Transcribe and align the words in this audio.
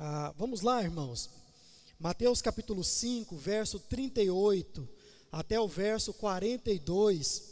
Ah, 0.00 0.32
vamos 0.38 0.60
lá, 0.60 0.80
irmãos. 0.80 1.28
Mateus 1.98 2.40
capítulo 2.40 2.84
5, 2.84 3.36
verso 3.36 3.80
38 3.80 4.88
até 5.32 5.58
o 5.58 5.66
verso 5.66 6.14
42. 6.14 7.42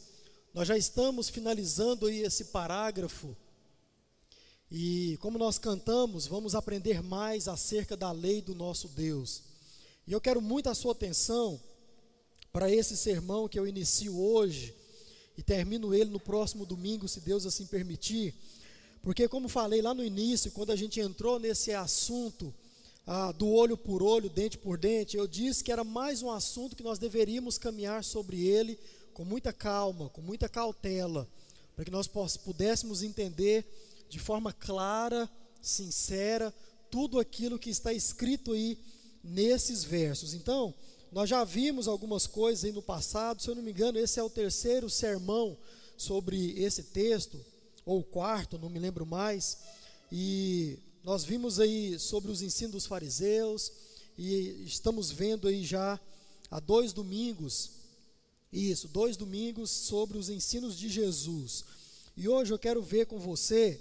Nós 0.54 0.68
já 0.68 0.78
estamos 0.78 1.28
finalizando 1.28 2.06
aí 2.06 2.20
esse 2.20 2.44
parágrafo. 2.44 3.36
E 4.70 5.18
como 5.20 5.38
nós 5.38 5.58
cantamos, 5.58 6.28
vamos 6.28 6.54
aprender 6.54 7.02
mais 7.02 7.48
acerca 7.48 7.96
da 7.96 8.12
lei 8.12 8.40
do 8.40 8.54
nosso 8.54 8.86
Deus. 8.86 9.42
E 10.06 10.12
eu 10.12 10.20
quero 10.20 10.40
muito 10.40 10.70
a 10.70 10.74
sua 10.76 10.92
atenção 10.92 11.60
para 12.52 12.70
esse 12.70 12.96
sermão 12.96 13.48
que 13.48 13.58
eu 13.58 13.66
inicio 13.66 14.16
hoje 14.16 14.72
e 15.36 15.42
termino 15.42 15.92
ele 15.92 16.10
no 16.10 16.20
próximo 16.20 16.64
domingo, 16.64 17.08
se 17.08 17.18
Deus 17.18 17.44
assim 17.44 17.66
permitir. 17.66 18.32
Porque, 19.06 19.28
como 19.28 19.48
falei 19.48 19.80
lá 19.80 19.94
no 19.94 20.04
início, 20.04 20.50
quando 20.50 20.72
a 20.72 20.74
gente 20.74 20.98
entrou 20.98 21.38
nesse 21.38 21.72
assunto 21.72 22.52
ah, 23.06 23.30
do 23.30 23.46
olho 23.46 23.76
por 23.76 24.02
olho, 24.02 24.28
dente 24.28 24.58
por 24.58 24.76
dente, 24.76 25.16
eu 25.16 25.28
disse 25.28 25.62
que 25.62 25.70
era 25.70 25.84
mais 25.84 26.22
um 26.22 26.30
assunto 26.32 26.74
que 26.74 26.82
nós 26.82 26.98
deveríamos 26.98 27.56
caminhar 27.56 28.02
sobre 28.02 28.44
ele 28.44 28.76
com 29.14 29.24
muita 29.24 29.52
calma, 29.52 30.08
com 30.08 30.20
muita 30.20 30.48
cautela, 30.48 31.28
para 31.76 31.84
que 31.84 31.90
nós 31.92 32.08
pudéssemos 32.08 33.00
entender 33.00 33.64
de 34.08 34.18
forma 34.18 34.52
clara, 34.52 35.30
sincera, 35.62 36.52
tudo 36.90 37.20
aquilo 37.20 37.60
que 37.60 37.70
está 37.70 37.92
escrito 37.92 38.54
aí 38.54 38.76
nesses 39.22 39.84
versos. 39.84 40.34
Então, 40.34 40.74
nós 41.12 41.30
já 41.30 41.44
vimos 41.44 41.86
algumas 41.86 42.26
coisas 42.26 42.64
aí 42.64 42.72
no 42.72 42.82
passado, 42.82 43.40
se 43.40 43.48
eu 43.48 43.54
não 43.54 43.62
me 43.62 43.70
engano, 43.70 44.00
esse 44.00 44.18
é 44.18 44.22
o 44.24 44.28
terceiro 44.28 44.90
sermão 44.90 45.56
sobre 45.96 46.60
esse 46.60 46.82
texto, 46.82 47.38
ou 47.86 48.02
quarto, 48.02 48.58
não 48.58 48.68
me 48.68 48.80
lembro 48.80 49.06
mais, 49.06 49.58
e 50.10 50.78
nós 51.04 51.24
vimos 51.24 51.60
aí 51.60 51.98
sobre 52.00 52.32
os 52.32 52.42
ensinos 52.42 52.72
dos 52.72 52.86
fariseus, 52.86 53.72
e 54.18 54.64
estamos 54.64 55.12
vendo 55.12 55.46
aí 55.46 55.64
já 55.64 56.00
há 56.50 56.58
dois 56.58 56.92
domingos, 56.92 57.70
isso, 58.52 58.88
dois 58.88 59.16
domingos 59.16 59.70
sobre 59.70 60.18
os 60.18 60.28
ensinos 60.28 60.76
de 60.76 60.88
Jesus. 60.88 61.64
E 62.16 62.28
hoje 62.28 62.52
eu 62.52 62.58
quero 62.58 62.82
ver 62.82 63.06
com 63.06 63.20
você 63.20 63.80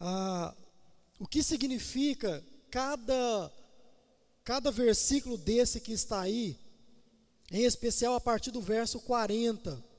ah, 0.00 0.54
o 1.18 1.26
que 1.26 1.42
significa 1.42 2.42
cada, 2.70 3.52
cada 4.42 4.70
versículo 4.70 5.36
desse 5.36 5.80
que 5.80 5.92
está 5.92 6.22
aí, 6.22 6.58
em 7.50 7.64
especial 7.64 8.14
a 8.14 8.20
partir 8.20 8.50
do 8.50 8.60
verso 8.60 9.00
40. 9.00 9.91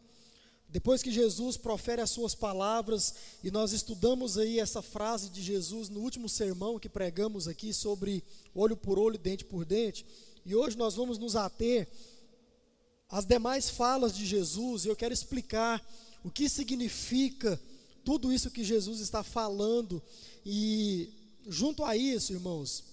Depois 0.74 1.04
que 1.04 1.12
Jesus 1.12 1.56
profere 1.56 2.02
as 2.02 2.10
suas 2.10 2.34
palavras, 2.34 3.14
e 3.44 3.52
nós 3.52 3.74
estudamos 3.74 4.40
aí 4.40 4.60
essa 4.60 4.82
frase 4.82 5.30
de 5.30 5.40
Jesus 5.40 5.88
no 5.88 6.00
último 6.00 6.28
sermão 6.28 6.80
que 6.80 6.90
pregamos 6.90 7.48
aqui 7.48 7.72
sobre 7.72 8.24
olho 8.56 8.76
por 8.76 8.98
olho, 8.98 9.20
dente 9.20 9.46
por 9.46 9.66
dente, 9.66 10.04
e 10.44 10.56
hoje 10.56 10.76
nós 10.76 10.96
vamos 10.96 11.20
nos 11.20 11.36
ater 11.36 11.88
às 13.08 13.24
demais 13.24 13.70
falas 13.70 14.16
de 14.16 14.26
Jesus, 14.26 14.84
e 14.84 14.88
eu 14.88 14.96
quero 14.96 15.14
explicar 15.14 15.80
o 16.24 16.32
que 16.32 16.50
significa 16.50 17.62
tudo 18.04 18.34
isso 18.34 18.50
que 18.50 18.64
Jesus 18.64 19.00
está 19.00 19.22
falando, 19.22 20.02
e 20.44 21.08
junto 21.48 21.86
a 21.86 21.96
isso, 21.96 22.34
irmãos, 22.34 22.84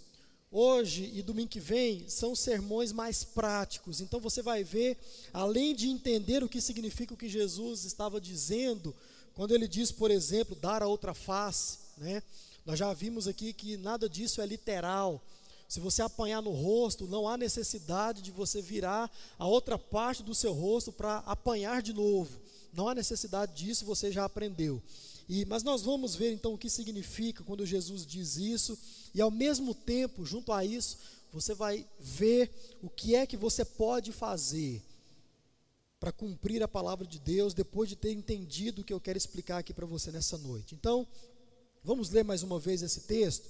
Hoje 0.53 1.09
e 1.15 1.23
domingo 1.23 1.49
que 1.49 1.61
vem 1.61 2.09
são 2.09 2.35
sermões 2.35 2.91
mais 2.91 3.23
práticos. 3.23 4.01
Então 4.01 4.19
você 4.19 4.43
vai 4.43 4.65
ver, 4.65 4.99
além 5.33 5.77
de 5.77 5.89
entender 5.89 6.43
o 6.43 6.49
que 6.49 6.61
significa 6.61 7.15
o 7.15 7.17
que 7.17 7.29
Jesus 7.29 7.85
estava 7.85 8.21
dizendo, 8.21 8.93
quando 9.37 9.55
ele 9.55 9.69
diz, 9.69 9.93
por 9.93 10.11
exemplo, 10.11 10.57
dar 10.57 10.83
a 10.83 10.89
outra 10.89 11.15
face, 11.15 11.79
né? 11.97 12.21
Nós 12.67 12.77
já 12.77 12.93
vimos 12.93 13.29
aqui 13.29 13.53
que 13.53 13.77
nada 13.77 14.09
disso 14.09 14.41
é 14.41 14.47
literal. 14.47 15.23
Se 15.69 15.79
você 15.79 16.03
apanhar 16.03 16.43
no 16.43 16.51
rosto, 16.51 17.07
não 17.07 17.29
há 17.29 17.37
necessidade 17.37 18.21
de 18.21 18.33
você 18.33 18.61
virar 18.61 19.09
a 19.39 19.47
outra 19.47 19.79
parte 19.79 20.21
do 20.21 20.35
seu 20.35 20.53
rosto 20.53 20.91
para 20.91 21.19
apanhar 21.19 21.81
de 21.81 21.93
novo. 21.93 22.41
Não 22.73 22.89
há 22.89 22.95
necessidade 22.95 23.53
disso, 23.55 23.85
você 23.85 24.11
já 24.13 24.25
aprendeu. 24.25 24.83
E, 25.29 25.45
mas 25.45 25.63
nós 25.63 25.83
vamos 25.83 26.15
ver 26.17 26.33
então 26.33 26.55
o 26.55 26.59
que 26.59 26.69
significa 26.69 27.45
quando 27.45 27.65
Jesus 27.65 28.05
diz 28.05 28.37
isso 28.37 28.77
e 29.15 29.21
ao 29.21 29.31
mesmo 29.31 29.75
tempo, 29.75 30.25
junto 30.25 30.53
a 30.53 30.65
isso, 30.65 30.99
você 31.33 31.55
vai 31.55 31.87
ver 31.99 32.51
o 32.83 32.89
que 32.89 33.15
é 33.15 33.27
que 33.27 33.37
você 33.37 33.65
pode 33.65 34.13
fazer 34.13 34.83
para 36.01 36.11
cumprir 36.11 36.63
a 36.63 36.69
palavra 36.69 37.07
de 37.07 37.19
Deus 37.19 37.53
depois 37.53 37.89
de 37.89 37.95
ter 37.95 38.11
entendido 38.13 38.81
o 38.81 38.85
que 38.85 38.93
eu 38.93 39.01
quero 39.01 39.19
explicar 39.19 39.59
aqui 39.59 39.73
para 39.73 39.87
você 39.87 40.11
nessa 40.11 40.39
noite. 40.39 40.75
Então, 40.75 41.07
vamos 41.85 42.11
ler 42.11 42.25
mais 42.25 42.43
uma 42.43 42.59
vez 42.59 42.83
esse 42.83 43.03
texto. 43.03 43.49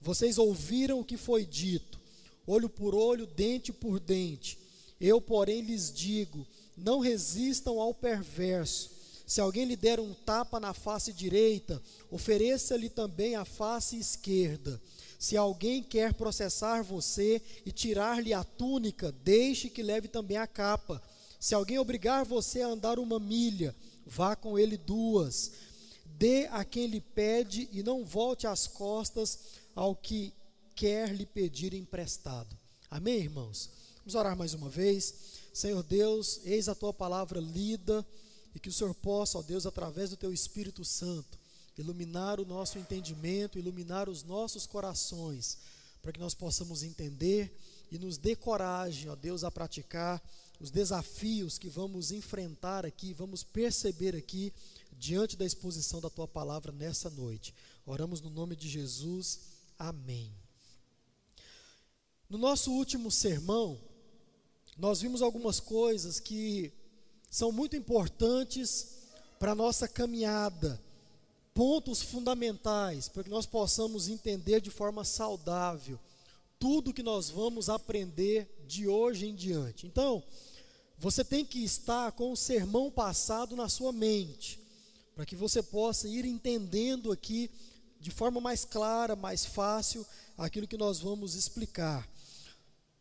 Vocês 0.00 0.36
ouviram 0.38 1.00
o 1.00 1.04
que 1.04 1.16
foi 1.16 1.46
dito, 1.46 1.98
olho 2.46 2.68
por 2.68 2.94
olho, 2.94 3.26
dente 3.26 3.72
por 3.72 3.98
dente. 3.98 4.58
Eu, 5.00 5.20
porém, 5.20 5.62
lhes 5.62 5.92
digo: 5.92 6.46
não 6.76 7.00
resistam 7.00 7.80
ao 7.80 7.94
perverso. 7.94 8.90
Se 9.26 9.40
alguém 9.40 9.64
lhe 9.64 9.76
der 9.76 9.98
um 9.98 10.14
tapa 10.14 10.60
na 10.60 10.72
face 10.72 11.12
direita, 11.12 11.82
ofereça-lhe 12.10 12.88
também 12.88 13.34
a 13.34 13.44
face 13.44 13.98
esquerda. 13.98 14.80
Se 15.18 15.36
alguém 15.36 15.82
quer 15.82 16.14
processar 16.14 16.82
você 16.82 17.42
e 17.64 17.72
tirar-lhe 17.72 18.32
a 18.32 18.44
túnica, 18.44 19.10
deixe 19.24 19.68
que 19.68 19.82
leve 19.82 20.06
também 20.06 20.36
a 20.36 20.46
capa. 20.46 21.02
Se 21.40 21.54
alguém 21.54 21.78
obrigar 21.78 22.24
você 22.24 22.62
a 22.62 22.68
andar 22.68 22.98
uma 22.98 23.18
milha, 23.18 23.74
vá 24.06 24.36
com 24.36 24.58
ele 24.58 24.76
duas. 24.76 25.52
Dê 26.04 26.46
a 26.46 26.64
quem 26.64 26.86
lhe 26.86 27.00
pede 27.00 27.68
e 27.72 27.82
não 27.82 28.04
volte 28.04 28.46
as 28.46 28.66
costas 28.66 29.38
ao 29.74 29.96
que 29.96 30.32
quer 30.74 31.12
lhe 31.12 31.26
pedir 31.26 31.74
emprestado. 31.74 32.56
Amém, 32.90 33.20
irmãos? 33.20 33.70
Vamos 33.98 34.14
orar 34.14 34.36
mais 34.36 34.54
uma 34.54 34.68
vez. 34.68 35.14
Senhor 35.56 35.82
Deus, 35.82 36.42
eis 36.44 36.68
a 36.68 36.74
tua 36.74 36.92
palavra 36.92 37.40
lida 37.40 38.06
e 38.54 38.60
que 38.60 38.68
o 38.68 38.72
Senhor 38.72 38.94
possa, 38.94 39.38
ó 39.38 39.42
Deus, 39.42 39.64
através 39.64 40.10
do 40.10 40.16
teu 40.16 40.30
Espírito 40.30 40.84
Santo, 40.84 41.38
iluminar 41.78 42.38
o 42.38 42.44
nosso 42.44 42.78
entendimento, 42.78 43.58
iluminar 43.58 44.06
os 44.06 44.22
nossos 44.22 44.66
corações, 44.66 45.56
para 46.02 46.12
que 46.12 46.20
nós 46.20 46.34
possamos 46.34 46.82
entender 46.82 47.58
e 47.90 47.98
nos 47.98 48.18
dê 48.18 48.36
coragem, 48.36 49.08
ó 49.08 49.16
Deus, 49.16 49.44
a 49.44 49.50
praticar 49.50 50.22
os 50.60 50.70
desafios 50.70 51.56
que 51.56 51.70
vamos 51.70 52.12
enfrentar 52.12 52.84
aqui, 52.84 53.14
vamos 53.14 53.42
perceber 53.42 54.14
aqui 54.14 54.52
diante 54.92 55.38
da 55.38 55.46
exposição 55.46 56.02
da 56.02 56.10
tua 56.10 56.28
palavra 56.28 56.70
nessa 56.70 57.08
noite. 57.08 57.54
Oramos 57.86 58.20
no 58.20 58.28
nome 58.28 58.56
de 58.56 58.68
Jesus. 58.68 59.40
Amém. 59.78 60.30
No 62.28 62.36
nosso 62.36 62.70
último 62.72 63.10
sermão, 63.10 63.80
nós 64.76 65.00
vimos 65.00 65.22
algumas 65.22 65.60
coisas 65.60 66.20
que 66.20 66.72
são 67.30 67.50
muito 67.50 67.76
importantes 67.76 68.98
para 69.38 69.52
a 69.52 69.54
nossa 69.54 69.88
caminhada 69.88 70.80
pontos 71.56 72.02
fundamentais 72.02 73.08
para 73.08 73.24
que 73.24 73.30
nós 73.30 73.46
possamos 73.46 74.08
entender 74.08 74.60
de 74.60 74.70
forma 74.70 75.04
saudável 75.04 75.98
tudo 76.58 76.92
que 76.92 77.02
nós 77.02 77.30
vamos 77.30 77.70
aprender 77.70 78.46
de 78.66 78.86
hoje 78.86 79.26
em 79.26 79.34
diante. 79.34 79.86
Então, 79.86 80.22
você 80.98 81.24
tem 81.24 81.44
que 81.44 81.62
estar 81.64 82.12
com 82.12 82.32
o 82.32 82.36
sermão 82.36 82.90
passado 82.90 83.54
na 83.54 83.68
sua 83.68 83.92
mente, 83.92 84.60
para 85.14 85.26
que 85.26 85.36
você 85.36 85.62
possa 85.62 86.08
ir 86.08 86.24
entendendo 86.24 87.12
aqui 87.12 87.50
de 88.00 88.10
forma 88.10 88.40
mais 88.40 88.64
clara, 88.64 89.16
mais 89.16 89.44
fácil, 89.44 90.06
aquilo 90.36 90.66
que 90.66 90.76
nós 90.76 91.00
vamos 91.00 91.34
explicar. 91.34 92.08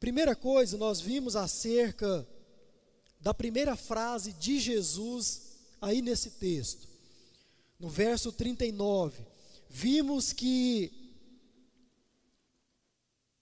Primeira 0.06 0.36
coisa, 0.36 0.78
nós 0.78 1.02
vimos 1.02 1.36
acerca 1.36 2.28
da 3.20 3.34
primeira 3.34 3.76
frase 3.76 4.34
de 4.34 4.60
Jesus 4.60 5.54
aí 5.82 6.00
nesse 6.00 6.30
texto. 6.30 6.88
No 7.80 7.90
verso 7.90 8.32
39, 8.32 9.26
vimos 9.68 10.32
que 10.32 10.92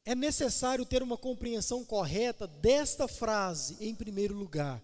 é 0.05 0.15
necessário 0.15 0.85
ter 0.85 1.03
uma 1.03 1.17
compreensão 1.17 1.83
correta 1.83 2.47
desta 2.47 3.09
frase 3.09 3.75
em 3.81 3.93
primeiro 3.93 4.33
lugar, 4.33 4.81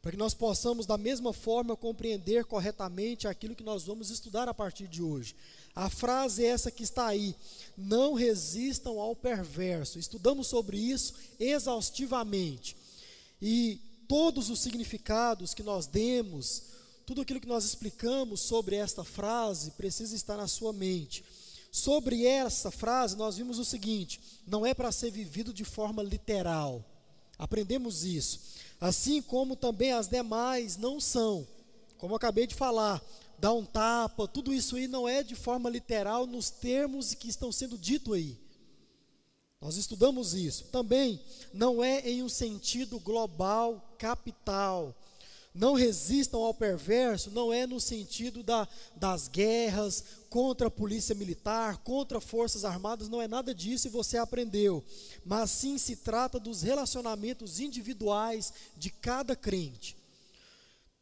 para 0.00 0.12
que 0.12 0.16
nós 0.16 0.34
possamos 0.34 0.86
da 0.86 0.96
mesma 0.96 1.32
forma 1.32 1.76
compreender 1.76 2.44
corretamente 2.44 3.26
aquilo 3.26 3.56
que 3.56 3.64
nós 3.64 3.84
vamos 3.84 4.10
estudar 4.10 4.48
a 4.48 4.54
partir 4.54 4.86
de 4.86 5.02
hoje. 5.02 5.34
A 5.74 5.90
frase 5.90 6.44
é 6.44 6.48
essa 6.48 6.70
que 6.70 6.82
está 6.82 7.06
aí: 7.06 7.34
não 7.76 8.14
resistam 8.14 9.00
ao 9.00 9.14
perverso. 9.14 9.98
Estudamos 9.98 10.46
sobre 10.46 10.76
isso 10.78 11.14
exaustivamente. 11.38 12.76
E 13.40 13.80
todos 14.06 14.50
os 14.50 14.60
significados 14.60 15.54
que 15.54 15.62
nós 15.62 15.86
demos 15.86 16.68
tudo 17.08 17.22
aquilo 17.22 17.40
que 17.40 17.48
nós 17.48 17.64
explicamos 17.64 18.40
sobre 18.40 18.76
esta 18.76 19.02
frase 19.02 19.70
precisa 19.70 20.14
estar 20.14 20.36
na 20.36 20.46
sua 20.46 20.74
mente. 20.74 21.24
Sobre 21.72 22.26
essa 22.26 22.70
frase, 22.70 23.16
nós 23.16 23.38
vimos 23.38 23.58
o 23.58 23.64
seguinte: 23.64 24.20
não 24.46 24.66
é 24.66 24.74
para 24.74 24.92
ser 24.92 25.10
vivido 25.10 25.50
de 25.50 25.64
forma 25.64 26.02
literal. 26.02 26.84
Aprendemos 27.38 28.04
isso. 28.04 28.40
Assim 28.80 29.20
como 29.20 29.56
também 29.56 29.92
as 29.92 30.08
demais 30.08 30.76
não 30.76 31.00
são. 31.00 31.46
Como 31.96 32.12
eu 32.12 32.16
acabei 32.16 32.46
de 32.46 32.54
falar, 32.54 33.02
dar 33.38 33.52
um 33.52 33.64
tapa, 33.64 34.28
tudo 34.28 34.52
isso 34.52 34.76
aí 34.76 34.86
não 34.86 35.08
é 35.08 35.22
de 35.22 35.34
forma 35.34 35.68
literal 35.68 36.26
nos 36.26 36.50
termos 36.50 37.14
que 37.14 37.28
estão 37.28 37.50
sendo 37.50 37.76
dito 37.76 38.12
aí. 38.12 38.38
Nós 39.60 39.76
estudamos 39.76 40.34
isso. 40.34 40.64
Também 40.66 41.20
não 41.52 41.82
é 41.82 42.08
em 42.08 42.22
um 42.22 42.28
sentido 42.28 43.00
global, 43.00 43.94
capital. 43.98 44.94
Não 45.52 45.74
resistam 45.74 46.40
ao 46.40 46.54
perverso, 46.54 47.32
não 47.32 47.52
é 47.52 47.66
no 47.66 47.80
sentido 47.80 48.44
da, 48.44 48.68
das 48.94 49.26
guerras 49.26 50.04
contra 50.28 50.68
a 50.68 50.70
polícia 50.70 51.14
militar, 51.14 51.78
contra 51.78 52.20
forças 52.20 52.64
armadas, 52.64 53.08
não 53.08 53.20
é 53.20 53.28
nada 53.28 53.54
disso 53.54 53.86
e 53.86 53.90
você 53.90 54.18
aprendeu. 54.18 54.84
Mas 55.24 55.50
sim 55.50 55.78
se 55.78 55.96
trata 55.96 56.38
dos 56.38 56.62
relacionamentos 56.62 57.60
individuais 57.60 58.52
de 58.76 58.90
cada 58.90 59.34
crente. 59.34 59.96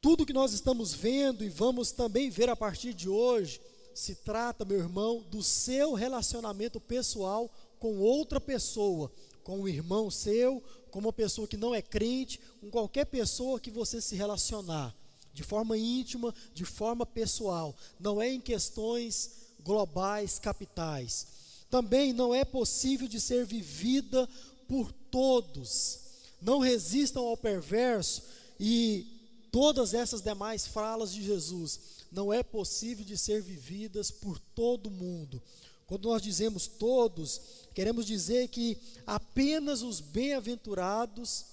Tudo 0.00 0.26
que 0.26 0.32
nós 0.32 0.52
estamos 0.52 0.94
vendo 0.94 1.43
e 1.43 1.49
vamos 1.49 1.90
também 1.90 2.31
ver 2.31 2.49
a 2.49 2.56
partir 2.56 2.94
de 2.94 3.08
hoje, 3.08 3.61
se 3.94 4.14
trata, 4.14 4.64
meu 4.64 4.78
irmão, 4.78 5.25
do 5.31 5.43
seu 5.43 5.94
relacionamento 5.94 6.78
pessoal 6.78 7.50
com 7.78 7.99
outra 7.99 8.40
pessoa, 8.40 9.11
com 9.43 9.61
um 9.61 9.69
irmão 9.69 10.11
seu, 10.11 10.62
com 10.90 10.99
uma 10.99 11.12
pessoa 11.12 11.49
que 11.49 11.56
não 11.56 11.75
é 11.75 11.82
crente, 11.82 12.40
com 12.61 12.70
qualquer 12.70 13.06
pessoa 13.06 13.58
que 13.58 13.70
você 13.70 14.00
se 14.00 14.14
relacionar, 14.14 14.94
de 15.36 15.42
forma 15.42 15.76
íntima, 15.76 16.34
de 16.54 16.64
forma 16.64 17.04
pessoal, 17.04 17.76
não 18.00 18.22
é 18.22 18.32
em 18.32 18.40
questões 18.40 19.32
globais, 19.62 20.38
capitais. 20.38 21.26
Também 21.70 22.14
não 22.14 22.34
é 22.34 22.42
possível 22.42 23.06
de 23.06 23.20
ser 23.20 23.44
vivida 23.44 24.26
por 24.66 24.90
todos. 25.10 25.98
Não 26.40 26.58
resistam 26.58 27.22
ao 27.26 27.36
perverso 27.36 28.22
e 28.58 29.06
todas 29.52 29.92
essas 29.92 30.22
demais 30.22 30.66
falas 30.66 31.12
de 31.12 31.22
Jesus 31.22 31.80
não 32.10 32.32
é 32.32 32.42
possível 32.42 33.04
de 33.04 33.18
ser 33.18 33.42
vividas 33.42 34.10
por 34.10 34.38
todo 34.54 34.90
mundo. 34.90 35.42
Quando 35.86 36.08
nós 36.08 36.22
dizemos 36.22 36.66
todos, 36.66 37.42
queremos 37.74 38.06
dizer 38.06 38.48
que 38.48 38.78
apenas 39.06 39.82
os 39.82 40.00
bem-aventurados 40.00 41.44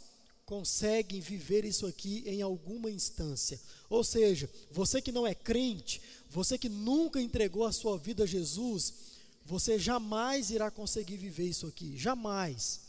conseguem 0.45 1.19
viver 1.19 1.65
isso 1.65 1.85
aqui 1.85 2.23
em 2.25 2.41
alguma 2.41 2.91
instância. 2.91 3.59
Ou 3.89 4.03
seja, 4.03 4.49
você 4.71 5.01
que 5.01 5.11
não 5.11 5.25
é 5.25 5.33
crente, 5.33 6.01
você 6.29 6.57
que 6.57 6.69
nunca 6.69 7.21
entregou 7.21 7.65
a 7.65 7.71
sua 7.71 7.97
vida 7.97 8.23
a 8.23 8.27
Jesus, 8.27 8.93
você 9.45 9.79
jamais 9.79 10.49
irá 10.49 10.69
conseguir 10.69 11.17
viver 11.17 11.47
isso 11.47 11.67
aqui, 11.67 11.97
jamais. 11.97 12.81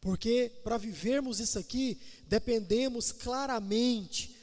Porque 0.00 0.52
para 0.62 0.78
vivermos 0.78 1.40
isso 1.40 1.58
aqui, 1.58 1.98
dependemos 2.28 3.12
claramente 3.12 4.34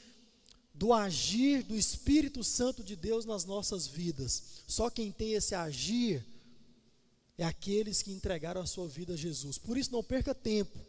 do 0.74 0.92
agir 0.92 1.64
do 1.64 1.76
Espírito 1.76 2.44
Santo 2.44 2.84
de 2.84 2.96
Deus 2.96 3.26
nas 3.26 3.46
nossas 3.46 3.88
vidas. 3.88 4.44
Só 4.68 4.90
quem 4.90 5.12
tem 5.12 5.34
esse 5.34 5.54
agir 5.54 6.26
é 7.38 7.46
aqueles 7.46 8.02
que 8.02 8.12
entregaram 8.12 8.62
a 8.62 8.66
sua 8.66 8.88
vida 8.88 9.14
a 9.14 9.18
Jesus. 9.18 9.58
Por 9.58 9.78
isso, 9.78 9.92
não 9.92 10.04
perca 10.04 10.34
tempo. 10.34 10.80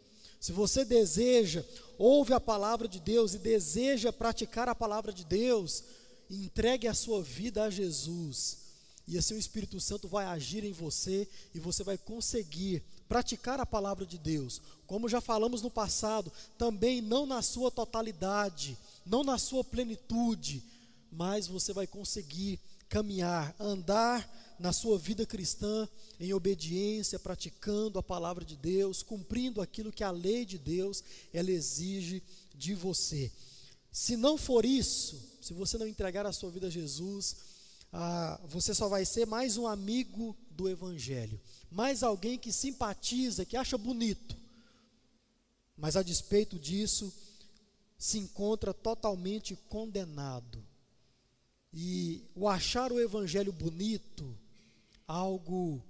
Se 0.45 0.51
você 0.51 0.85
deseja, 0.85 1.65
ouve 1.97 2.31
a 2.31 2.39
palavra 2.39 2.87
de 2.87 2.99
Deus 2.99 3.33
e 3.33 3.39
deseja 3.39 4.13
praticar 4.13 4.69
a 4.69 4.75
palavra 4.75 5.11
de 5.11 5.25
Deus, 5.25 5.83
entregue 6.29 6.87
a 6.87 6.93
sua 6.93 7.23
vida 7.23 7.63
a 7.63 7.69
Jesus. 7.71 8.59
E 9.07 9.17
assim 9.17 9.33
o 9.33 9.39
Espírito 9.39 9.79
Santo 9.79 10.07
vai 10.07 10.23
agir 10.27 10.63
em 10.63 10.71
você 10.71 11.27
e 11.51 11.59
você 11.59 11.83
vai 11.83 11.97
conseguir 11.97 12.83
praticar 13.09 13.59
a 13.59 13.65
palavra 13.65 14.05
de 14.05 14.19
Deus. 14.19 14.61
Como 14.85 15.09
já 15.09 15.19
falamos 15.19 15.63
no 15.63 15.71
passado, 15.71 16.31
também 16.59 17.01
não 17.01 17.25
na 17.25 17.41
sua 17.41 17.71
totalidade, 17.71 18.77
não 19.03 19.23
na 19.23 19.39
sua 19.39 19.63
plenitude, 19.63 20.63
mas 21.11 21.47
você 21.47 21.73
vai 21.73 21.87
conseguir 21.87 22.59
caminhar, 22.87 23.55
andar 23.59 24.29
na 24.59 24.71
sua 24.71 24.97
vida 24.97 25.25
cristã 25.25 25.87
em 26.19 26.33
obediência, 26.33 27.19
praticando 27.19 27.99
a 27.99 28.03
palavra 28.03 28.45
de 28.45 28.55
Deus, 28.55 29.03
cumprindo 29.03 29.61
aquilo 29.61 29.91
que 29.91 30.03
a 30.03 30.11
lei 30.11 30.45
de 30.45 30.57
Deus 30.57 31.03
ela 31.33 31.51
exige 31.51 32.23
de 32.53 32.73
você. 32.73 33.31
Se 33.91 34.17
não 34.17 34.37
for 34.37 34.65
isso, 34.65 35.21
se 35.41 35.53
você 35.53 35.77
não 35.77 35.87
entregar 35.87 36.25
a 36.25 36.33
sua 36.33 36.49
vida 36.49 36.67
a 36.67 36.69
Jesus, 36.69 37.35
ah, 37.91 38.41
você 38.45 38.73
só 38.73 38.89
vai 38.89 39.05
ser 39.05 39.25
mais 39.25 39.57
um 39.57 39.67
amigo 39.67 40.35
do 40.51 40.67
Evangelho, 40.69 41.39
mais 41.71 42.03
alguém 42.03 42.37
que 42.37 42.51
simpatiza, 42.51 43.45
que 43.45 43.55
acha 43.55 43.77
bonito, 43.77 44.37
mas 45.77 45.95
a 45.95 46.03
despeito 46.03 46.57
disso, 46.59 47.13
se 47.97 48.17
encontra 48.17 48.73
totalmente 48.73 49.55
condenado. 49.69 50.63
E 51.73 52.23
o 52.35 52.47
achar 52.47 52.91
o 52.91 52.99
Evangelho 52.99 53.51
bonito, 53.51 54.37
algo 55.07 55.83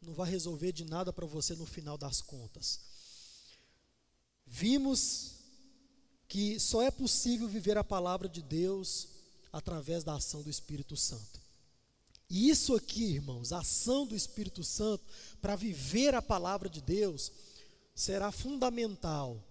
não 0.00 0.14
vai 0.14 0.28
resolver 0.28 0.72
de 0.72 0.84
nada 0.84 1.12
para 1.12 1.26
você 1.26 1.54
no 1.54 1.64
final 1.64 1.96
das 1.96 2.20
contas. 2.20 2.80
Vimos 4.46 5.36
que 6.28 6.58
só 6.58 6.82
é 6.82 6.90
possível 6.90 7.48
viver 7.48 7.78
a 7.78 7.84
palavra 7.84 8.28
de 8.28 8.42
Deus 8.42 9.08
através 9.52 10.02
da 10.02 10.14
ação 10.14 10.42
do 10.42 10.50
Espírito 10.50 10.96
Santo. 10.96 11.40
E 12.28 12.48
isso 12.48 12.74
aqui, 12.74 13.04
irmãos, 13.04 13.52
a 13.52 13.58
ação 13.58 14.06
do 14.06 14.16
Espírito 14.16 14.64
Santo 14.64 15.04
para 15.40 15.54
viver 15.54 16.14
a 16.14 16.22
palavra 16.22 16.68
de 16.68 16.80
Deus 16.80 17.30
será 17.94 18.32
fundamental 18.32 19.42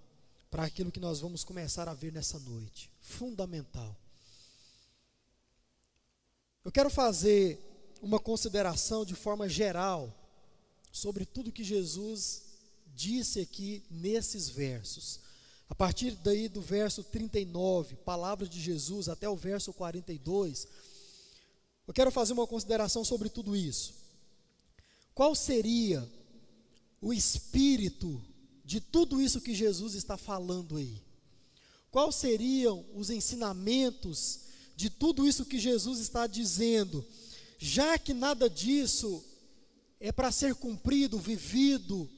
para 0.50 0.64
aquilo 0.64 0.92
que 0.92 1.00
nós 1.00 1.20
vamos 1.20 1.44
começar 1.44 1.88
a 1.88 1.94
ver 1.94 2.12
nessa 2.12 2.40
noite. 2.40 2.92
Fundamental. 3.00 3.96
Eu 6.66 6.72
quero 6.72 6.90
fazer 6.90 7.71
uma 8.02 8.20
consideração 8.20 9.06
de 9.06 9.16
forma 9.16 9.48
geral 9.48 10.14
sobre 10.92 11.26
tudo 11.26 11.52
que 11.52 11.64
Jesus 11.64 12.44
disse 12.94 13.40
aqui 13.40 13.84
nesses 13.90 14.50
versos. 14.50 15.20
A 15.70 15.76
partir 15.76 16.12
daí 16.16 16.50
do 16.50 16.62
verso 16.62 17.04
39, 17.04 17.96
palavras 17.98 18.50
de 18.50 18.60
Jesus, 18.60 19.08
até 19.08 19.30
o 19.30 19.36
verso 19.36 19.72
42, 19.72 20.68
eu 21.88 21.94
quero 21.94 22.12
fazer 22.12 22.34
uma 22.34 22.48
consideração 22.48 23.06
sobre 23.06 23.30
tudo 23.30 23.56
isso. 23.56 23.94
Qual 25.14 25.34
seria 25.36 26.08
o 27.02 27.14
espírito 27.14 28.22
de 28.66 28.82
tudo 28.82 29.22
isso 29.22 29.42
que 29.42 29.54
Jesus 29.54 29.96
está 29.96 30.18
falando 30.18 30.78
aí? 30.78 31.02
Quais 31.90 32.16
seriam 32.16 32.86
os 32.96 33.10
ensinamentos 33.10 34.42
de 34.76 34.90
tudo 34.90 35.28
isso 35.28 35.46
que 35.46 35.60
Jesus 35.60 36.00
está 36.00 36.26
dizendo? 36.26 37.06
Já 37.64 37.96
que 38.00 38.12
nada 38.12 38.50
disso 38.50 39.24
é 40.00 40.12
para 40.12 40.32
ser 40.32 40.56
cumprido, 40.56 41.20
vivido, 41.20 42.10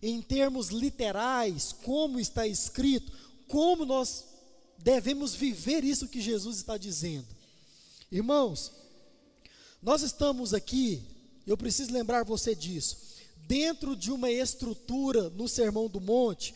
em 0.00 0.22
termos 0.22 0.68
literais, 0.68 1.72
como 1.82 2.20
está 2.20 2.46
escrito, 2.46 3.12
como 3.48 3.84
nós 3.84 4.24
devemos 4.78 5.34
viver 5.34 5.82
isso 5.82 6.06
que 6.06 6.20
Jesus 6.20 6.58
está 6.58 6.78
dizendo. 6.78 7.26
Irmãos, 8.12 8.70
nós 9.82 10.02
estamos 10.02 10.54
aqui, 10.54 11.02
eu 11.44 11.56
preciso 11.56 11.92
lembrar 11.92 12.24
você 12.24 12.54
disso, 12.54 12.98
dentro 13.48 13.96
de 13.96 14.12
uma 14.12 14.30
estrutura 14.30 15.28
no 15.30 15.48
Sermão 15.48 15.88
do 15.88 16.00
Monte, 16.00 16.54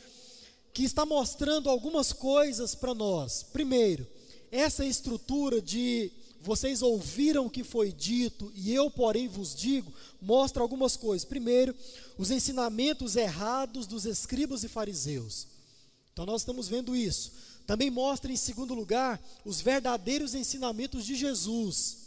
que 0.73 0.85
está 0.85 1.05
mostrando 1.05 1.69
algumas 1.69 2.13
coisas 2.13 2.73
para 2.73 2.95
nós. 2.95 3.43
Primeiro, 3.43 4.07
essa 4.53 4.87
estrutura 4.87 5.61
de 5.61 6.13
vocês 6.43 6.83
ouviram 6.83 7.47
o 7.47 7.51
que 7.51 7.63
foi 7.63 7.93
dito, 7.93 8.53
e 8.55 8.75
eu, 8.75 8.91
porém, 8.91 9.29
vos 9.29 9.55
digo, 9.55 9.93
mostra 10.21 10.61
algumas 10.61 10.97
coisas. 10.97 11.25
Primeiro, 11.25 11.73
os 12.19 12.33
ensinamentos 12.33 13.15
errados 13.15 13.87
dos 13.87 14.05
escribas 14.05 14.65
e 14.65 14.69
fariseus. 14.69 15.47
Então, 16.13 16.27
nós 16.27 16.41
estamos 16.41 16.67
vendo 16.67 16.97
isso. 16.97 17.33
Também 17.65 17.91
mostra, 17.91 18.33
em 18.33 18.37
segundo 18.37 18.75
lugar, 18.75 19.23
os 19.45 19.61
verdadeiros 19.61 20.35
ensinamentos 20.35 21.07
de 21.07 21.15
Jesus. 21.15 21.99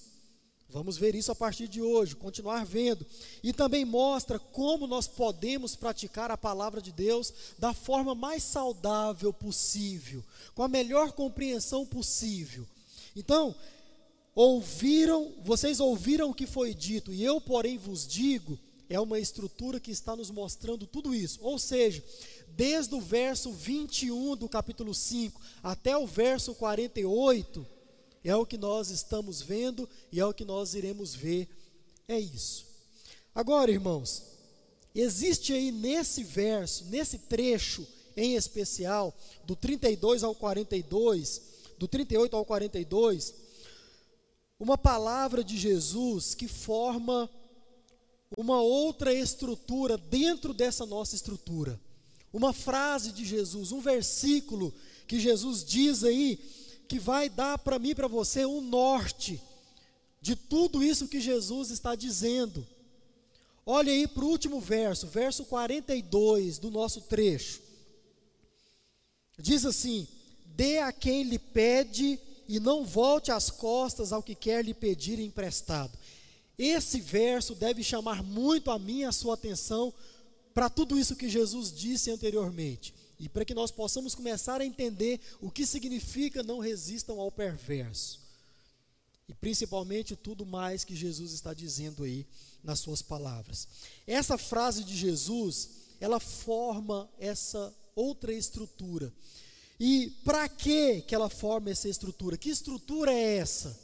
Vamos 0.69 0.97
ver 0.97 1.15
isso 1.15 1.31
a 1.31 1.35
partir 1.35 1.69
de 1.69 1.81
hoje, 1.81 2.17
continuar 2.17 2.65
vendo. 2.65 3.05
E 3.41 3.53
também 3.53 3.85
mostra 3.85 4.37
como 4.37 4.85
nós 4.85 5.07
podemos 5.07 5.77
praticar 5.77 6.29
a 6.29 6.37
palavra 6.37 6.81
de 6.81 6.91
Deus 6.91 7.31
da 7.57 7.73
forma 7.73 8.13
mais 8.13 8.43
saudável 8.43 9.31
possível, 9.31 10.21
com 10.53 10.61
a 10.61 10.67
melhor 10.67 11.13
compreensão 11.13 11.85
possível. 11.85 12.67
Então, 13.15 13.55
ouviram, 14.35 15.33
vocês 15.41 15.79
ouviram 15.79 16.29
o 16.29 16.33
que 16.33 16.45
foi 16.45 16.73
dito, 16.73 17.13
e 17.13 17.23
eu, 17.23 17.39
porém, 17.39 17.77
vos 17.77 18.05
digo, 18.05 18.59
é 18.89 18.99
uma 18.99 19.17
estrutura 19.17 19.79
que 19.79 19.89
está 19.89 20.15
nos 20.15 20.29
mostrando 20.29 20.85
tudo 20.85 21.15
isso. 21.15 21.39
Ou 21.41 21.57
seja, 21.57 22.03
desde 22.49 22.93
o 22.93 23.01
verso 23.01 23.51
21 23.51 24.35
do 24.35 24.49
capítulo 24.49 24.93
5 24.93 25.41
até 25.63 25.97
o 25.97 26.05
verso 26.05 26.53
48, 26.53 27.65
é 28.23 28.35
o 28.35 28.45
que 28.45 28.57
nós 28.57 28.89
estamos 28.89 29.41
vendo 29.41 29.87
e 30.11 30.19
é 30.19 30.25
o 30.25 30.33
que 30.33 30.45
nós 30.45 30.75
iremos 30.75 31.15
ver. 31.15 31.47
É 32.07 32.19
isso. 32.19 32.65
Agora, 33.33 33.71
irmãos, 33.71 34.23
existe 34.93 35.53
aí 35.53 35.71
nesse 35.71 36.23
verso, 36.23 36.85
nesse 36.85 37.17
trecho 37.19 37.87
em 38.15 38.35
especial, 38.35 39.13
do 39.43 39.55
32 39.55 40.23
ao 40.23 40.33
42, 40.33 41.41
do 41.77 41.87
38 41.87 42.35
ao 42.35 42.45
42, 42.45 43.33
uma 44.59 44.77
palavra 44.77 45.43
de 45.43 45.57
Jesus 45.57 46.33
que 46.33 46.47
forma 46.47 47.29
uma 48.37 48.61
outra 48.61 49.13
estrutura 49.13 49.97
dentro 49.97 50.53
dessa 50.53 50.85
nossa 50.85 51.15
estrutura. 51.15 51.79
Uma 52.31 52.53
frase 52.53 53.11
de 53.11 53.23
Jesus, 53.23 53.71
um 53.71 53.79
versículo 53.79 54.73
que 55.07 55.19
Jesus 55.19 55.63
diz 55.63 56.03
aí, 56.03 56.37
que 56.87 56.99
vai 56.99 57.29
dar 57.29 57.57
para 57.57 57.79
mim 57.79 57.89
e 57.89 57.95
para 57.95 58.07
você 58.07 58.45
um 58.45 58.61
norte 58.61 59.41
de 60.21 60.35
tudo 60.35 60.83
isso 60.83 61.07
que 61.07 61.19
Jesus 61.21 61.69
está 61.69 61.95
dizendo. 61.95 62.65
Olha 63.65 63.91
aí 63.91 64.07
para 64.07 64.23
o 64.23 64.29
último 64.29 64.59
verso, 64.59 65.07
verso 65.07 65.45
42 65.45 66.59
do 66.59 66.69
nosso 66.69 67.01
trecho. 67.01 67.61
Diz 69.39 69.65
assim: 69.65 70.07
Dê 70.45 70.79
a 70.79 70.91
quem 70.91 71.23
lhe 71.23 71.39
pede 71.39 72.19
e 72.47 72.59
não 72.59 72.85
volte 72.85 73.31
as 73.31 73.49
costas 73.49 74.11
ao 74.11 74.23
que 74.23 74.35
quer 74.35 74.63
lhe 74.63 74.73
pedir 74.73 75.19
emprestado. 75.19 75.97
Esse 76.57 76.99
verso 77.01 77.53
deve 77.53 77.83
chamar 77.83 78.23
muito 78.23 78.71
a 78.71 78.79
minha 78.79 79.09
a 79.09 79.13
sua 79.13 79.33
atenção 79.33 79.93
para 80.53 80.69
tudo 80.69 80.97
isso 80.97 81.15
que 81.15 81.27
Jesus 81.27 81.71
disse 81.71 82.09
anteriormente. 82.09 82.93
E 83.19 83.27
para 83.27 83.45
que 83.45 83.53
nós 83.53 83.71
possamos 83.71 84.15
começar 84.15 84.61
a 84.61 84.65
entender 84.65 85.19
o 85.41 85.51
que 85.51 85.65
significa 85.65 86.43
não 86.43 86.59
resistam 86.59 87.19
ao 87.19 87.31
perverso. 87.31 88.19
E 89.27 89.33
principalmente 89.33 90.15
tudo 90.15 90.45
mais 90.45 90.83
que 90.83 90.95
Jesus 90.95 91.31
está 91.33 91.53
dizendo 91.53 92.03
aí 92.03 92.25
nas 92.63 92.79
suas 92.79 93.01
palavras. 93.01 93.67
Essa 94.05 94.37
frase 94.37 94.83
de 94.83 94.95
Jesus, 94.95 95.69
ela 95.99 96.19
forma 96.19 97.09
essa 97.19 97.73
outra 97.95 98.33
estrutura. 98.33 99.11
E 99.79 100.09
para 100.23 100.47
que 100.47 101.01
que 101.01 101.13
ela 101.13 101.29
forma 101.29 101.69
essa 101.69 101.89
estrutura? 101.89 102.37
Que 102.37 102.49
estrutura 102.49 103.13
é 103.13 103.37
essa? 103.37 103.77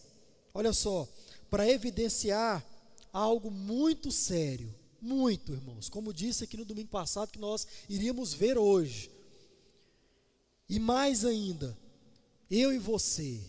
Olha 0.54 0.74
só, 0.74 1.08
para 1.50 1.70
evidenciar 1.70 2.66
algo 3.12 3.52
muito 3.52 4.12
sério, 4.12 4.74
muito, 5.02 5.52
irmãos. 5.52 5.90
Como 5.90 6.14
disse 6.14 6.44
aqui 6.44 6.56
no 6.56 6.66
domingo 6.66 6.90
passado 6.90 7.32
que 7.32 7.40
nós 7.40 7.68
iríamos 7.90 8.34
ver 8.34 8.58
hoje. 8.58 9.12
E 10.70 10.80
mais 10.80 11.26
ainda, 11.26 11.78
eu 12.50 12.72
e 12.74 12.78
você, 12.78 13.42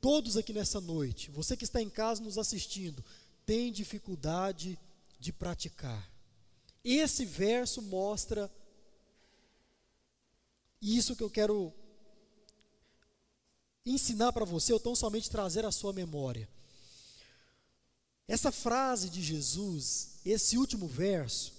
todos 0.00 0.36
aqui 0.36 0.52
nessa 0.52 0.80
noite, 0.80 1.30
você 1.30 1.56
que 1.56 1.64
está 1.64 1.80
em 1.80 1.88
casa 1.88 2.22
nos 2.22 2.36
assistindo, 2.36 3.02
tem 3.46 3.72
dificuldade 3.72 4.78
de 5.18 5.32
praticar. 5.32 6.10
Esse 6.84 7.24
verso 7.24 7.80
mostra 7.80 8.50
isso 10.80 11.16
que 11.16 11.22
eu 11.22 11.30
quero 11.30 11.72
ensinar 13.86 14.32
para 14.32 14.44
você, 14.44 14.72
ou 14.72 14.80
tão 14.80 14.96
somente 14.96 15.30
trazer 15.30 15.64
à 15.64 15.70
sua 15.70 15.92
memória. 15.92 16.48
Essa 18.26 18.50
frase 18.50 19.08
de 19.08 19.22
Jesus, 19.22 20.18
esse 20.24 20.58
último 20.58 20.88
verso, 20.88 21.52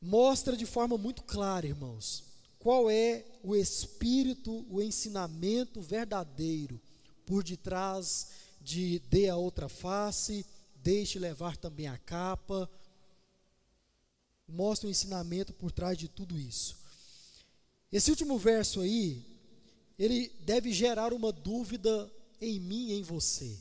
mostra 0.00 0.56
de 0.56 0.64
forma 0.64 0.96
muito 0.96 1.22
clara, 1.22 1.66
irmãos, 1.66 2.24
qual 2.58 2.90
é 2.90 3.24
o 3.44 3.54
espírito, 3.54 4.66
o 4.70 4.80
ensinamento 4.80 5.80
verdadeiro 5.80 6.80
por 7.26 7.44
detrás 7.44 8.28
de 8.60 8.98
dê 9.10 9.28
a 9.28 9.36
outra 9.36 9.68
face, 9.68 10.44
deixe 10.76 11.18
levar 11.18 11.56
também 11.56 11.86
a 11.86 11.98
capa. 11.98 12.68
Mostra 14.48 14.88
o 14.88 14.90
ensinamento 14.90 15.52
por 15.52 15.70
trás 15.70 15.98
de 15.98 16.08
tudo 16.08 16.38
isso. 16.38 16.76
Esse 17.92 18.10
último 18.10 18.38
verso 18.38 18.80
aí, 18.80 19.22
ele 19.98 20.30
deve 20.40 20.72
gerar 20.72 21.12
uma 21.12 21.32
dúvida 21.32 22.10
em 22.40 22.60
mim 22.60 22.90
e 22.90 22.92
em 22.94 23.02
você. 23.02 23.58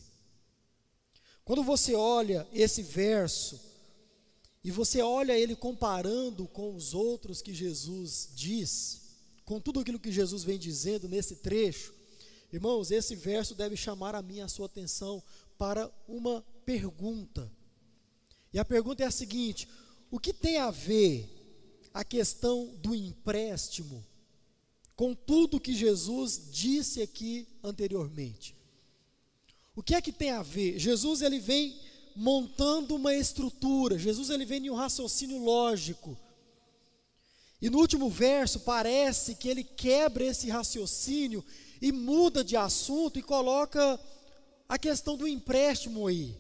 Quando 1.44 1.64
você 1.64 1.96
olha 1.96 2.48
esse 2.54 2.84
verso, 2.84 3.60
e 4.64 4.70
você 4.70 5.02
olha 5.02 5.38
ele 5.38 5.56
comparando 5.56 6.46
com 6.48 6.76
os 6.76 6.94
outros 6.94 7.42
que 7.42 7.54
Jesus 7.54 8.30
diz, 8.36 9.02
com 9.46 9.62
tudo 9.62 9.80
aquilo 9.80 10.00
que 10.00 10.12
Jesus 10.12 10.44
vem 10.44 10.60
dizendo 10.60 11.08
nesse 11.08 11.38
trecho, 11.38 11.94
irmãos, 12.52 12.92
esse 12.92 13.16
verso 13.16 13.56
deve 13.56 13.78
chamar 13.78 14.14
a 14.14 14.22
minha 14.22 14.46
a 14.46 14.50
sua 14.50 14.66
atenção 14.66 15.24
para 15.58 15.90
uma 16.08 16.46
pergunta. 16.66 17.50
E 18.52 18.60
a 18.60 18.66
pergunta 18.66 19.04
é 19.04 19.08
a 19.08 19.12
seguinte: 19.12 19.68
o 20.12 20.20
que 20.20 20.34
tem 20.34 20.58
a 20.58 20.70
ver 20.70 21.30
a 21.94 22.04
questão 22.04 22.76
do 22.76 22.94
empréstimo 22.94 24.06
com 24.98 25.14
tudo 25.14 25.60
que 25.60 25.74
Jesus 25.74 26.50
disse 26.52 27.02
aqui 27.02 27.48
anteriormente? 27.64 28.54
O 29.76 29.84
que 29.84 29.94
é 29.94 30.02
que 30.02 30.12
tem 30.12 30.32
a 30.32 30.42
ver? 30.42 30.78
Jesus 30.80 31.22
ele 31.22 31.40
vem 31.40 31.80
montando 32.16 32.96
uma 32.96 33.14
estrutura. 33.14 34.00
Jesus 34.00 34.32
ele 34.32 34.44
vem 34.44 34.66
em 34.66 34.70
um 34.72 34.76
raciocínio 34.76 35.38
lógico. 35.38 36.18
E 37.62 37.70
no 37.70 37.78
último 37.78 38.10
verso 38.10 38.62
parece 38.62 39.36
que 39.36 39.48
ele 39.48 39.64
quebra 39.64 40.26
esse 40.26 40.50
raciocínio 40.50 41.46
e 41.80 41.92
muda 41.92 42.44
de 42.44 42.58
assunto 42.58 43.20
e 43.20 43.24
coloca 43.24 44.00
a 44.68 44.80
questão 44.80 45.16
do 45.16 45.28
empréstimo 45.28 46.08
aí. 46.08 46.36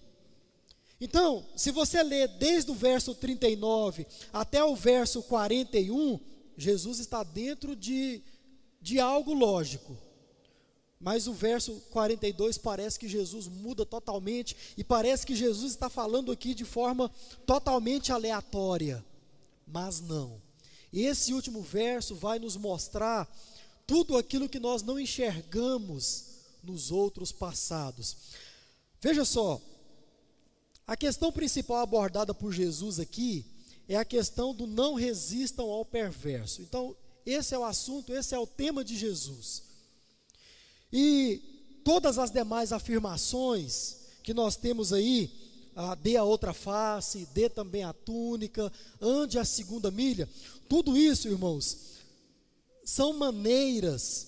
Então, 0.99 1.45
se 1.55 1.69
você 1.69 2.01
ler 2.01 2.27
desde 2.27 2.71
o 2.71 2.73
verso 2.75 3.13
39 3.13 4.07
até 4.33 4.63
o 4.63 4.75
verso 4.75 5.21
41, 5.21 6.19
Jesus 6.57 6.97
está 6.97 7.21
dentro 7.21 7.75
de, 7.75 8.23
de 8.81 8.99
algo 8.99 9.33
lógico. 9.33 9.97
Mas 10.99 11.27
o 11.27 11.33
verso 11.33 11.73
42 11.91 12.57
parece 12.57 12.97
que 12.97 13.07
Jesus 13.07 13.47
muda 13.47 13.85
totalmente 13.85 14.55
e 14.75 14.83
parece 14.83 15.25
que 15.25 15.35
Jesus 15.35 15.71
está 15.71 15.89
falando 15.89 16.31
aqui 16.31 16.55
de 16.55 16.65
forma 16.65 17.11
totalmente 17.45 18.11
aleatória. 18.11 19.05
Mas 19.67 20.01
não. 20.01 20.41
Esse 20.91 21.33
último 21.33 21.61
verso 21.61 22.15
vai 22.15 22.39
nos 22.39 22.57
mostrar 22.57 23.31
tudo 23.85 24.17
aquilo 24.17 24.49
que 24.49 24.59
nós 24.59 24.81
não 24.81 24.99
enxergamos 24.99 26.25
nos 26.63 26.91
outros 26.91 27.31
passados. 27.31 28.17
Veja 28.99 29.23
só, 29.23 29.61
a 30.85 30.97
questão 30.97 31.31
principal 31.31 31.77
abordada 31.77 32.33
por 32.33 32.51
Jesus 32.51 32.99
aqui 32.99 33.45
é 33.87 33.95
a 33.95 34.05
questão 34.05 34.53
do 34.53 34.65
não 34.65 34.95
resistam 34.95 35.69
ao 35.69 35.85
perverso. 35.85 36.61
Então, 36.61 36.95
esse 37.31 37.53
é 37.53 37.59
o 37.59 37.65
assunto, 37.65 38.13
esse 38.13 38.33
é 38.33 38.39
o 38.39 38.47
tema 38.47 38.83
de 38.83 38.95
Jesus. 38.95 39.63
E 40.91 41.81
todas 41.83 42.17
as 42.17 42.31
demais 42.31 42.71
afirmações 42.71 43.97
que 44.23 44.33
nós 44.33 44.55
temos 44.55 44.93
aí, 44.93 45.31
ah, 45.75 45.95
dê 45.95 46.15
a 46.15 46.23
outra 46.23 46.53
face, 46.53 47.27
dê 47.33 47.49
também 47.49 47.83
a 47.83 47.93
túnica, 47.93 48.71
ande 49.01 49.37
a 49.37 49.45
segunda 49.45 49.91
milha, 49.91 50.27
tudo 50.69 50.97
isso, 50.97 51.27
irmãos, 51.27 51.77
são 52.83 53.13
maneiras, 53.13 54.27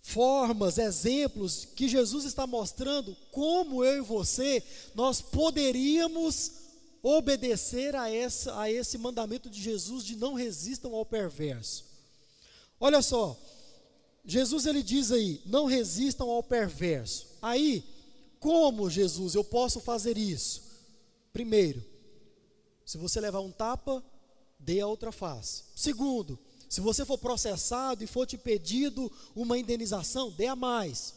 formas, 0.00 0.78
exemplos 0.78 1.64
que 1.64 1.88
Jesus 1.88 2.24
está 2.24 2.46
mostrando 2.46 3.16
como 3.32 3.84
eu 3.84 3.98
e 3.98 4.06
você 4.06 4.62
nós 4.94 5.20
poderíamos 5.20 6.63
obedecer 7.04 7.94
a, 7.94 8.10
essa, 8.10 8.58
a 8.58 8.70
esse 8.70 8.96
mandamento 8.96 9.50
de 9.50 9.60
Jesus 9.60 10.02
de 10.02 10.16
não 10.16 10.32
resistam 10.32 10.94
ao 10.94 11.04
perverso. 11.04 11.84
Olha 12.80 13.02
só, 13.02 13.38
Jesus 14.24 14.64
ele 14.64 14.82
diz 14.82 15.12
aí: 15.12 15.42
não 15.44 15.66
resistam 15.66 16.30
ao 16.30 16.42
perverso. 16.42 17.26
Aí, 17.42 17.84
como 18.40 18.88
Jesus 18.88 19.34
eu 19.34 19.44
posso 19.44 19.80
fazer 19.80 20.16
isso? 20.16 20.62
Primeiro, 21.30 21.84
se 22.86 22.96
você 22.96 23.20
levar 23.20 23.40
um 23.40 23.52
tapa, 23.52 24.02
dê 24.58 24.80
a 24.80 24.86
outra 24.86 25.12
face. 25.12 25.64
Segundo, 25.76 26.38
se 26.70 26.80
você 26.80 27.04
for 27.04 27.18
processado 27.18 28.02
e 28.02 28.06
for 28.06 28.26
te 28.26 28.38
pedido 28.38 29.12
uma 29.36 29.58
indenização, 29.58 30.30
dê 30.30 30.46
a 30.46 30.56
mais. 30.56 31.14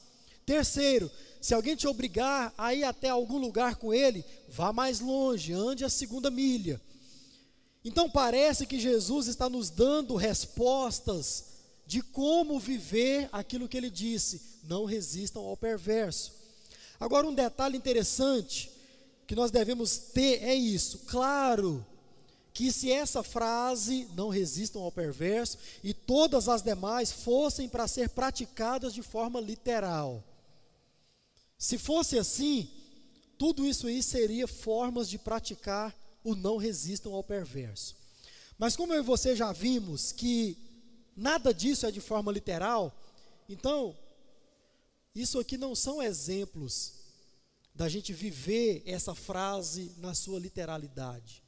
Terceiro, 0.48 1.12
se 1.42 1.54
alguém 1.54 1.76
te 1.76 1.86
obrigar 1.90 2.54
a 2.58 2.74
ir 2.74 2.86
até 2.86 3.10
algum 3.10 3.38
lugar 3.38 3.76
com 3.76 3.94
ele, 3.94 4.24
vá 4.48 4.72
mais 4.72 5.02
longe, 5.02 5.52
ande 5.52 5.84
a 5.84 5.90
segunda 5.90 6.32
milha. 6.32 6.82
Então 7.84 8.10
parece 8.10 8.66
que 8.66 8.80
Jesus 8.80 9.28
está 9.28 9.50
nos 9.50 9.70
dando 9.70 10.16
respostas 10.16 11.48
de 11.86 12.02
como 12.02 12.58
viver 12.60 13.28
aquilo 13.34 13.68
que 13.68 13.76
ele 13.76 13.90
disse: 13.90 14.42
não 14.64 14.86
resistam 14.86 15.44
ao 15.44 15.58
perverso. 15.58 16.32
Agora, 16.98 17.28
um 17.28 17.34
detalhe 17.34 17.78
interessante 17.78 18.72
que 19.28 19.36
nós 19.36 19.52
devemos 19.52 19.98
ter 19.98 20.42
é 20.42 20.56
isso: 20.56 21.00
claro 21.08 21.86
que 22.54 22.72
se 22.72 22.90
essa 22.90 23.22
frase, 23.22 24.08
não 24.16 24.30
resistam 24.30 24.82
ao 24.82 24.94
perverso, 24.94 25.58
e 25.84 25.94
todas 25.94 26.48
as 26.48 26.62
demais 26.62 27.12
fossem 27.12 27.68
para 27.68 27.86
ser 27.86 28.10
praticadas 28.10 28.94
de 28.94 29.04
forma 29.04 29.42
literal. 29.42 30.24
Se 31.58 31.78
fosse 31.78 32.18
assim, 32.18 32.70
tudo 33.38 33.66
isso 33.66 33.88
aí 33.88 34.02
seria 34.04 34.48
formas 34.48 35.10
de 35.10 35.18
praticar 35.18 35.96
o 36.24 36.36
não 36.36 36.58
resistam 36.58 37.14
ao 37.14 37.24
perverso. 37.24 37.96
Mas 38.58 38.76
como 38.76 38.94
eu 38.94 39.00
e 39.00 39.04
você 39.04 39.36
já 39.36 39.52
vimos 39.52 40.12
que 40.12 40.58
nada 41.16 41.54
disso 41.54 41.86
é 41.86 41.92
de 41.92 42.02
forma 42.02 42.32
literal, 42.32 42.96
então 43.48 43.96
isso 45.16 45.40
aqui 45.40 45.58
não 45.58 45.74
são 45.74 46.02
exemplos 46.02 46.94
da 47.74 47.88
gente 47.88 48.12
viver 48.12 48.82
essa 48.86 49.14
frase 49.14 49.92
na 49.98 50.14
sua 50.16 50.40
literalidade. 50.40 51.44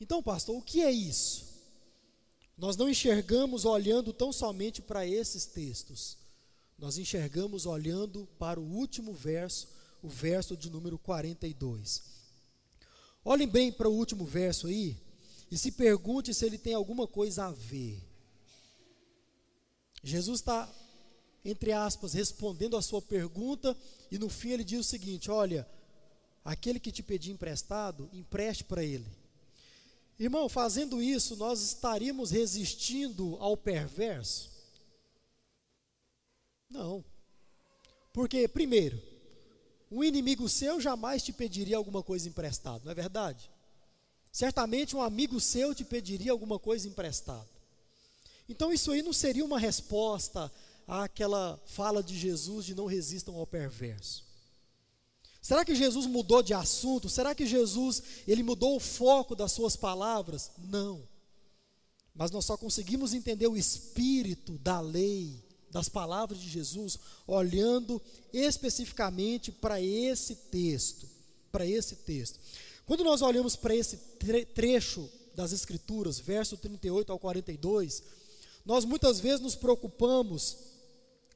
Então, 0.00 0.22
pastor, 0.22 0.56
o 0.56 0.62
que 0.62 0.82
é 0.82 0.90
isso? 0.90 1.52
Nós 2.56 2.76
não 2.76 2.88
enxergamos 2.88 3.64
olhando 3.64 4.12
tão 4.12 4.32
somente 4.32 4.80
para 4.80 5.06
esses 5.06 5.46
textos, 5.46 6.16
nós 6.84 6.98
enxergamos 6.98 7.64
olhando 7.64 8.28
para 8.38 8.60
o 8.60 8.62
último 8.62 9.14
verso, 9.14 9.68
o 10.02 10.08
verso 10.08 10.54
de 10.54 10.68
número 10.68 10.98
42. 10.98 12.02
Olhem 13.24 13.48
bem 13.48 13.72
para 13.72 13.88
o 13.88 13.94
último 13.94 14.26
verso 14.26 14.66
aí 14.66 14.94
e 15.50 15.56
se 15.56 15.72
pergunte 15.72 16.34
se 16.34 16.44
ele 16.44 16.58
tem 16.58 16.74
alguma 16.74 17.06
coisa 17.06 17.46
a 17.46 17.52
ver. 17.52 18.06
Jesus 20.02 20.40
está, 20.40 20.70
entre 21.42 21.72
aspas, 21.72 22.12
respondendo 22.12 22.76
a 22.76 22.82
sua 22.82 23.00
pergunta 23.00 23.74
e 24.10 24.18
no 24.18 24.28
fim 24.28 24.50
ele 24.50 24.62
diz 24.62 24.80
o 24.80 24.84
seguinte: 24.84 25.30
Olha, 25.30 25.66
aquele 26.44 26.78
que 26.78 26.92
te 26.92 27.02
pedir 27.02 27.32
emprestado, 27.32 28.10
empreste 28.12 28.62
para 28.62 28.84
ele. 28.84 29.10
Irmão, 30.18 30.50
fazendo 30.50 31.00
isso, 31.00 31.34
nós 31.34 31.62
estaríamos 31.62 32.30
resistindo 32.30 33.38
ao 33.40 33.56
perverso? 33.56 34.53
Não. 36.70 37.04
Porque, 38.12 38.46
primeiro, 38.48 39.00
um 39.90 40.02
inimigo 40.02 40.48
seu 40.48 40.80
jamais 40.80 41.22
te 41.22 41.32
pediria 41.32 41.76
alguma 41.76 42.02
coisa 42.02 42.28
emprestada, 42.28 42.82
não 42.84 42.92
é 42.92 42.94
verdade? 42.94 43.50
Certamente 44.32 44.96
um 44.96 45.00
amigo 45.00 45.40
seu 45.40 45.74
te 45.74 45.84
pediria 45.84 46.32
alguma 46.32 46.58
coisa 46.58 46.88
emprestada. 46.88 47.48
Então, 48.48 48.72
isso 48.72 48.90
aí 48.90 49.02
não 49.02 49.12
seria 49.12 49.44
uma 49.44 49.58
resposta 49.58 50.50
àquela 50.86 51.60
fala 51.66 52.02
de 52.02 52.18
Jesus 52.18 52.66
de 52.66 52.74
não 52.74 52.86
resistam 52.86 53.36
ao 53.36 53.46
perverso. 53.46 54.24
Será 55.40 55.62
que 55.62 55.74
Jesus 55.74 56.06
mudou 56.06 56.42
de 56.42 56.54
assunto? 56.54 57.08
Será 57.10 57.34
que 57.34 57.46
Jesus 57.46 58.02
ele 58.26 58.42
mudou 58.42 58.76
o 58.76 58.80
foco 58.80 59.36
das 59.36 59.52
suas 59.52 59.76
palavras? 59.76 60.50
Não. 60.56 61.06
Mas 62.14 62.30
nós 62.30 62.46
só 62.46 62.56
conseguimos 62.56 63.12
entender 63.12 63.46
o 63.46 63.56
espírito 63.56 64.56
da 64.58 64.80
lei, 64.80 65.43
das 65.74 65.88
palavras 65.88 66.38
de 66.38 66.48
Jesus, 66.48 67.00
olhando 67.26 68.00
especificamente 68.32 69.50
para 69.50 69.80
esse 69.80 70.36
texto, 70.36 71.08
para 71.50 71.66
esse 71.66 71.96
texto. 71.96 72.38
Quando 72.86 73.02
nós 73.02 73.22
olhamos 73.22 73.56
para 73.56 73.74
esse 73.74 73.96
trecho 74.54 75.10
das 75.34 75.50
escrituras, 75.50 76.20
verso 76.20 76.56
38 76.56 77.10
ao 77.10 77.18
42, 77.18 78.04
nós 78.64 78.84
muitas 78.84 79.18
vezes 79.18 79.40
nos 79.40 79.56
preocupamos 79.56 80.58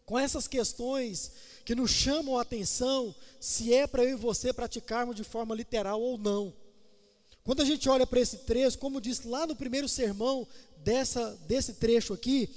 com 0.06 0.16
essas 0.16 0.46
questões 0.46 1.32
que 1.64 1.74
nos 1.74 1.90
chamam 1.90 2.38
a 2.38 2.42
atenção 2.42 3.12
se 3.40 3.74
é 3.74 3.88
para 3.88 4.04
eu 4.04 4.10
e 4.10 4.14
você 4.14 4.52
praticarmos 4.52 5.16
de 5.16 5.24
forma 5.24 5.52
literal 5.52 6.00
ou 6.00 6.16
não. 6.16 6.54
Quando 7.42 7.60
a 7.60 7.64
gente 7.64 7.88
olha 7.88 8.06
para 8.06 8.20
esse 8.20 8.36
trecho, 8.38 8.78
como 8.78 9.00
disse 9.00 9.26
lá 9.26 9.48
no 9.48 9.56
primeiro 9.56 9.88
sermão 9.88 10.46
dessa, 10.76 11.36
desse 11.48 11.72
trecho 11.72 12.14
aqui, 12.14 12.48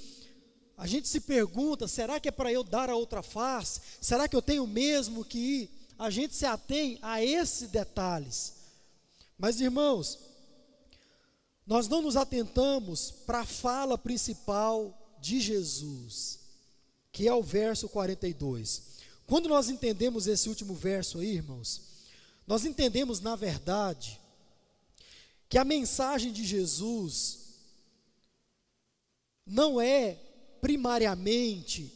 a 0.82 0.86
gente 0.88 1.06
se 1.06 1.20
pergunta: 1.20 1.86
será 1.86 2.18
que 2.18 2.26
é 2.28 2.32
para 2.32 2.52
eu 2.52 2.64
dar 2.64 2.90
a 2.90 2.96
outra 2.96 3.22
face? 3.22 3.80
Será 4.00 4.26
que 4.26 4.34
eu 4.34 4.42
tenho 4.42 4.66
mesmo 4.66 5.24
que 5.24 5.38
ir? 5.38 5.70
A 5.96 6.10
gente 6.10 6.34
se 6.34 6.44
atém 6.44 6.98
a 7.00 7.22
esses 7.22 7.70
detalhes. 7.70 8.54
Mas 9.38 9.60
irmãos, 9.60 10.18
nós 11.64 11.86
não 11.86 12.02
nos 12.02 12.16
atentamos 12.16 13.12
para 13.24 13.42
a 13.42 13.46
fala 13.46 13.96
principal 13.96 14.92
de 15.20 15.38
Jesus, 15.40 16.40
que 17.12 17.28
é 17.28 17.32
o 17.32 17.44
verso 17.44 17.88
42. 17.88 18.82
Quando 19.24 19.48
nós 19.48 19.68
entendemos 19.68 20.26
esse 20.26 20.48
último 20.48 20.74
verso 20.74 21.20
aí, 21.20 21.36
irmãos, 21.36 21.80
nós 22.44 22.64
entendemos, 22.64 23.20
na 23.20 23.36
verdade, 23.36 24.20
que 25.48 25.58
a 25.58 25.64
mensagem 25.64 26.32
de 26.32 26.44
Jesus 26.44 27.38
não 29.46 29.80
é 29.80 30.31
primariamente 30.62 31.92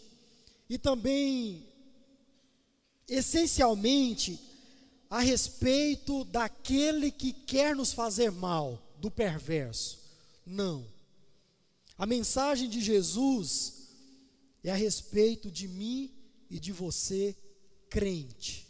e 0.68 0.76
também 0.76 1.64
essencialmente 3.08 4.40
a 5.08 5.20
respeito 5.20 6.24
daquele 6.24 7.12
que 7.12 7.32
quer 7.32 7.76
nos 7.76 7.92
fazer 7.92 8.32
mal, 8.32 8.82
do 8.98 9.08
perverso. 9.08 10.00
Não. 10.44 10.84
A 11.96 12.04
mensagem 12.04 12.68
de 12.68 12.80
Jesus 12.80 13.88
é 14.64 14.72
a 14.72 14.74
respeito 14.74 15.48
de 15.48 15.68
mim 15.68 16.12
e 16.50 16.58
de 16.58 16.72
você, 16.72 17.36
crente. 17.88 18.66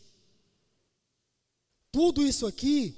Tudo 1.91 2.23
isso 2.23 2.47
aqui 2.47 2.95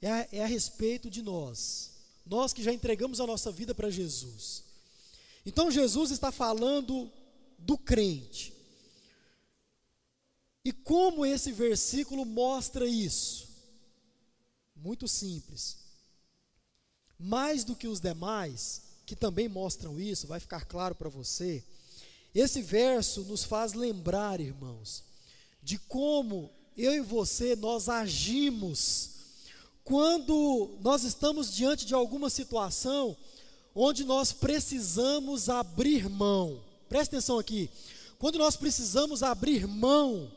é 0.00 0.10
a, 0.10 0.28
é 0.32 0.42
a 0.42 0.46
respeito 0.46 1.10
de 1.10 1.20
nós, 1.20 1.90
nós 2.24 2.54
que 2.54 2.62
já 2.62 2.72
entregamos 2.72 3.20
a 3.20 3.26
nossa 3.26 3.52
vida 3.52 3.74
para 3.74 3.90
Jesus. 3.90 4.67
Então 5.48 5.70
Jesus 5.70 6.10
está 6.10 6.30
falando 6.30 7.10
do 7.58 7.76
crente. 7.76 8.52
E 10.64 10.72
como 10.72 11.26
esse 11.26 11.50
versículo 11.50 12.24
mostra 12.24 12.86
isso? 12.86 13.48
Muito 14.76 15.08
simples. 15.08 15.78
Mais 17.18 17.64
do 17.64 17.74
que 17.74 17.88
os 17.88 17.98
demais, 17.98 18.82
que 19.04 19.16
também 19.16 19.48
mostram 19.48 19.98
isso, 19.98 20.26
vai 20.26 20.38
ficar 20.38 20.64
claro 20.66 20.94
para 20.94 21.08
você 21.08 21.64
esse 22.34 22.62
verso 22.62 23.22
nos 23.22 23.44
faz 23.44 23.72
lembrar, 23.72 24.40
irmãos, 24.40 25.02
de 25.62 25.78
como 25.78 26.50
eu 26.76 26.94
e 26.94 27.00
você 27.00 27.56
nós 27.56 27.88
agimos 27.88 29.10
quando 29.82 30.76
nós 30.80 31.02
estamos 31.02 31.52
diante 31.52 31.86
de 31.86 31.94
alguma 31.94 32.28
situação 32.28 33.16
onde 33.74 34.04
nós 34.04 34.32
precisamos 34.32 35.48
abrir 35.48 36.08
mão. 36.08 36.62
Presta 36.88 37.16
atenção 37.16 37.38
aqui. 37.38 37.70
Quando 38.18 38.38
nós 38.38 38.56
precisamos 38.56 39.22
abrir 39.22 39.66
mão, 39.66 40.30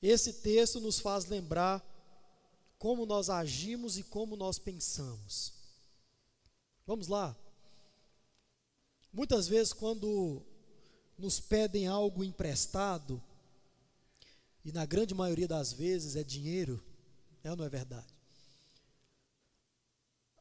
esse 0.00 0.34
texto 0.34 0.80
nos 0.80 1.00
faz 1.00 1.24
lembrar 1.24 1.84
como 2.78 3.06
nós 3.06 3.28
agimos 3.28 3.98
e 3.98 4.04
como 4.04 4.36
nós 4.36 4.58
pensamos. 4.58 5.52
Vamos 6.86 7.08
lá. 7.08 7.36
Muitas 9.12 9.48
vezes, 9.48 9.72
quando 9.72 10.42
nos 11.18 11.40
pedem 11.40 11.86
algo 11.86 12.22
emprestado, 12.22 13.20
e 14.64 14.70
na 14.70 14.84
grande 14.84 15.14
maioria 15.14 15.48
das 15.48 15.72
vezes 15.72 16.16
é 16.16 16.22
dinheiro, 16.22 16.84
é 17.42 17.50
ou 17.50 17.56
não 17.56 17.64
é 17.64 17.68
verdade? 17.68 18.15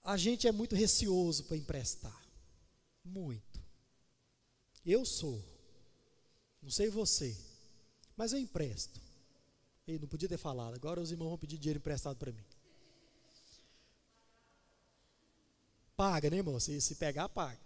A 0.05 0.17
gente 0.17 0.47
é 0.47 0.51
muito 0.51 0.75
receoso 0.75 1.45
para 1.45 1.57
emprestar. 1.57 2.15
Muito. 3.03 3.59
Eu 4.85 5.03
sou. 5.03 5.43
Não 6.61 6.69
sei 6.69 6.89
você, 6.89 7.35
mas 8.15 8.31
eu 8.31 8.37
empresto. 8.39 9.01
Ei, 9.87 9.97
não 9.97 10.07
podia 10.07 10.29
ter 10.29 10.37
falado. 10.37 10.75
Agora 10.75 11.01
os 11.01 11.11
irmãos 11.11 11.29
vão 11.29 11.37
pedir 11.39 11.57
dinheiro 11.57 11.79
emprestado 11.79 12.17
para 12.17 12.31
mim. 12.31 12.43
Paga, 15.97 16.29
né, 16.29 16.37
irmão? 16.37 16.59
Se, 16.59 16.79
se 16.79 16.95
pegar, 16.95 17.27
paga. 17.27 17.59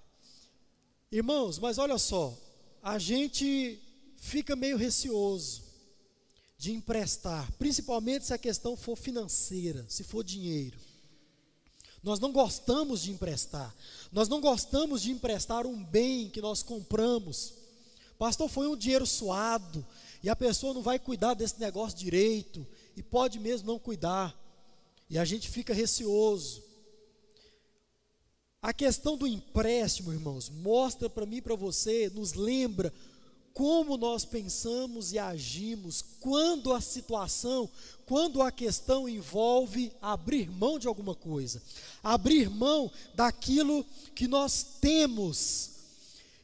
Irmãos, 1.12 1.60
mas 1.60 1.78
olha 1.78 1.97
só, 1.97 2.38
a 2.82 2.97
gente 2.97 3.82
fica 4.15 4.56
meio 4.56 4.78
receoso 4.78 5.63
de 6.58 6.71
emprestar, 6.71 7.52
principalmente 7.54 8.25
se 8.25 8.34
a 8.34 8.38
questão 8.38 8.78
for 8.78 8.95
financeira, 8.95 9.86
se 9.89 10.04
for 10.04 10.23
dinheiro. 10.23 10.78
Nós 12.01 12.19
não 12.19 12.31
gostamos 12.31 13.01
de 13.01 13.12
emprestar. 13.12 13.75
Nós 14.12 14.27
não 14.27 14.39
gostamos 14.39 15.01
de 15.01 15.12
emprestar 15.12 15.65
um 15.65 15.83
bem 15.83 16.29
que 16.29 16.41
nós 16.41 16.63
compramos. 16.63 17.53
Pastor, 18.17 18.49
foi 18.49 18.67
um 18.67 18.77
dinheiro 18.77 19.05
suado 19.05 19.85
e 20.23 20.29
a 20.29 20.35
pessoa 20.35 20.73
não 20.73 20.81
vai 20.81 20.99
cuidar 20.99 21.33
desse 21.33 21.59
negócio 21.59 21.97
direito 21.97 22.65
e 22.95 23.03
pode 23.03 23.39
mesmo 23.39 23.67
não 23.67 23.79
cuidar. 23.79 24.35
E 25.09 25.17
a 25.17 25.25
gente 25.25 25.49
fica 25.49 25.73
receoso. 25.73 26.63
A 28.62 28.73
questão 28.73 29.15
do 29.15 29.25
empréstimo, 29.25 30.12
irmãos, 30.12 30.49
mostra 30.49 31.09
para 31.09 31.25
mim 31.25 31.38
e 31.38 31.41
para 31.41 31.55
você, 31.55 32.12
nos 32.13 32.33
lembra 32.33 32.93
como 33.53 33.97
nós 33.97 34.25
pensamos 34.25 35.12
e 35.12 35.19
agimos 35.19 36.03
quando 36.19 36.73
a 36.73 36.81
situação, 36.81 37.69
quando 38.05 38.41
a 38.41 38.51
questão 38.51 39.07
envolve 39.07 39.91
abrir 40.01 40.49
mão 40.49 40.79
de 40.79 40.88
alguma 40.88 41.13
coisa, 41.13 41.62
abrir 42.03 42.49
mão 42.49 42.91
daquilo 43.13 43.85
que 44.15 44.27
nós 44.27 44.65
temos. 44.79 45.71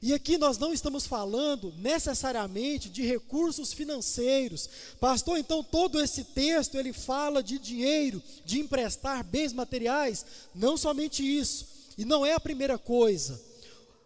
E 0.02 0.14
aqui 0.14 0.38
nós 0.38 0.58
não 0.60 0.72
estamos 0.72 1.08
falando 1.08 1.74
necessariamente 1.80 2.90
de 2.90 3.02
recursos 3.04 3.74
financeiros. 3.74 4.70
Pastor, 5.00 5.40
então 5.40 5.64
todo 5.64 6.00
esse 6.00 6.24
texto 6.26 6.76
ele 6.76 6.94
fala 6.94 7.42
de 7.42 7.58
dinheiro, 7.58 8.22
de 8.46 8.60
emprestar 8.60 9.24
bens 9.24 9.52
materiais, 9.52 10.26
não 10.54 10.78
somente 10.78 11.24
isso. 11.24 11.66
E 11.98 12.06
não 12.06 12.26
é 12.26 12.34
a 12.34 12.40
primeira 12.40 12.78
coisa. 12.78 13.42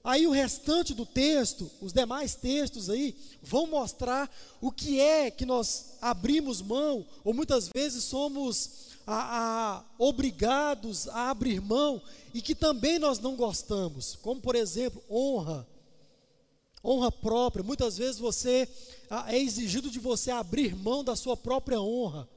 Aí 0.09 0.25
o 0.25 0.31
restante 0.31 0.95
do 0.95 1.05
texto, 1.05 1.69
os 1.79 1.93
demais 1.93 2.33
textos 2.33 2.89
aí, 2.89 3.15
vão 3.43 3.67
mostrar 3.67 4.27
o 4.59 4.71
que 4.71 4.99
é 4.99 5.29
que 5.29 5.45
nós 5.45 5.97
abrimos 6.01 6.63
mão, 6.63 7.05
ou 7.23 7.31
muitas 7.31 7.67
vezes 7.67 8.05
somos 8.05 8.87
a, 9.05 9.75
a, 9.75 9.85
obrigados 9.99 11.07
a 11.09 11.29
abrir 11.29 11.61
mão 11.61 12.01
e 12.33 12.41
que 12.41 12.55
também 12.55 12.97
nós 12.97 13.19
não 13.19 13.35
gostamos, 13.35 14.15
como 14.15 14.41
por 14.41 14.55
exemplo, 14.55 14.99
honra, 15.07 15.67
honra 16.83 17.11
própria. 17.11 17.63
Muitas 17.63 17.99
vezes 17.99 18.17
você 18.17 18.67
é 19.27 19.37
exigido 19.37 19.91
de 19.91 19.99
você 19.99 20.31
abrir 20.31 20.75
mão 20.75 21.03
da 21.03 21.15
sua 21.15 21.37
própria 21.37 21.79
honra. 21.79 22.27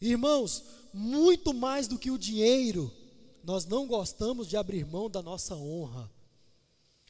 Irmãos, 0.00 0.64
muito 0.94 1.52
mais 1.52 1.86
do 1.86 1.98
que 1.98 2.10
o 2.10 2.16
dinheiro, 2.16 2.90
nós 3.44 3.64
não 3.64 3.86
gostamos 3.86 4.46
de 4.48 4.56
abrir 4.56 4.84
mão 4.84 5.08
da 5.08 5.22
nossa 5.22 5.56
honra, 5.56 6.10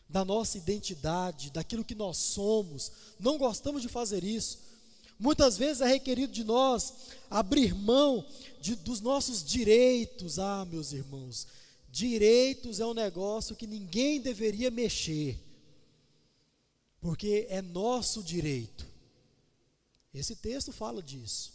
da 0.08 0.24
nossa 0.24 0.58
identidade, 0.58 1.50
daquilo 1.50 1.84
que 1.84 1.94
nós 1.94 2.16
somos. 2.16 2.92
Não 3.18 3.38
gostamos 3.38 3.82
de 3.82 3.88
fazer 3.88 4.24
isso. 4.24 4.58
Muitas 5.18 5.58
vezes 5.58 5.82
é 5.82 5.86
requerido 5.86 6.32
de 6.32 6.42
nós 6.44 6.94
abrir 7.28 7.74
mão 7.74 8.24
de, 8.60 8.74
dos 8.74 9.00
nossos 9.00 9.44
direitos. 9.44 10.38
Ah, 10.38 10.64
meus 10.64 10.92
irmãos, 10.92 11.46
direitos 11.90 12.80
é 12.80 12.86
um 12.86 12.94
negócio 12.94 13.54
que 13.54 13.66
ninguém 13.66 14.20
deveria 14.20 14.70
mexer, 14.70 15.38
porque 17.00 17.46
é 17.50 17.60
nosso 17.60 18.22
direito. 18.22 18.86
Esse 20.12 20.34
texto 20.34 20.72
fala 20.72 21.02
disso. 21.02 21.52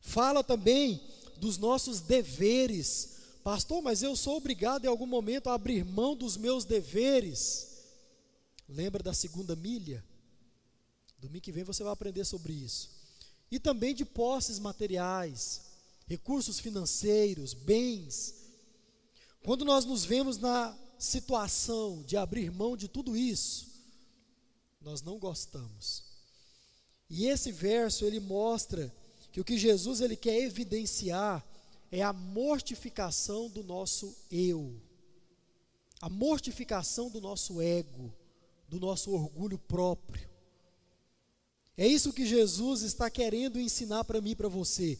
Fala 0.00 0.44
também 0.44 1.00
dos 1.38 1.58
nossos 1.58 2.00
deveres. 2.00 3.15
Pastor, 3.46 3.80
mas 3.80 4.02
eu 4.02 4.16
sou 4.16 4.38
obrigado 4.38 4.84
em 4.84 4.88
algum 4.88 5.06
momento 5.06 5.48
a 5.48 5.54
abrir 5.54 5.84
mão 5.84 6.16
dos 6.16 6.36
meus 6.36 6.64
deveres. 6.64 7.84
Lembra 8.68 9.04
da 9.04 9.14
segunda 9.14 9.54
milha? 9.54 10.04
Domingo 11.20 11.44
que 11.44 11.52
vem 11.52 11.62
você 11.62 11.84
vai 11.84 11.92
aprender 11.92 12.24
sobre 12.24 12.52
isso. 12.52 12.90
E 13.48 13.60
também 13.60 13.94
de 13.94 14.04
posses 14.04 14.58
materiais, 14.58 15.60
recursos 16.08 16.58
financeiros, 16.58 17.54
bens. 17.54 18.34
Quando 19.44 19.64
nós 19.64 19.84
nos 19.84 20.04
vemos 20.04 20.38
na 20.38 20.76
situação 20.98 22.02
de 22.02 22.16
abrir 22.16 22.50
mão 22.50 22.76
de 22.76 22.88
tudo 22.88 23.16
isso, 23.16 23.68
nós 24.80 25.02
não 25.02 25.20
gostamos. 25.20 26.02
E 27.08 27.26
esse 27.26 27.52
verso 27.52 28.04
ele 28.06 28.18
mostra 28.18 28.92
que 29.30 29.40
o 29.40 29.44
que 29.44 29.56
Jesus 29.56 30.00
ele 30.00 30.16
quer 30.16 30.36
evidenciar 30.42 31.46
é 31.90 32.02
a 32.02 32.12
mortificação 32.12 33.48
do 33.48 33.62
nosso 33.62 34.14
eu, 34.30 34.74
a 36.00 36.08
mortificação 36.08 37.10
do 37.10 37.20
nosso 37.20 37.60
ego, 37.60 38.12
do 38.68 38.78
nosso 38.80 39.12
orgulho 39.12 39.58
próprio. 39.58 40.28
É 41.76 41.86
isso 41.86 42.12
que 42.12 42.26
Jesus 42.26 42.82
está 42.82 43.10
querendo 43.10 43.60
ensinar 43.60 44.04
para 44.04 44.20
mim 44.20 44.30
e 44.30 44.36
para 44.36 44.48
você. 44.48 44.98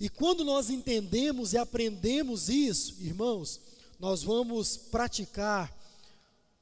E 0.00 0.08
quando 0.08 0.44
nós 0.44 0.70
entendemos 0.70 1.52
e 1.52 1.58
aprendemos 1.58 2.48
isso, 2.48 2.96
irmãos, 3.00 3.60
nós 4.00 4.22
vamos 4.22 4.76
praticar 4.76 5.72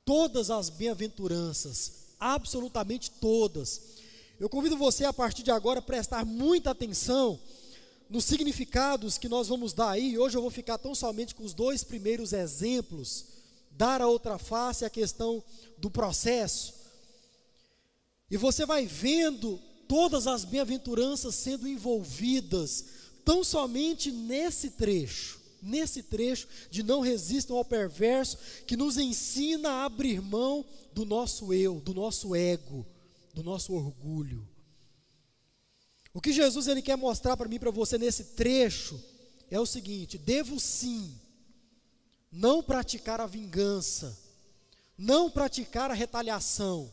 todas 0.05 0.51
as 0.51 0.69
bem-aventuranças, 0.69 1.93
absolutamente 2.19 3.11
todas. 3.11 3.81
Eu 4.39 4.49
convido 4.49 4.77
você 4.77 5.05
a 5.05 5.13
partir 5.13 5.43
de 5.43 5.51
agora 5.51 5.79
a 5.79 5.83
prestar 5.83 6.25
muita 6.25 6.71
atenção 6.71 7.39
nos 8.13 8.27
significados 8.27 9.17
que 9.17 9.27
nós 9.27 9.49
vamos 9.49 9.73
dar 9.73 9.89
aí. 9.89 10.19
Hoje 10.19 10.37
eu 10.37 10.43
vou 10.43 10.51
ficar 10.51 10.77
tão 10.77 10.95
somente 10.95 11.35
com 11.35 11.43
os 11.43 11.55
dois 11.55 11.83
primeiros 11.83 12.35
exemplos, 12.35 13.25
dar 13.71 14.03
a 14.03 14.07
outra 14.07 14.37
face 14.37 14.85
a 14.85 14.91
questão 14.91 15.43
do 15.79 15.91
processo. 15.91 16.75
E 18.31 18.37
você 18.37 18.67
vai 18.67 18.85
vendo 18.85 19.59
todas 19.89 20.27
as 20.27 20.45
bem-aventuranças 20.45 21.35
sendo 21.35 21.67
envolvidas 21.67 22.85
tão 23.25 23.43
somente 23.43 24.13
nesse 24.13 24.73
trecho, 24.73 25.41
nesse 25.63 26.03
trecho 26.03 26.47
de 26.71 26.83
não 26.83 27.01
resistam 27.01 27.57
ao 27.57 27.65
perverso, 27.65 28.37
que 28.67 28.77
nos 28.77 28.99
ensina 28.99 29.71
a 29.71 29.85
abrir 29.87 30.21
mão 30.21 30.67
do 30.93 31.07
nosso 31.07 31.55
eu, 31.55 31.81
do 31.81 31.95
nosso 31.95 32.35
ego, 32.37 32.85
do 33.33 33.43
nosso 33.43 33.73
orgulho. 33.73 34.47
O 36.15 36.21
que 36.21 36.33
Jesus 36.33 36.67
ele 36.67 36.83
quer 36.83 36.97
mostrar 36.97 37.37
para 37.37 37.49
mim, 37.49 37.59
para 37.59 37.71
você 37.71 37.97
nesse 37.97 38.25
trecho 38.25 39.03
é 39.51 39.59
o 39.59 39.67
seguinte: 39.67 40.19
devo 40.19 40.61
sim 40.61 41.15
não 42.31 42.63
praticar 42.63 43.21
a 43.21 43.27
vingança, 43.27 44.17
não 44.97 45.31
praticar 45.31 45.91
a 45.91 45.95
retaliação. 45.95 46.93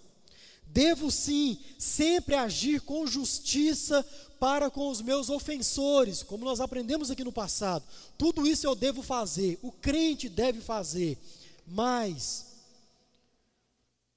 Devo 0.65 1.09
sim 1.09 1.57
sempre 1.79 2.35
agir 2.35 2.81
com 2.81 3.07
justiça 3.07 4.05
para 4.39 4.69
com 4.69 4.87
os 4.87 5.01
meus 5.01 5.29
ofensores, 5.29 6.23
como 6.23 6.45
nós 6.45 6.61
aprendemos 6.61 7.09
aqui 7.09 7.23
no 7.23 7.31
passado. 7.31 7.83
Tudo 8.17 8.47
isso 8.47 8.67
eu 8.67 8.75
devo 8.75 9.01
fazer, 9.01 9.59
o 9.61 9.71
crente 9.71 10.29
deve 10.29 10.61
fazer, 10.61 11.17
mas 11.65 12.45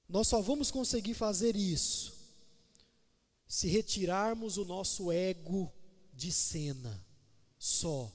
nós 0.09 0.29
só 0.29 0.43
vamos 0.43 0.71
conseguir 0.71 1.15
fazer 1.15 1.57
isso 1.57 2.22
se 3.53 3.69
retirarmos 3.69 4.57
o 4.57 4.65
nosso 4.65 5.13
ego 5.13 5.71
de 6.15 6.33
cena 6.33 6.99
só. 7.59 8.11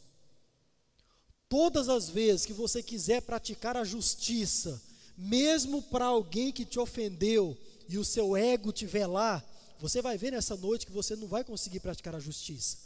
Todas 1.48 1.90
as 1.90 2.10
vezes 2.10 2.44
que 2.44 2.54
você 2.54 2.82
quiser 2.82 3.22
praticar 3.22 3.78
a 3.78 3.84
justiça, 3.84 4.82
mesmo 5.16 5.80
para 5.80 6.06
alguém 6.06 6.52
que 6.52 6.66
te 6.66 6.80
ofendeu 6.80 7.56
e 7.88 8.00
o 8.00 8.04
seu 8.04 8.36
ego 8.36 8.72
tiver 8.72 9.06
lá, 9.06 9.44
você 9.80 10.02
vai 10.02 10.18
ver 10.18 10.32
nessa 10.32 10.58
noite 10.58 10.88
que 10.88 10.92
você 10.92 11.16
não 11.16 11.28
vai 11.28 11.44
conseguir 11.44 11.82
praticar 11.82 12.16
a 12.16 12.20
justiça. 12.20 12.78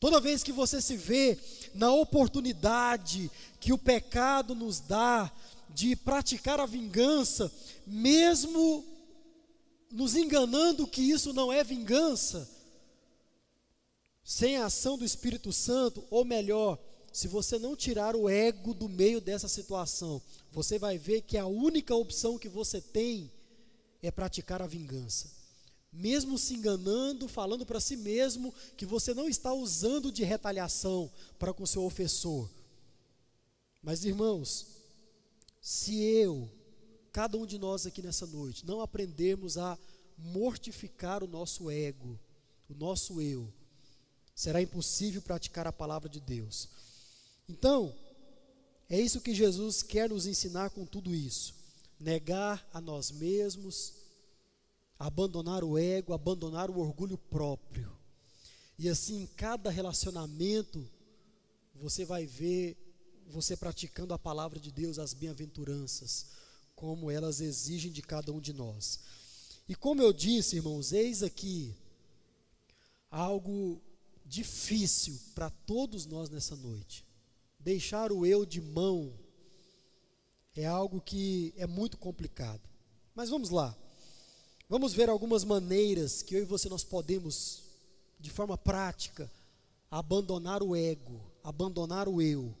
Toda 0.00 0.22
vez 0.22 0.42
que 0.42 0.52
você 0.52 0.80
se 0.80 0.96
vê 0.96 1.38
na 1.74 1.92
oportunidade 1.92 3.30
que 3.60 3.74
o 3.74 3.78
pecado 3.78 4.54
nos 4.54 4.80
dá 4.80 5.30
de 5.68 5.94
praticar 5.94 6.58
a 6.60 6.64
vingança, 6.64 7.52
mesmo 7.86 8.93
nos 9.94 10.16
enganando 10.16 10.88
que 10.88 11.00
isso 11.00 11.32
não 11.32 11.52
é 11.52 11.62
vingança, 11.62 12.50
sem 14.24 14.56
a 14.56 14.66
ação 14.66 14.98
do 14.98 15.04
Espírito 15.04 15.52
Santo, 15.52 16.04
ou 16.10 16.24
melhor, 16.24 16.78
se 17.12 17.28
você 17.28 17.60
não 17.60 17.76
tirar 17.76 18.16
o 18.16 18.28
ego 18.28 18.74
do 18.74 18.88
meio 18.88 19.20
dessa 19.20 19.46
situação, 19.46 20.20
você 20.50 20.80
vai 20.80 20.98
ver 20.98 21.22
que 21.22 21.38
a 21.38 21.46
única 21.46 21.94
opção 21.94 22.38
que 22.38 22.48
você 22.48 22.80
tem 22.80 23.30
é 24.02 24.10
praticar 24.10 24.60
a 24.60 24.66
vingança. 24.66 25.30
Mesmo 25.92 26.36
se 26.38 26.54
enganando, 26.54 27.28
falando 27.28 27.64
para 27.64 27.78
si 27.78 27.96
mesmo 27.96 28.52
que 28.76 28.84
você 28.84 29.14
não 29.14 29.28
está 29.28 29.52
usando 29.52 30.10
de 30.10 30.24
retaliação 30.24 31.08
para 31.38 31.54
com 31.54 31.64
seu 31.64 31.84
ofensor. 31.84 32.50
Mas 33.80 34.04
irmãos, 34.04 34.66
se 35.60 36.02
eu, 36.02 36.50
cada 37.14 37.38
um 37.38 37.46
de 37.46 37.58
nós 37.58 37.86
aqui 37.86 38.02
nessa 38.02 38.26
noite, 38.26 38.66
não 38.66 38.80
aprendermos 38.80 39.56
a 39.56 39.78
mortificar 40.18 41.22
o 41.22 41.28
nosso 41.28 41.70
ego, 41.70 42.18
o 42.68 42.74
nosso 42.74 43.22
eu, 43.22 43.48
será 44.34 44.60
impossível 44.60 45.22
praticar 45.22 45.64
a 45.64 45.72
palavra 45.72 46.08
de 46.08 46.18
Deus. 46.18 46.68
Então, 47.48 47.94
é 48.90 49.00
isso 49.00 49.20
que 49.20 49.32
Jesus 49.32 49.80
quer 49.80 50.08
nos 50.10 50.26
ensinar 50.26 50.70
com 50.70 50.84
tudo 50.84 51.14
isso: 51.14 51.54
negar 52.00 52.68
a 52.72 52.80
nós 52.80 53.12
mesmos, 53.12 53.92
abandonar 54.98 55.62
o 55.62 55.78
ego, 55.78 56.12
abandonar 56.12 56.68
o 56.68 56.80
orgulho 56.80 57.16
próprio. 57.16 57.96
E 58.76 58.88
assim, 58.88 59.22
em 59.22 59.26
cada 59.28 59.70
relacionamento, 59.70 60.84
você 61.76 62.04
vai 62.04 62.26
ver 62.26 62.76
você 63.28 63.56
praticando 63.56 64.12
a 64.12 64.18
palavra 64.18 64.58
de 64.58 64.72
Deus, 64.72 64.98
as 64.98 65.14
bem-aventuranças, 65.14 66.42
como 66.74 67.10
elas 67.10 67.40
exigem 67.40 67.90
de 67.90 68.02
cada 68.02 68.32
um 68.32 68.40
de 68.40 68.52
nós. 68.52 69.00
E 69.68 69.74
como 69.74 70.02
eu 70.02 70.12
disse, 70.12 70.56
irmãos, 70.56 70.92
eis 70.92 71.22
aqui 71.22 71.74
algo 73.10 73.80
difícil 74.24 75.18
para 75.34 75.50
todos 75.50 76.06
nós 76.06 76.28
nessa 76.28 76.56
noite. 76.56 77.04
Deixar 77.58 78.12
o 78.12 78.26
eu 78.26 78.44
de 78.44 78.60
mão 78.60 79.12
é 80.54 80.66
algo 80.66 81.00
que 81.00 81.54
é 81.56 81.66
muito 81.66 81.96
complicado. 81.96 82.62
Mas 83.14 83.30
vamos 83.30 83.50
lá. 83.50 83.76
Vamos 84.68 84.92
ver 84.92 85.08
algumas 85.08 85.44
maneiras 85.44 86.22
que 86.22 86.34
eu 86.34 86.42
e 86.42 86.44
você 86.44 86.68
nós 86.68 86.84
podemos, 86.84 87.62
de 88.18 88.30
forma 88.30 88.58
prática, 88.58 89.30
abandonar 89.90 90.62
o 90.62 90.74
ego, 90.74 91.20
abandonar 91.42 92.08
o 92.08 92.20
eu 92.20 92.54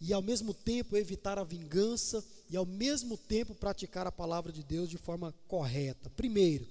e 0.00 0.12
ao 0.12 0.20
mesmo 0.20 0.52
tempo 0.52 0.96
evitar 0.96 1.38
a 1.38 1.44
vingança 1.44 2.24
e 2.48 2.56
ao 2.56 2.66
mesmo 2.66 3.16
tempo 3.16 3.54
praticar 3.54 4.06
a 4.06 4.12
palavra 4.12 4.52
de 4.52 4.62
Deus 4.62 4.88
de 4.88 4.98
forma 4.98 5.34
correta. 5.48 6.10
Primeiro, 6.10 6.66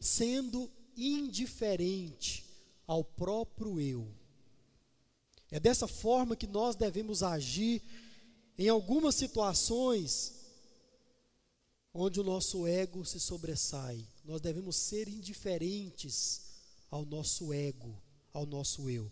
sendo 0.00 0.70
indiferente 0.96 2.44
ao 2.86 3.04
próprio 3.04 3.80
eu. 3.80 4.08
É 5.50 5.60
dessa 5.60 5.86
forma 5.86 6.36
que 6.36 6.46
nós 6.46 6.76
devemos 6.76 7.22
agir 7.22 7.82
em 8.58 8.68
algumas 8.68 9.14
situações 9.14 10.34
onde 11.92 12.20
o 12.20 12.24
nosso 12.24 12.66
ego 12.66 13.04
se 13.04 13.18
sobressai. 13.18 14.06
Nós 14.24 14.40
devemos 14.40 14.76
ser 14.76 15.08
indiferentes 15.08 16.42
ao 16.90 17.04
nosso 17.04 17.52
ego, 17.52 17.94
ao 18.32 18.44
nosso 18.44 18.88
eu. 18.90 19.10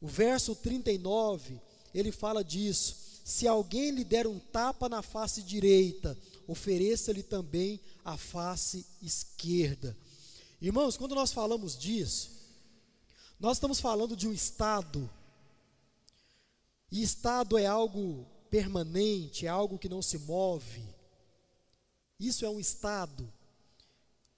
O 0.00 0.06
verso 0.06 0.54
39, 0.54 1.60
ele 1.94 2.12
fala 2.12 2.42
disso. 2.42 3.05
Se 3.26 3.48
alguém 3.48 3.90
lhe 3.90 4.04
der 4.04 4.24
um 4.24 4.38
tapa 4.38 4.88
na 4.88 5.02
face 5.02 5.42
direita, 5.42 6.16
ofereça-lhe 6.46 7.24
também 7.24 7.80
a 8.04 8.16
face 8.16 8.86
esquerda. 9.02 9.96
Irmãos, 10.60 10.96
quando 10.96 11.16
nós 11.16 11.32
falamos 11.32 11.76
disso, 11.76 12.30
nós 13.40 13.56
estamos 13.56 13.80
falando 13.80 14.14
de 14.14 14.28
um 14.28 14.32
estado, 14.32 15.10
e 16.88 17.02
estado 17.02 17.58
é 17.58 17.66
algo 17.66 18.24
permanente, 18.48 19.44
é 19.44 19.48
algo 19.48 19.76
que 19.76 19.88
não 19.88 20.00
se 20.00 20.18
move. 20.18 20.84
Isso 22.20 22.44
é 22.44 22.48
um 22.48 22.60
estado 22.60 23.28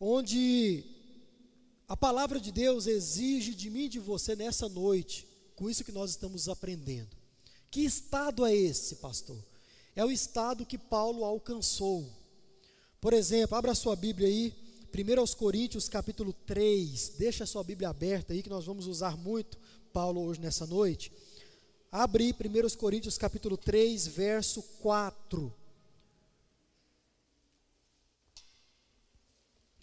onde 0.01 0.83
a 1.87 1.95
palavra 1.95 2.41
de 2.41 2.51
Deus 2.51 2.87
exige 2.87 3.55
de 3.55 3.69
mim 3.69 3.85
e 3.85 3.91
de 3.91 3.99
você 3.99 4.35
nessa 4.35 4.67
noite, 4.67 5.29
com 5.55 5.69
isso 5.69 5.85
que 5.85 5.93
nós 5.93 6.09
estamos 6.09 6.49
aprendendo. 6.49 7.18
Que 7.71 7.85
estado 7.85 8.47
é 8.47 8.55
esse, 8.55 8.97
pastor? 8.97 9.37
É 9.95 10.05
o 10.05 10.11
estado 10.11 10.65
que 10.65 10.79
Paulo 10.79 11.25
alcançou. 11.25 12.09
Por 13.01 13.13
exemplo, 13.13 13.57
abra 13.57 13.75
sua 13.75 13.95
Bíblia 13.95 14.29
aí, 14.29 14.55
1 14.95 15.37
Coríntios 15.37 15.89
capítulo 15.89 16.33
3, 16.33 17.15
deixa 17.19 17.45
a 17.45 17.47
sua 17.47 17.63
Bíblia 17.63 17.91
aberta 17.91 18.33
aí 18.33 18.43
que 18.43 18.49
nós 18.49 18.65
vamos 18.65 18.87
usar 18.87 19.17
muito 19.17 19.59
Paulo 19.93 20.23
hoje 20.23 20.41
nessa 20.41 20.67
noite. 20.67 21.13
Abre 21.93 22.25
aí 22.25 22.33
1 22.33 22.77
Coríntios 22.77 23.19
capítulo 23.19 23.57
3, 23.57 24.07
verso 24.09 24.63
4. 24.81 25.53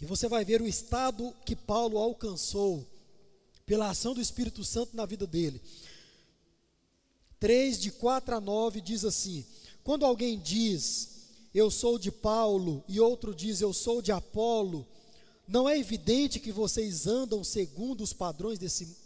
E 0.02 0.06
você 0.06 0.28
vai 0.28 0.44
ver 0.44 0.62
o 0.62 0.68
estado 0.68 1.34
que 1.46 1.56
Paulo 1.56 1.98
alcançou 1.98 2.86
pela 3.66 3.90
ação 3.90 4.14
do 4.14 4.22
Espírito 4.22 4.64
Santo 4.64 4.96
na 4.96 5.06
vida 5.06 5.26
dele. 5.26 5.62
3, 7.40 7.80
de 7.80 7.92
4 7.92 8.36
a 8.36 8.42
9, 8.42 8.82
diz 8.82 9.04
assim: 9.06 9.46
Quando 9.84 10.06
alguém 10.06 10.40
diz, 10.40 11.16
eu 11.54 11.72
sou 11.72 11.98
de 11.98 12.12
Paulo, 12.12 12.84
e 12.88 13.00
outro 13.00 13.34
diz, 13.34 13.62
eu 13.62 13.72
sou 13.72 14.02
de 14.02 14.12
Apolo, 14.12 14.86
não 15.48 15.70
é 15.70 15.78
evidente 15.78 16.40
que 16.40 16.52
vocês 16.52 17.08
andam 17.08 17.44
segundo 17.44 18.02
os 18.02 18.12
padrões 18.12 18.60
desse, 18.60 18.98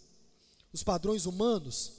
os 0.73 0.81
padrões 0.81 1.25
humanos? 1.25 1.91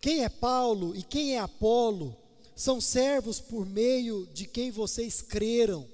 Quem 0.00 0.24
é 0.24 0.28
Paulo 0.28 0.96
e 0.96 1.02
quem 1.02 1.36
é 1.36 1.38
Apolo 1.38 2.16
são 2.56 2.80
servos 2.80 3.38
por 3.38 3.66
meio 3.66 4.26
de 4.32 4.46
quem 4.46 4.70
vocês 4.70 5.20
creram, 5.22 5.86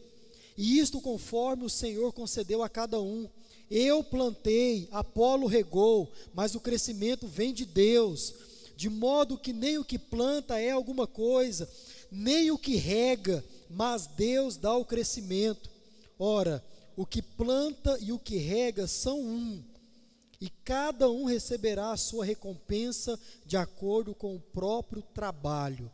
e 0.56 0.78
isto 0.78 1.00
conforme 1.00 1.64
o 1.64 1.70
Senhor 1.70 2.12
concedeu 2.12 2.62
a 2.62 2.68
cada 2.68 3.00
um. 3.00 3.28
Eu 3.70 4.04
plantei, 4.04 4.88
Apolo 4.92 5.46
regou, 5.46 6.10
mas 6.34 6.54
o 6.54 6.60
crescimento 6.60 7.26
vem 7.26 7.52
de 7.52 7.64
Deus, 7.64 8.34
de 8.76 8.88
modo 8.88 9.38
que 9.38 9.52
nem 9.52 9.78
o 9.78 9.84
que 9.84 9.98
planta 9.98 10.58
é 10.58 10.70
alguma 10.70 11.06
coisa, 11.06 11.68
nem 12.10 12.50
o 12.50 12.58
que 12.58 12.76
rega, 12.76 13.44
mas 13.70 14.06
Deus 14.06 14.56
dá 14.56 14.76
o 14.76 14.84
crescimento. 14.84 15.70
Ora, 16.18 16.64
o 16.96 17.06
que 17.06 17.22
planta 17.22 17.98
e 18.00 18.12
o 18.12 18.18
que 18.18 18.36
rega 18.36 18.86
são 18.86 19.20
um, 19.20 19.62
e 20.40 20.50
cada 20.64 21.08
um 21.10 21.24
receberá 21.24 21.92
a 21.92 21.96
sua 21.96 22.24
recompensa 22.24 23.18
de 23.46 23.56
acordo 23.56 24.14
com 24.14 24.34
o 24.34 24.40
próprio 24.40 25.00
trabalho. 25.00 25.90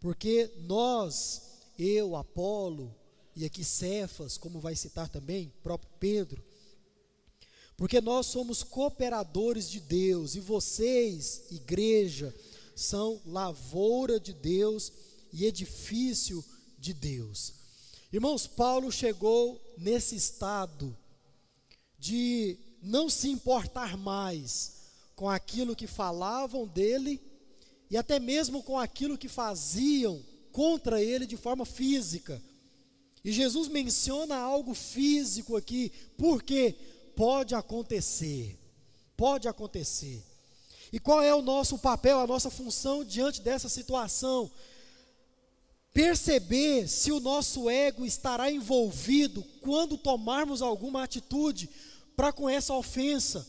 Porque 0.00 0.50
nós, 0.58 1.58
eu, 1.78 2.14
Apolo, 2.14 2.94
e 3.34 3.44
aqui 3.44 3.64
Cefas, 3.64 4.36
como 4.36 4.60
vai 4.60 4.76
citar 4.76 5.08
também, 5.08 5.52
próprio 5.62 5.90
Pedro, 5.98 6.44
porque 7.78 8.00
nós 8.00 8.26
somos 8.26 8.64
cooperadores 8.64 9.70
de 9.70 9.78
Deus 9.78 10.34
e 10.34 10.40
vocês, 10.40 11.44
igreja, 11.48 12.34
são 12.74 13.22
lavoura 13.24 14.18
de 14.18 14.32
Deus 14.32 14.92
e 15.32 15.46
edifício 15.46 16.44
de 16.76 16.92
Deus. 16.92 17.54
Irmãos, 18.12 18.48
Paulo 18.48 18.90
chegou 18.90 19.60
nesse 19.78 20.16
estado 20.16 20.94
de 21.96 22.58
não 22.82 23.08
se 23.08 23.28
importar 23.28 23.96
mais 23.96 24.72
com 25.14 25.30
aquilo 25.30 25.76
que 25.76 25.86
falavam 25.86 26.66
dele 26.66 27.20
e 27.88 27.96
até 27.96 28.18
mesmo 28.18 28.60
com 28.60 28.76
aquilo 28.76 29.16
que 29.16 29.28
faziam 29.28 30.20
contra 30.50 31.00
ele 31.00 31.26
de 31.26 31.36
forma 31.36 31.64
física. 31.64 32.42
E 33.24 33.30
Jesus 33.30 33.68
menciona 33.68 34.36
algo 34.36 34.74
físico 34.74 35.56
aqui, 35.56 35.92
porque 36.16 36.74
pode 37.18 37.52
acontecer. 37.52 38.56
Pode 39.16 39.48
acontecer. 39.48 40.24
E 40.92 41.00
qual 41.00 41.20
é 41.20 41.34
o 41.34 41.42
nosso 41.42 41.76
papel, 41.76 42.20
a 42.20 42.26
nossa 42.26 42.48
função 42.48 43.04
diante 43.04 43.42
dessa 43.42 43.68
situação? 43.68 44.48
perceber 45.98 46.86
se 46.86 47.10
o 47.10 47.18
nosso 47.18 47.68
ego 47.68 48.06
estará 48.06 48.48
envolvido 48.52 49.42
quando 49.60 49.98
tomarmos 49.98 50.62
alguma 50.62 51.02
atitude 51.02 51.68
para 52.14 52.32
com 52.32 52.48
essa 52.48 52.72
ofensa, 52.72 53.44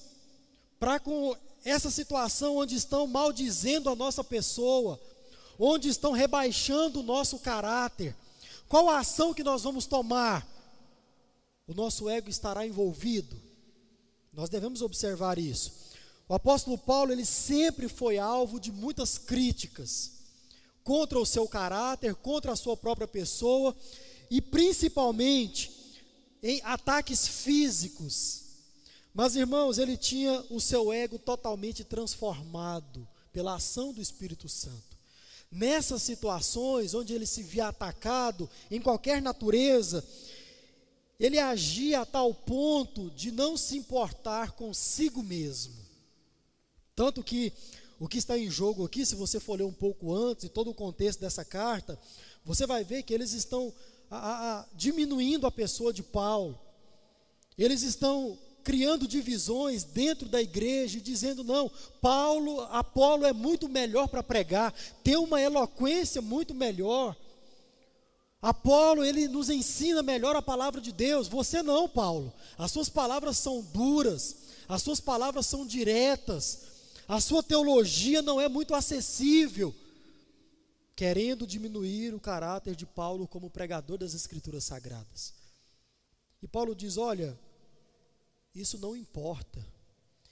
para 0.79 0.99
com 0.99 1.37
essa 1.63 1.91
situação 1.91 2.57
onde 2.57 2.73
estão 2.73 3.05
maldizendo 3.05 3.87
a 3.87 3.95
nossa 3.95 4.23
pessoa, 4.23 4.99
onde 5.59 5.89
estão 5.89 6.11
rebaixando 6.11 7.01
o 7.01 7.03
nosso 7.03 7.37
caráter. 7.37 8.15
Qual 8.67 8.89
a 8.89 8.97
ação 8.97 9.31
que 9.31 9.43
nós 9.43 9.61
vamos 9.61 9.85
tomar? 9.85 10.47
O 11.67 11.73
nosso 11.75 12.09
ego 12.09 12.31
estará 12.31 12.65
envolvido. 12.65 13.48
Nós 14.31 14.49
devemos 14.49 14.81
observar 14.81 15.37
isso. 15.37 15.73
O 16.27 16.33
apóstolo 16.33 16.77
Paulo, 16.77 17.11
ele 17.11 17.25
sempre 17.25 17.87
foi 17.87 18.17
alvo 18.17 18.59
de 18.59 18.71
muitas 18.71 19.17
críticas 19.17 20.11
contra 20.83 21.19
o 21.19 21.25
seu 21.25 21.47
caráter, 21.47 22.15
contra 22.15 22.51
a 22.51 22.55
sua 22.55 22.77
própria 22.77 23.07
pessoa 23.07 23.75
e 24.29 24.41
principalmente 24.41 25.71
em 26.41 26.61
ataques 26.63 27.27
físicos. 27.27 28.43
Mas 29.13 29.35
irmãos, 29.35 29.77
ele 29.77 29.97
tinha 29.97 30.43
o 30.49 30.59
seu 30.59 30.93
ego 30.93 31.17
totalmente 31.17 31.83
transformado 31.83 33.07
pela 33.33 33.55
ação 33.55 33.91
do 33.91 34.01
Espírito 34.01 34.47
Santo. 34.47 34.97
Nessas 35.51 36.03
situações 36.03 36.93
onde 36.93 37.13
ele 37.13 37.25
se 37.25 37.41
via 37.41 37.67
atacado 37.67 38.47
em 38.69 38.79
qualquer 38.79 39.19
natureza, 39.19 40.05
ele 41.19 41.37
agia 41.37 42.01
a 42.01 42.05
tal 42.05 42.33
ponto 42.33 43.11
de 43.11 43.31
não 43.31 43.57
se 43.57 43.77
importar 43.77 44.51
consigo 44.51 45.21
mesmo. 45.21 45.73
Tanto 46.95 47.21
que 47.21 47.51
o 47.99 48.07
que 48.07 48.17
está 48.17 48.37
em 48.37 48.49
jogo 48.49 48.85
aqui, 48.85 49.05
se 49.05 49.15
você 49.15 49.39
for 49.39 49.57
ler 49.57 49.65
um 49.65 49.73
pouco 49.73 50.15
antes, 50.15 50.45
e 50.45 50.49
todo 50.49 50.69
o 50.69 50.73
contexto 50.73 51.19
dessa 51.19 51.43
carta, 51.43 51.99
você 52.45 52.65
vai 52.65 52.83
ver 52.83 53.03
que 53.03 53.13
eles 53.13 53.33
estão 53.33 53.73
a, 54.09 54.59
a, 54.59 54.65
diminuindo 54.73 55.45
a 55.45 55.51
pessoa 55.51 55.91
de 55.91 56.01
Paulo. 56.01 56.57
Eles 57.57 57.81
estão 57.83 58.37
criando 58.63 59.07
divisões 59.07 59.83
dentro 59.83 60.29
da 60.29 60.41
igreja 60.41 61.01
dizendo 61.01 61.43
não, 61.43 61.69
Paulo, 62.01 62.61
Apolo 62.71 63.25
é 63.25 63.33
muito 63.33 63.67
melhor 63.67 64.07
para 64.07 64.23
pregar, 64.23 64.73
tem 65.03 65.17
uma 65.17 65.41
eloquência 65.41 66.21
muito 66.21 66.53
melhor. 66.53 67.15
Apolo, 68.41 69.03
ele 69.03 69.27
nos 69.27 69.49
ensina 69.49 70.01
melhor 70.01 70.35
a 70.35 70.41
palavra 70.41 70.79
de 70.79 70.93
Deus. 70.93 71.27
Você 71.27 71.61
não, 71.61 71.89
Paulo. 71.89 72.33
As 72.57 72.71
suas 72.71 72.87
palavras 72.87 73.37
são 73.37 73.61
duras, 73.61 74.37
as 74.67 74.81
suas 74.81 75.01
palavras 75.01 75.45
são 75.45 75.65
diretas, 75.65 76.61
a 77.07 77.19
sua 77.19 77.43
teologia 77.43 78.21
não 78.21 78.39
é 78.39 78.47
muito 78.47 78.73
acessível, 78.73 79.75
querendo 80.95 81.45
diminuir 81.45 82.13
o 82.13 82.19
caráter 82.19 82.75
de 82.75 82.85
Paulo 82.85 83.27
como 83.27 83.49
pregador 83.49 83.97
das 83.97 84.13
Escrituras 84.13 84.63
Sagradas. 84.63 85.33
E 86.41 86.47
Paulo 86.47 86.73
diz: 86.73 86.97
Olha, 86.97 87.37
isso 88.55 88.77
não 88.77 88.95
importa, 88.95 89.65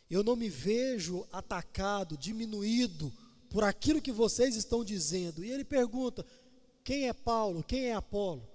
eu 0.09 0.23
não 0.23 0.37
me 0.37 0.49
vejo 0.49 1.27
atacado, 1.31 2.17
diminuído 2.17 3.11
por 3.49 3.63
aquilo 3.63 4.01
que 4.01 4.11
vocês 4.11 4.55
estão 4.55 4.83
dizendo. 4.83 5.43
E 5.43 5.51
ele 5.51 5.63
pergunta: 5.65 6.25
quem 6.87 7.09
é 7.09 7.11
Paulo? 7.11 7.61
Quem 7.63 7.87
é 7.87 7.93
Apolo? 7.95 8.47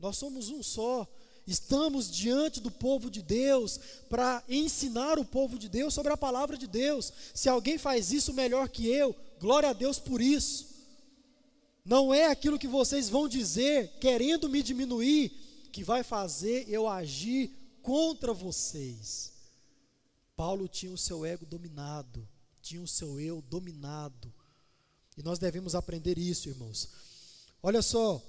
Nós 0.00 0.16
somos 0.16 0.48
um 0.48 0.60
só. 0.60 1.06
Estamos 1.46 2.10
diante 2.10 2.58
do 2.60 2.68
povo 2.68 3.08
de 3.08 3.22
Deus 3.22 3.78
para 4.08 4.42
ensinar 4.48 5.20
o 5.20 5.24
povo 5.24 5.56
de 5.56 5.68
Deus 5.68 5.94
sobre 5.94 6.12
a 6.12 6.16
palavra 6.16 6.58
de 6.58 6.66
Deus. 6.66 7.12
Se 7.32 7.48
alguém 7.48 7.78
faz 7.78 8.10
isso 8.10 8.34
melhor 8.34 8.68
que 8.68 8.88
eu, 8.88 9.14
glória 9.38 9.70
a 9.70 9.72
Deus 9.72 10.00
por 10.00 10.20
isso. 10.20 10.66
Não 11.84 12.12
é 12.12 12.26
aquilo 12.26 12.58
que 12.58 12.66
vocês 12.66 13.08
vão 13.08 13.28
dizer, 13.28 13.98
querendo 14.00 14.48
me 14.48 14.64
diminuir, 14.64 15.30
que 15.70 15.84
vai 15.84 16.02
fazer 16.02 16.68
eu 16.68 16.88
agir 16.88 17.52
contra 17.82 18.34
vocês. 18.34 19.32
Paulo 20.34 20.66
tinha 20.66 20.90
o 20.90 20.98
seu 20.98 21.24
ego 21.24 21.46
dominado, 21.46 22.28
tinha 22.60 22.82
o 22.82 22.88
seu 22.88 23.20
eu 23.20 23.40
dominado. 23.40 24.34
E 25.16 25.22
nós 25.22 25.38
devemos 25.38 25.76
aprender 25.76 26.18
isso, 26.18 26.48
irmãos. 26.48 27.09
Olha 27.62 27.82
só, 27.82 28.22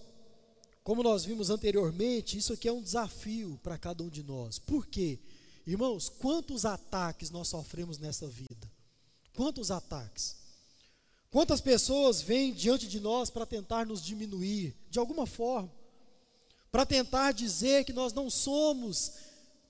como 0.83 1.03
nós 1.03 1.23
vimos 1.23 1.49
anteriormente, 1.49 2.37
isso 2.37 2.53
aqui 2.53 2.67
é 2.67 2.73
um 2.73 2.81
desafio 2.81 3.59
para 3.63 3.77
cada 3.77 4.03
um 4.03 4.09
de 4.09 4.23
nós. 4.23 4.59
Por 4.59 4.85
quê? 4.87 5.19
Irmãos, 5.65 6.09
quantos 6.09 6.65
ataques 6.65 7.29
nós 7.29 7.47
sofremos 7.47 7.97
nessa 7.97 8.27
vida? 8.27 8.69
Quantos 9.35 9.71
ataques? 9.71 10.35
Quantas 11.29 11.61
pessoas 11.61 12.21
vêm 12.21 12.51
diante 12.51 12.87
de 12.87 12.99
nós 12.99 13.29
para 13.29 13.45
tentar 13.45 13.85
nos 13.85 14.03
diminuir, 14.03 14.75
de 14.89 14.99
alguma 14.99 15.25
forma, 15.25 15.71
para 16.71 16.85
tentar 16.85 17.31
dizer 17.31 17.85
que 17.85 17.93
nós 17.93 18.11
não 18.11 18.29
somos 18.29 19.13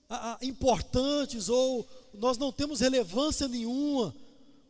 ah, 0.08 0.38
importantes 0.42 1.48
ou 1.48 1.88
nós 2.12 2.36
não 2.36 2.52
temos 2.52 2.80
relevância 2.80 3.48
nenhuma. 3.48 4.14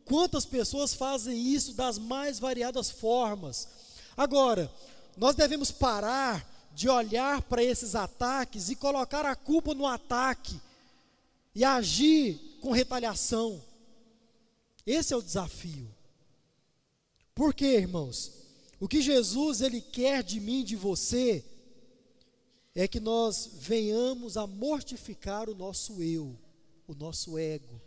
Quantas 0.05 0.45
pessoas 0.45 0.93
fazem 0.93 1.37
isso 1.37 1.73
das 1.73 1.97
mais 1.97 2.39
variadas 2.39 2.89
formas? 2.89 3.67
Agora, 4.15 4.71
nós 5.17 5.35
devemos 5.35 5.71
parar 5.71 6.47
de 6.73 6.89
olhar 6.89 7.41
para 7.43 7.63
esses 7.63 7.95
ataques 7.95 8.69
e 8.69 8.75
colocar 8.75 9.25
a 9.25 9.35
culpa 9.35 9.73
no 9.73 9.85
ataque 9.85 10.59
e 11.53 11.63
agir 11.63 12.57
com 12.61 12.71
retaliação. 12.71 13.61
Esse 14.85 15.13
é 15.13 15.17
o 15.17 15.21
desafio. 15.21 15.87
Por 17.35 17.53
quê, 17.53 17.77
irmãos? 17.77 18.31
O 18.79 18.87
que 18.87 19.01
Jesus 19.01 19.61
ele 19.61 19.81
quer 19.81 20.23
de 20.23 20.39
mim, 20.39 20.63
de 20.63 20.75
você, 20.75 21.45
é 22.75 22.87
que 22.87 22.99
nós 22.99 23.49
venhamos 23.59 24.35
a 24.35 24.47
mortificar 24.47 25.49
o 25.49 25.55
nosso 25.55 26.01
eu, 26.01 26.35
o 26.87 26.93
nosso 26.93 27.37
ego. 27.37 27.79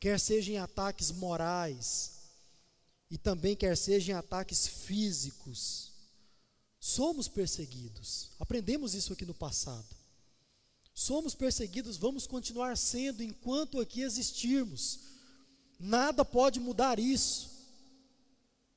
Quer 0.00 0.18
seja 0.18 0.52
em 0.52 0.58
ataques 0.58 1.10
morais 1.12 2.17
e 3.10 3.16
também 3.16 3.56
quer 3.56 3.76
seja 3.76 4.12
em 4.12 4.14
ataques 4.14 4.66
físicos. 4.66 5.92
Somos 6.78 7.26
perseguidos. 7.26 8.30
Aprendemos 8.38 8.94
isso 8.94 9.12
aqui 9.12 9.24
no 9.24 9.34
passado. 9.34 9.96
Somos 10.94 11.34
perseguidos, 11.34 11.96
vamos 11.96 12.26
continuar 12.26 12.76
sendo 12.76 13.22
enquanto 13.22 13.80
aqui 13.80 14.02
existirmos. 14.02 15.00
Nada 15.78 16.24
pode 16.24 16.58
mudar 16.58 16.98
isso. 16.98 17.50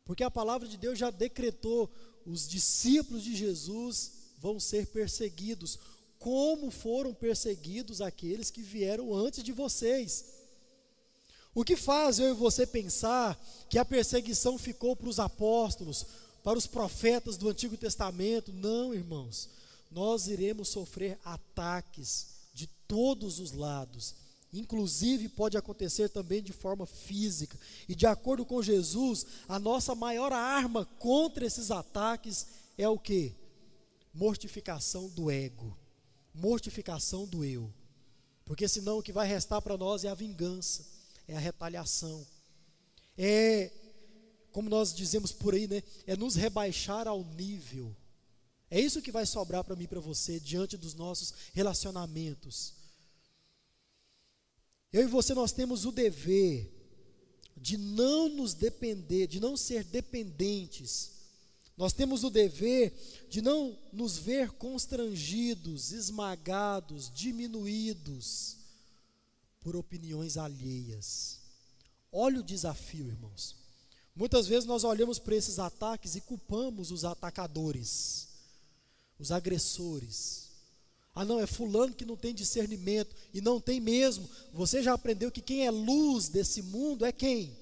Porque 0.06 0.24
a 0.24 0.32
palavra 0.32 0.68
de 0.68 0.78
Deus 0.78 1.00
já 1.00 1.10
decretou: 1.10 1.90
os 2.26 2.48
discípulos 2.48 3.24
de 3.24 3.36
Jesus 3.36 4.12
vão 4.38 4.60
ser 4.60 4.88
perseguidos, 4.88 5.80
como 6.20 6.70
foram 6.70 7.14
perseguidos 7.14 8.02
aqueles 8.02 8.52
que 8.52 8.62
vieram 8.62 9.14
antes 9.14 9.44
de 9.44 9.52
vocês. 9.52 10.41
O 11.54 11.64
que 11.64 11.76
faz 11.76 12.20
eu 12.20 12.32
e 12.32 12.34
você 12.34 12.66
pensar 12.66 13.40
que 13.70 13.78
a 13.78 13.86
perseguição 13.86 14.58
ficou 14.58 14.96
para 14.96 15.10
os 15.10 15.20
apóstolos, 15.20 16.06
para 16.44 16.58
os 16.58 16.66
profetas 16.66 17.38
do 17.38 17.50
Antigo 17.50 17.76
Testamento? 17.78 18.54
Não, 18.54 18.94
irmãos 18.94 19.50
nós 19.92 20.28
iremos 20.28 20.70
sofrer 20.70 21.20
ataques 21.24 22.28
de 22.54 22.66
todos 22.88 23.40
os 23.40 23.52
lados. 23.52 24.16
Inclusive, 24.54 25.30
pode 25.30 25.58
acontecer 25.58 26.10
também 26.10 26.42
de 26.42 26.54
forma 26.54 26.86
física. 26.86 27.60
E 27.88 27.94
de 27.94 28.06
acordo 28.06 28.46
com 28.46 28.62
Jesus, 28.62 29.26
a 29.48 29.60
nossa 29.60 29.94
maior 29.94 30.32
arma 30.32 30.86
contra 30.98 31.46
esses 31.46 31.70
ataques 31.72 32.48
é 32.78 32.88
o 32.88 32.98
que? 32.98 33.36
Mortificação 34.14 35.10
do 35.10 35.30
ego, 35.30 35.78
mortificação 36.34 37.26
do 37.26 37.44
eu. 37.44 37.72
Porque 38.46 38.68
senão 38.68 38.98
o 38.98 39.04
que 39.04 39.14
vai 39.14 39.28
restar 39.28 39.62
para 39.62 39.78
nós 39.78 40.04
é 40.04 40.10
a 40.10 40.16
vingança, 40.16 40.86
é 41.32 41.38
a 41.38 41.40
retaliação. 41.40 42.26
É, 43.18 43.72
como 44.52 44.70
nós 44.70 44.94
dizemos 44.94 45.32
por 45.32 45.54
aí, 45.54 45.68
né? 45.68 45.84
É 46.06 46.16
nos 46.16 46.36
rebaixar 46.36 47.08
ao 47.08 47.24
nível 47.24 47.96
é 48.72 48.80
isso 48.80 49.02
que 49.02 49.12
vai 49.12 49.26
sobrar 49.26 49.66
para 49.66 49.76
mim 49.76 49.84
e 49.84 49.88
para 49.88 50.00
você 50.00 50.40
diante 50.40 50.78
dos 50.78 50.96
nossos 50.96 51.34
relacionamentos. 51.52 52.74
Eu 54.94 55.04
e 55.04 55.08
você 55.08 55.34
nós 55.34 55.52
temos 55.52 55.86
o 55.86 55.92
dever 55.92 56.72
de 57.58 57.78
não 57.78 58.30
nos 58.30 58.54
depender, 58.54 59.28
de 59.28 59.42
não 59.42 59.58
ser 59.58 59.84
dependentes. 59.84 61.12
Nós 61.76 61.92
temos 61.92 62.24
o 62.24 62.30
dever 62.30 62.94
de 63.30 63.42
não 63.42 63.78
nos 63.92 64.18
ver 64.18 64.52
constrangidos, 64.52 65.92
esmagados, 65.92 67.12
diminuídos 67.14 68.61
por 69.62 69.76
opiniões 69.76 70.36
alheias. 70.36 71.40
Olha 72.12 72.42
o 72.42 72.44
desafio, 72.44 73.08
irmãos. 73.08 73.56
Muitas 74.14 74.48
vezes 74.48 74.66
nós 74.66 74.84
olhamos 74.84 75.18
para 75.18 75.36
esses 75.36 75.58
ataques 75.58 76.16
e 76.16 76.22
culpamos 76.22 76.92
os 76.92 77.06
atacadores 77.06 78.32
os 79.22 79.32
agressores. 79.32 80.50
Ah, 81.14 81.24
não, 81.24 81.40
é 81.40 81.46
fulano 81.46 81.94
que 81.94 82.06
não 82.06 82.18
tem 82.18 82.34
discernimento, 82.34 83.16
e 83.34 83.40
não 83.40 83.62
tem 83.62 83.80
mesmo. 83.80 84.28
Você 84.52 84.82
já 84.82 84.94
aprendeu 84.94 85.32
que 85.32 85.42
quem 85.42 85.66
é 85.66 85.70
luz 85.70 86.28
desse 86.28 86.62
mundo 86.64 87.06
é 87.06 87.12
quem? 87.12 87.56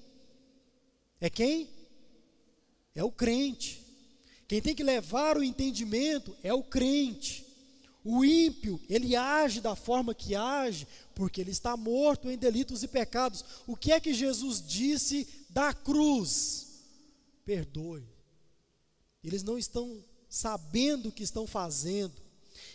É 1.20 1.28
quem? 1.28 1.68
É 2.94 3.04
o 3.04 3.12
crente. 3.12 3.82
Quem 4.48 4.62
tem 4.62 4.74
que 4.74 4.82
levar 4.82 5.36
o 5.36 5.44
entendimento 5.44 6.34
é 6.42 6.54
o 6.54 6.62
crente. 6.62 7.44
O 8.04 8.24
ímpio, 8.24 8.80
ele 8.88 9.14
age 9.14 9.60
da 9.60 9.76
forma 9.76 10.14
que 10.14 10.34
age, 10.34 10.86
porque 11.14 11.40
ele 11.40 11.50
está 11.50 11.76
morto 11.76 12.30
em 12.30 12.38
delitos 12.38 12.82
e 12.82 12.88
pecados. 12.88 13.44
O 13.66 13.76
que 13.76 13.92
é 13.92 14.00
que 14.00 14.14
Jesus 14.14 14.66
disse 14.66 15.28
da 15.50 15.74
cruz? 15.74 16.84
Perdoe. 17.44 18.04
Eles 19.22 19.42
não 19.42 19.58
estão 19.58 20.02
sabendo 20.28 21.10
o 21.10 21.12
que 21.12 21.22
estão 21.22 21.46
fazendo. 21.46 22.14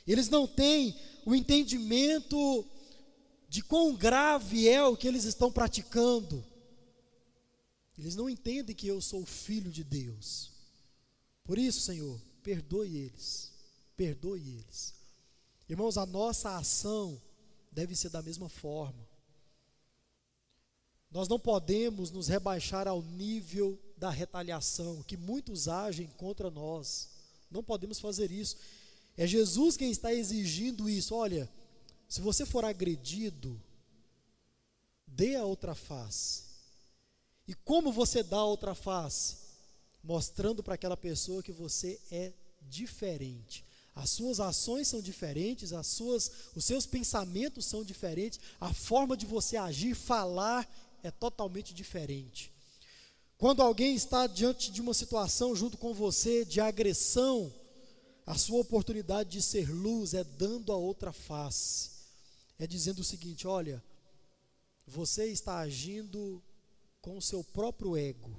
Eles 0.06 0.30
não 0.30 0.46
têm 0.46 0.96
o 1.26 1.34
entendimento 1.34 2.66
de 3.50 3.64
quão 3.64 3.96
grave 3.96 4.68
é 4.70 4.84
o 4.84 4.96
que 4.96 5.08
eles 5.08 5.24
estão 5.24 5.52
praticando. 5.52 6.46
Eles 7.98 8.16
não 8.16 8.30
entendem 8.30 8.76
que 8.76 8.88
eu 8.88 9.02
sou 9.02 9.26
filho 9.26 9.72
de 9.72 9.84
Deus. 9.84 10.52
Por 11.44 11.58
isso, 11.58 11.82
Senhor, 11.82 12.22
perdoe 12.44 12.98
eles. 12.98 13.52
Perdoe 13.96 14.42
eles. 14.42 14.94
Irmãos, 15.68 15.98
a 15.98 16.06
nossa 16.06 16.58
ação 16.58 17.22
deve 17.72 17.96
ser 17.96 18.10
da 18.10 18.22
mesma 18.22 18.48
forma. 18.48 19.06
Nós 21.12 21.28
não 21.28 21.40
podemos 21.40 22.12
nos 22.12 22.28
rebaixar 22.28 22.88
ao 22.88 23.02
nível 23.02 23.80
da 23.98 24.10
retaliação, 24.10 25.02
que 25.04 25.16
muitos 25.16 25.68
agem 25.68 26.08
contra 26.08 26.52
nós. 26.52 27.10
Não 27.50 27.64
podemos 27.64 28.00
fazer 28.00 28.32
isso. 28.32 28.58
É 29.18 29.26
Jesus 29.26 29.78
quem 29.78 29.92
está 29.92 30.14
exigindo 30.14 30.90
isso. 30.90 31.16
Olha, 31.16 31.50
se 32.08 32.22
você 32.22 32.46
for 32.46 32.66
agredido, 32.66 33.60
dê 35.08 35.36
a 35.36 35.46
outra 35.46 35.74
face. 35.74 36.44
E 37.48 37.54
como 37.54 37.92
você 37.92 38.22
dá 38.22 38.38
a 38.38 38.46
outra 38.46 38.76
face? 38.76 39.38
Mostrando 40.04 40.62
para 40.62 40.76
aquela 40.76 40.98
pessoa 40.98 41.42
que 41.42 41.52
você 41.52 42.00
é 42.12 42.34
diferente. 42.62 43.64
As 43.96 44.10
suas 44.10 44.42
ações 44.42 44.90
são 44.90 45.02
diferentes, 45.02 45.72
as 45.72 45.88
suas, 45.88 46.30
os 46.54 46.66
seus 46.66 46.86
pensamentos 46.86 47.66
são 47.66 47.82
diferentes, 47.82 48.42
a 48.60 48.74
forma 48.74 49.16
de 49.16 49.26
você 49.26 49.56
agir, 49.56 49.96
falar 49.96 50.70
é 51.02 51.10
totalmente 51.10 51.74
diferente. 51.74 52.52
Quando 53.38 53.62
alguém 53.62 53.96
está 53.96 54.28
diante 54.28 54.70
de 54.70 54.82
uma 54.82 54.94
situação 54.94 55.56
junto 55.56 55.78
com 55.78 55.94
você 55.94 56.44
de 56.44 56.60
agressão, 56.60 57.54
a 58.26 58.36
sua 58.36 58.60
oportunidade 58.60 59.30
de 59.30 59.42
ser 59.42 59.70
luz 59.70 60.14
é 60.14 60.24
dando 60.24 60.74
a 60.74 60.76
outra 60.76 61.14
face. 61.14 61.92
É 62.60 62.66
dizendo 62.68 63.00
o 63.00 63.04
seguinte: 63.04 63.48
olha, 63.48 63.84
você 64.88 65.26
está 65.28 65.60
agindo 65.60 66.44
com 67.02 67.18
o 67.18 67.22
seu 67.22 67.44
próprio 67.44 67.96
ego. 67.96 68.32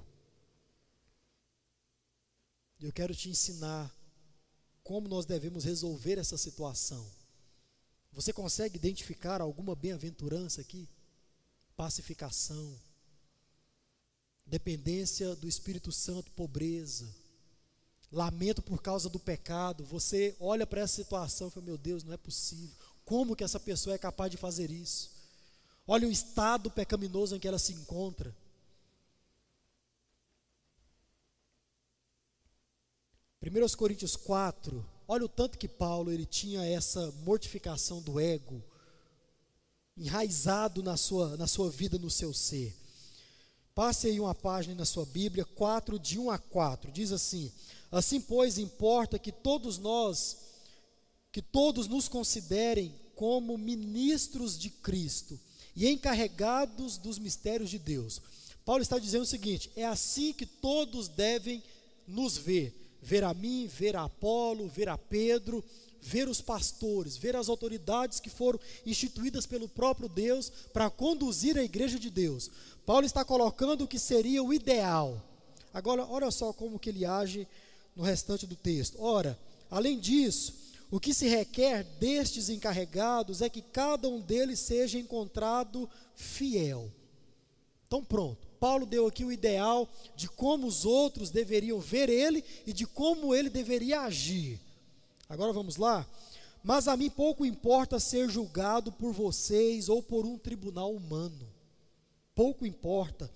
Eu 2.81 2.93
quero 2.93 3.15
te 3.15 3.29
ensinar 3.31 3.95
como 4.87 5.09
nós 5.09 5.27
devemos 5.27 5.65
resolver 5.65 6.17
essa 6.17 6.39
situação. 6.39 7.05
Você 8.13 8.33
consegue 8.33 8.77
identificar 8.77 9.41
alguma 9.41 9.75
bem-aventurança 9.75 10.61
aqui? 10.61 10.89
Pacificação, 11.77 12.73
dependência 14.47 15.35
do 15.35 15.49
Espírito 15.49 15.91
Santo, 15.91 16.31
pobreza, 16.31 17.13
lamento 18.13 18.63
por 18.63 18.81
causa 18.81 19.11
do 19.11 19.19
pecado. 19.19 19.85
Você 19.85 20.37
olha 20.39 20.65
para 20.65 20.83
essa 20.83 20.95
situação 20.95 21.49
e 21.49 21.51
fala: 21.51 21.67
Meu 21.67 21.77
Deus, 21.77 22.05
não 22.05 22.13
é 22.13 22.17
possível. 22.17 22.75
Como 23.05 23.35
que 23.35 23.43
essa 23.43 23.59
pessoa 23.59 23.95
é 23.95 23.99
capaz 23.99 24.31
de 24.31 24.37
fazer 24.37 24.71
isso? 24.71 25.11
Olha 25.85 26.07
o 26.07 26.13
estado 26.13 26.71
pecaminoso 26.71 27.35
em 27.35 27.41
que 27.41 27.49
ela 27.49 27.59
se 27.59 27.73
encontra. 27.73 28.33
Primeiros 33.47 33.77
Coríntios 33.77 34.17
4, 34.17 34.85
olha 35.07 35.25
o 35.25 35.29
tanto 35.29 35.57
que 35.57 35.69
Paulo 35.69 36.11
ele 36.11 36.27
tinha 36.27 36.67
essa 36.67 37.13
mortificação 37.25 38.03
do 38.03 38.19
ego 38.19 38.61
enraizado 39.97 40.83
na 40.83 40.97
sua, 40.97 41.37
na 41.37 41.47
sua 41.47 41.71
vida, 41.71 41.97
no 41.97 42.11
seu 42.11 42.35
ser. 42.35 42.77
Passe 43.73 44.09
aí 44.09 44.19
uma 44.19 44.35
página 44.35 44.75
na 44.75 44.85
sua 44.85 45.07
Bíblia, 45.07 45.45
4, 45.45 45.97
de 45.97 46.19
1 46.19 46.29
a 46.29 46.39
4. 46.39 46.91
Diz 46.91 47.13
assim: 47.13 47.53
Assim, 47.89 48.21
pois, 48.21 48.59
importa 48.59 49.17
que 49.17 49.31
todos 49.31 49.79
nós, 49.79 50.39
que 51.31 51.41
todos 51.41 51.87
nos 51.87 52.09
considerem 52.09 52.93
como 53.15 53.57
ministros 53.57 54.59
de 54.59 54.71
Cristo 54.71 55.39
e 55.77 55.87
encarregados 55.87 56.99
dos 56.99 57.17
mistérios 57.17 57.71
de 57.71 57.79
Deus. 57.79 58.21
Paulo 58.65 58.83
está 58.83 58.99
dizendo 58.99 59.23
o 59.23 59.25
seguinte: 59.25 59.71
é 59.77 59.85
assim 59.85 60.33
que 60.33 60.47
todos 60.47 61.07
devem 61.07 61.63
nos 62.09 62.37
ver. 62.37 62.86
Ver 63.03 63.25
a 63.25 63.33
mim, 63.33 63.67
ver 63.67 63.97
a 63.97 64.05
Apolo, 64.05 64.69
ver 64.69 64.89
a 64.89 64.99
Pedro, 64.99 65.65
ver 66.01 66.29
os 66.29 66.41
pastores, 66.41 67.17
ver 67.17 67.35
as 67.35 67.49
autoridades 67.49 68.21
que 68.21 68.31
foram 68.31 68.61
instituídas 68.85 69.47
pelo 69.47 69.69
próprio 69.69 70.09
Deus 70.09 70.51
para 70.73 70.89
conduzir 70.89 71.59
a 71.59 71.65
igreja 71.65 71.99
de 71.99 72.11
Deus. 72.11 72.51
Paulo 72.85 73.05
está 73.05 73.25
colocando 73.25 73.85
o 73.85 73.89
que 73.89 73.99
seria 73.99 74.43
o 74.43 74.55
ideal. 74.55 75.23
Agora, 75.75 76.07
olha 76.07 76.31
só 76.31 76.53
como 76.53 76.79
que 76.79 76.91
ele 76.91 77.05
age 77.05 77.47
no 77.95 78.03
restante 78.03 78.47
do 78.47 78.55
texto. 78.55 79.03
Ora, 79.03 79.39
além 79.71 79.99
disso, 79.99 80.55
o 80.91 81.01
que 81.01 81.13
se 81.13 81.27
requer 81.27 81.83
destes 81.99 82.49
encarregados 82.49 83.43
é 83.43 83.49
que 83.49 83.61
cada 83.61 84.09
um 84.09 84.21
deles 84.21 84.61
seja 84.61 84.99
encontrado 84.99 85.91
fiel. 86.15 86.91
Então, 87.87 88.05
pronto. 88.05 88.46
Paulo 88.59 88.87
deu 88.87 89.07
aqui 89.07 89.25
o 89.25 89.33
ideal 89.33 89.89
de 90.15 90.29
como 90.29 90.67
os 90.67 90.85
outros 90.85 91.31
deveriam 91.31 91.79
ver 91.79 92.09
ele 92.09 92.45
e 92.67 92.73
de 92.73 92.87
como 92.87 93.35
ele 93.35 93.49
deveria 93.49 94.03
agir. 94.03 94.61
Agora 95.29 95.53
vamos 95.53 95.77
lá. 95.77 96.07
Mas 96.63 96.89
a 96.89 96.97
mim 96.97 97.09
pouco 97.09 97.47
importa 97.47 98.01
ser 98.01 98.29
julgado 98.29 98.91
por 98.91 99.13
vocês 99.13 99.89
ou 99.89 100.03
por 100.03 100.27
um 100.27 100.37
tribunal 100.37 100.93
humano. 100.93 101.49
Pouco 102.35 102.67
importa. 102.67 103.31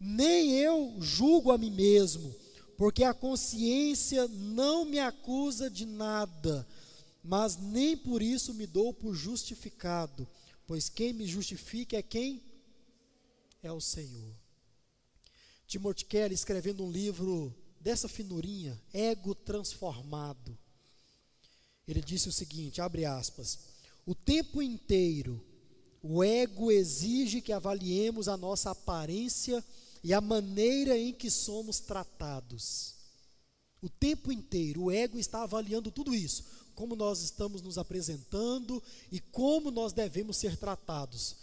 Nem 0.00 0.52
eu 0.52 0.96
julgo 0.98 1.52
a 1.52 1.58
mim 1.58 1.70
mesmo, 1.70 2.34
porque 2.76 3.04
a 3.04 3.14
consciência 3.14 4.26
não 4.28 4.84
me 4.84 4.98
acusa 4.98 5.70
de 5.70 5.86
nada, 5.86 6.66
mas 7.22 7.56
nem 7.56 7.96
por 7.96 8.20
isso 8.22 8.52
me 8.54 8.66
dou 8.66 8.92
por 8.92 9.14
justificado, 9.14 10.26
pois 10.66 10.88
quem 10.88 11.12
me 11.12 11.26
justifica 11.26 11.96
é 11.96 12.02
quem? 12.02 12.42
É 13.62 13.70
o 13.70 13.80
Senhor. 13.80 14.43
Timothy 15.66 16.04
Kelly 16.04 16.34
escrevendo 16.34 16.84
um 16.84 16.90
livro 16.90 17.54
dessa 17.80 18.08
finurinha, 18.08 18.80
Ego 18.92 19.34
Transformado. 19.34 20.56
Ele 21.86 22.00
disse 22.00 22.28
o 22.28 22.32
seguinte, 22.32 22.80
abre 22.80 23.04
aspas: 23.04 23.58
O 24.06 24.14
tempo 24.14 24.62
inteiro 24.62 25.42
o 26.06 26.22
ego 26.22 26.70
exige 26.70 27.40
que 27.40 27.50
avaliemos 27.50 28.28
a 28.28 28.36
nossa 28.36 28.70
aparência 28.72 29.64
e 30.02 30.12
a 30.12 30.20
maneira 30.20 30.98
em 30.98 31.14
que 31.14 31.30
somos 31.30 31.80
tratados. 31.80 32.94
O 33.80 33.88
tempo 33.88 34.30
inteiro 34.30 34.82
o 34.82 34.90
ego 34.90 35.18
está 35.18 35.42
avaliando 35.42 35.90
tudo 35.90 36.14
isso, 36.14 36.44
como 36.74 36.94
nós 36.94 37.22
estamos 37.22 37.62
nos 37.62 37.78
apresentando 37.78 38.82
e 39.10 39.18
como 39.18 39.70
nós 39.70 39.94
devemos 39.94 40.36
ser 40.36 40.58
tratados. 40.58 41.36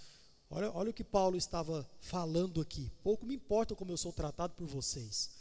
Olha, 0.54 0.70
olha 0.74 0.90
o 0.90 0.94
que 0.94 1.04
Paulo 1.04 1.38
estava 1.38 1.90
falando 2.02 2.60
aqui. 2.60 2.92
Pouco 3.02 3.26
me 3.26 3.36
importa 3.36 3.74
como 3.74 3.94
eu 3.94 3.98
sou 3.98 4.12
tratado 4.12 4.54
por 4.54 4.68
vocês. 4.68 5.32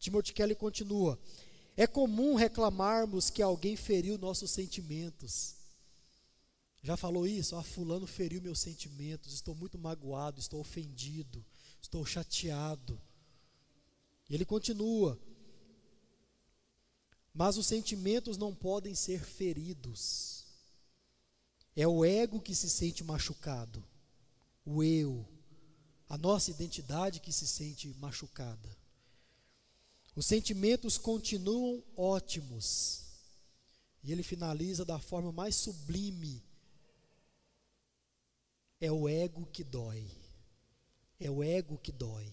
Timothy 0.00 0.32
Kelly 0.32 0.56
continua: 0.56 1.16
é 1.76 1.86
comum 1.86 2.34
reclamarmos 2.34 3.30
que 3.30 3.40
alguém 3.40 3.76
feriu 3.76 4.18
nossos 4.18 4.50
sentimentos. 4.50 5.54
Já 6.82 6.96
falou 6.96 7.24
isso? 7.24 7.54
Ah, 7.54 7.62
fulano 7.62 8.04
feriu 8.04 8.42
meus 8.42 8.58
sentimentos, 8.58 9.32
estou 9.32 9.54
muito 9.54 9.78
magoado, 9.78 10.40
estou 10.40 10.60
ofendido, 10.60 11.44
estou 11.80 12.04
chateado. 12.04 13.00
E 14.28 14.34
ele 14.34 14.44
continua: 14.44 15.16
Mas 17.32 17.56
os 17.56 17.68
sentimentos 17.68 18.36
não 18.36 18.52
podem 18.52 18.92
ser 18.96 19.24
feridos. 19.24 20.42
É 21.76 21.86
o 21.86 22.04
ego 22.04 22.40
que 22.40 22.56
se 22.56 22.68
sente 22.68 23.04
machucado, 23.04 23.82
o 24.64 24.82
eu, 24.82 25.26
a 26.08 26.16
nossa 26.18 26.50
identidade 26.50 27.20
que 27.20 27.32
se 27.32 27.46
sente 27.46 27.88
machucada. 27.98 28.76
Os 30.14 30.26
sentimentos 30.26 30.98
continuam 30.98 31.82
ótimos. 31.96 33.02
E 34.04 34.12
ele 34.12 34.22
finaliza 34.22 34.84
da 34.84 34.98
forma 34.98 35.32
mais 35.32 35.56
sublime. 35.56 36.42
É 38.80 38.90
o 38.90 39.08
ego 39.08 39.46
que 39.46 39.64
dói. 39.64 40.06
É 41.18 41.30
o 41.30 41.42
ego 41.42 41.78
que 41.78 41.92
dói. 41.92 42.32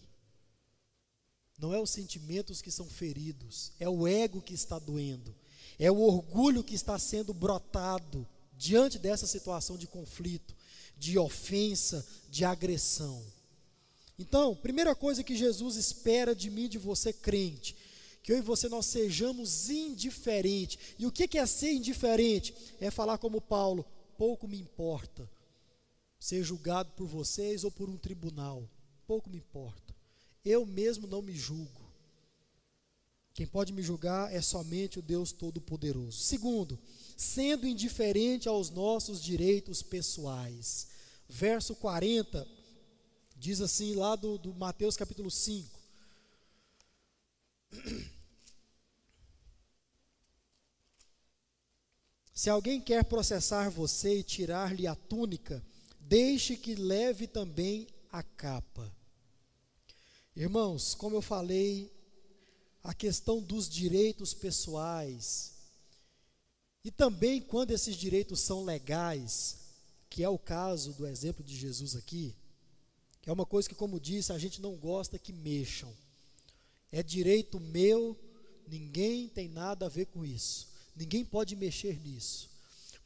Não 1.59 1.73
é 1.73 1.79
os 1.79 1.89
sentimentos 1.89 2.61
que 2.61 2.71
são 2.71 2.85
feridos, 2.85 3.73
é 3.79 3.89
o 3.89 4.07
ego 4.07 4.41
que 4.41 4.53
está 4.53 4.79
doendo. 4.79 5.35
É 5.77 5.91
o 5.91 5.99
orgulho 5.99 6.63
que 6.63 6.73
está 6.73 6.97
sendo 6.97 7.33
brotado 7.33 8.27
diante 8.57 8.97
dessa 8.97 9.27
situação 9.27 9.77
de 9.77 9.85
conflito, 9.85 10.55
de 10.99 11.17
ofensa, 11.17 12.05
de 12.29 12.43
agressão. 12.45 13.23
Então, 14.17 14.55
primeira 14.55 14.93
coisa 14.93 15.23
que 15.23 15.35
Jesus 15.35 15.77
espera 15.77 16.35
de 16.35 16.51
mim, 16.51 16.67
de 16.67 16.77
você 16.77 17.13
crente, 17.13 17.75
que 18.21 18.33
eu 18.33 18.37
e 18.37 18.41
você 18.41 18.67
nós 18.67 18.85
sejamos 18.85 19.69
indiferentes. 19.69 20.77
E 20.99 21.05
o 21.05 21.11
que 21.11 21.37
é 21.37 21.45
ser 21.45 21.71
indiferente? 21.71 22.53
É 22.79 22.91
falar 22.91 23.17
como 23.17 23.39
Paulo: 23.39 23.85
pouco 24.17 24.47
me 24.47 24.59
importa 24.59 25.27
ser 26.19 26.43
julgado 26.43 26.91
por 26.91 27.07
vocês 27.07 27.63
ou 27.63 27.71
por 27.71 27.89
um 27.89 27.97
tribunal, 27.97 28.69
pouco 29.07 29.29
me 29.29 29.37
importa. 29.37 29.95
Eu 30.43 30.65
mesmo 30.65 31.07
não 31.07 31.21
me 31.21 31.33
julgo. 31.33 31.89
Quem 33.33 33.47
pode 33.47 33.71
me 33.71 33.81
julgar 33.81 34.33
é 34.33 34.41
somente 34.41 34.99
o 34.99 35.01
Deus 35.01 35.31
Todo-Poderoso. 35.31 36.19
Segundo, 36.19 36.77
sendo 37.15 37.65
indiferente 37.65 38.49
aos 38.49 38.69
nossos 38.69 39.23
direitos 39.23 39.81
pessoais. 39.81 40.88
Verso 41.29 41.75
40 41.75 42.59
Diz 43.39 43.61
assim 43.61 43.95
lá 43.95 44.17
do, 44.17 44.37
do 44.37 44.53
Mateus 44.53 44.97
capítulo 44.97 45.31
5. 45.31 45.79
Se 52.33 52.49
alguém 52.49 52.81
quer 52.81 53.05
processar 53.05 53.69
você 53.69 54.19
e 54.19 54.23
tirar-lhe 54.23 54.85
a 54.87 54.93
túnica, 54.93 55.63
deixe 56.01 56.57
que 56.57 56.75
leve 56.75 57.27
também 57.27 57.87
a 58.11 58.21
capa. 58.21 58.93
Irmãos, 60.35 60.93
como 60.93 61.15
eu 61.15 61.21
falei, 61.21 61.89
a 62.83 62.93
questão 62.93 63.41
dos 63.41 63.69
direitos 63.69 64.33
pessoais, 64.33 65.53
e 66.83 66.91
também 66.91 67.41
quando 67.41 67.71
esses 67.71 67.95
direitos 67.95 68.41
são 68.41 68.65
legais, 68.65 69.58
que 70.09 70.23
é 70.23 70.29
o 70.29 70.39
caso 70.39 70.93
do 70.93 71.05
exemplo 71.05 71.43
de 71.43 71.55
Jesus 71.55 71.95
aqui, 71.95 72.35
é 73.25 73.31
uma 73.31 73.45
coisa 73.45 73.69
que, 73.69 73.75
como 73.75 73.99
disse, 73.99 74.33
a 74.33 74.39
gente 74.39 74.61
não 74.61 74.75
gosta 74.75 75.19
que 75.19 75.31
mexam. 75.31 75.93
É 76.91 77.03
direito 77.03 77.59
meu, 77.59 78.17
ninguém 78.67 79.27
tem 79.27 79.47
nada 79.47 79.85
a 79.85 79.89
ver 79.89 80.05
com 80.07 80.25
isso. 80.25 80.67
Ninguém 80.95 81.23
pode 81.23 81.55
mexer 81.55 81.99
nisso. 81.99 82.49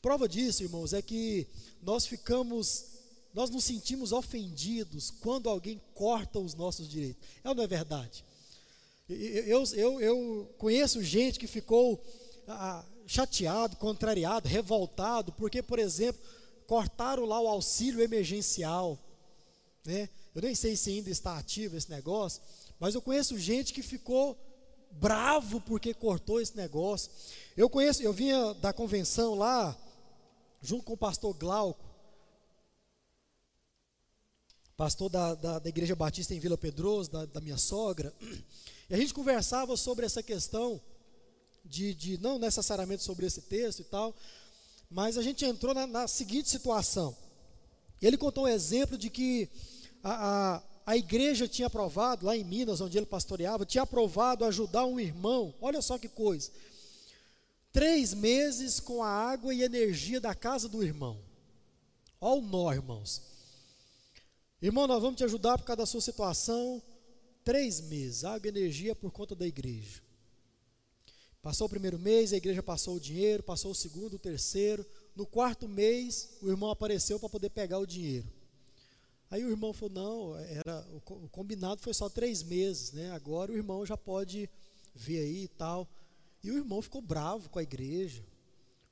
Prova 0.01 0.27
disso, 0.27 0.63
irmãos, 0.63 0.93
é 0.93 1.01
que 1.01 1.47
nós 1.81 2.05
ficamos, 2.05 2.85
nós 3.33 3.49
nos 3.49 3.65
sentimos 3.65 4.11
ofendidos 4.11 5.11
quando 5.11 5.49
alguém 5.49 5.81
corta 5.93 6.39
os 6.39 6.53
nossos 6.55 6.87
direitos. 6.87 7.21
É 7.43 7.49
ou 7.49 7.55
não 7.55 7.63
é 7.63 7.67
verdade? 7.67 8.23
Eu, 9.09 9.63
eu, 9.73 10.01
eu 10.01 10.55
conheço 10.57 11.03
gente 11.03 11.37
que 11.37 11.47
ficou 11.47 12.01
ah, 12.47 12.85
chateado, 13.05 13.75
contrariado, 13.75 14.47
revoltado, 14.47 15.33
porque, 15.33 15.61
por 15.61 15.79
exemplo, 15.79 16.21
cortaram 16.67 17.25
lá 17.25 17.39
o 17.39 17.47
auxílio 17.47 18.01
emergencial. 18.01 18.99
Né? 19.85 20.09
Eu 20.33 20.41
nem 20.41 20.55
sei 20.55 20.75
se 20.75 20.89
ainda 20.89 21.09
está 21.09 21.37
ativo 21.37 21.77
esse 21.77 21.89
negócio, 21.89 22.41
mas 22.79 22.95
eu 22.95 23.01
conheço 23.01 23.37
gente 23.37 23.73
que 23.73 23.81
ficou 23.81 24.37
bravo 24.91 25.59
porque 25.61 25.93
cortou 25.93 26.41
esse 26.41 26.55
negócio. 26.55 27.11
Eu 27.55 27.69
conheço, 27.69 28.01
eu 28.01 28.13
vinha 28.13 28.53
da 28.55 28.73
convenção 28.73 29.35
lá, 29.35 29.77
junto 30.61 30.83
com 30.83 30.93
o 30.93 30.97
pastor 30.97 31.33
Glauco, 31.33 31.93
pastor 34.75 35.09
da, 35.09 35.35
da, 35.35 35.59
da 35.59 35.69
Igreja 35.69 35.95
Batista 35.95 36.33
em 36.33 36.39
Vila 36.39 36.57
Pedroso, 36.57 37.11
da, 37.11 37.25
da, 37.25 37.41
minha 37.41 37.57
sogra, 37.57 38.13
e 38.89 38.93
a 38.93 38.97
gente 38.97 39.13
conversava 39.13 39.77
sobre 39.77 40.05
essa 40.05 40.23
questão 40.23 40.81
de, 41.63 41.93
de, 41.93 42.17
não 42.17 42.37
necessariamente 42.39 43.03
sobre 43.03 43.25
esse 43.25 43.41
texto 43.41 43.79
e 43.79 43.85
tal, 43.85 44.15
mas 44.93 45.17
a 45.17 45.23
gente 45.23 45.43
entrou 45.43 45.73
na, 45.73 45.87
na 45.87 46.07
seguinte 46.07 46.47
situação. 46.47 47.17
Ele 47.99 48.15
contou 48.15 48.43
um 48.43 48.47
exemplo 48.47 48.95
de 48.95 49.09
que 49.09 49.49
a, 50.03 50.55
a, 50.55 50.63
a 50.85 50.97
igreja 50.97 51.47
tinha 51.47 51.65
aprovado, 51.65 52.25
lá 52.27 52.37
em 52.37 52.43
Minas, 52.43 52.79
onde 52.79 52.97
ele 52.97 53.05
pastoreava, 53.07 53.65
tinha 53.65 53.81
aprovado 53.81 54.45
ajudar 54.45 54.85
um 54.85 54.99
irmão, 54.99 55.53
olha 55.59 55.81
só 55.81 55.97
que 55.97 56.07
coisa. 56.07 56.51
Três 57.71 58.13
meses 58.13 58.79
com 58.79 59.01
a 59.01 59.09
água 59.09 59.51
e 59.51 59.63
energia 59.63 60.21
da 60.21 60.35
casa 60.35 60.69
do 60.69 60.83
irmão. 60.83 61.19
Olha 62.21 62.39
o 62.39 62.45
nó, 62.45 62.71
irmãos. 62.71 63.21
Irmão, 64.61 64.85
nós 64.85 65.01
vamos 65.01 65.17
te 65.17 65.23
ajudar 65.23 65.57
por 65.57 65.65
causa 65.65 65.77
da 65.77 65.85
sua 65.87 66.01
situação. 66.01 66.81
Três 67.43 67.81
meses, 67.81 68.23
água 68.23 68.47
e 68.47 68.49
energia 68.49 68.95
por 68.95 69.11
conta 69.11 69.33
da 69.33 69.47
igreja. 69.47 70.03
Passou 71.43 71.67
o 71.67 71.69
primeiro 71.69 71.99
mês, 71.99 72.31
a 72.31 72.37
igreja 72.37 72.63
passou 72.63 72.95
o 72.95 72.99
dinheiro, 73.01 73.43
passou 73.43 73.71
o 73.71 73.75
segundo, 73.75 74.13
o 74.13 74.19
terceiro. 74.19 74.85
No 75.13 75.25
quarto 75.25 75.67
mês, 75.67 76.29
o 76.41 76.49
irmão 76.49 76.69
apareceu 76.69 77.19
para 77.19 77.27
poder 77.27 77.49
pegar 77.49 77.79
o 77.79 77.85
dinheiro. 77.85 78.25
Aí 79.29 79.43
o 79.43 79.49
irmão 79.49 79.73
falou: 79.73 79.93
não, 79.93 80.37
era, 80.37 80.87
o 80.93 81.27
combinado 81.27 81.81
foi 81.81 81.93
só 81.93 82.07
três 82.07 82.41
meses, 82.41 82.93
né? 82.93 83.11
Agora 83.11 83.51
o 83.51 83.57
irmão 83.57 83.85
já 83.85 83.97
pode 83.97 84.49
ver 84.95 85.19
aí 85.19 85.43
e 85.43 85.47
tal. 85.49 85.85
E 86.41 86.49
o 86.49 86.55
irmão 86.55 86.81
ficou 86.81 87.01
bravo 87.01 87.49
com 87.49 87.59
a 87.59 87.63
igreja, 87.63 88.23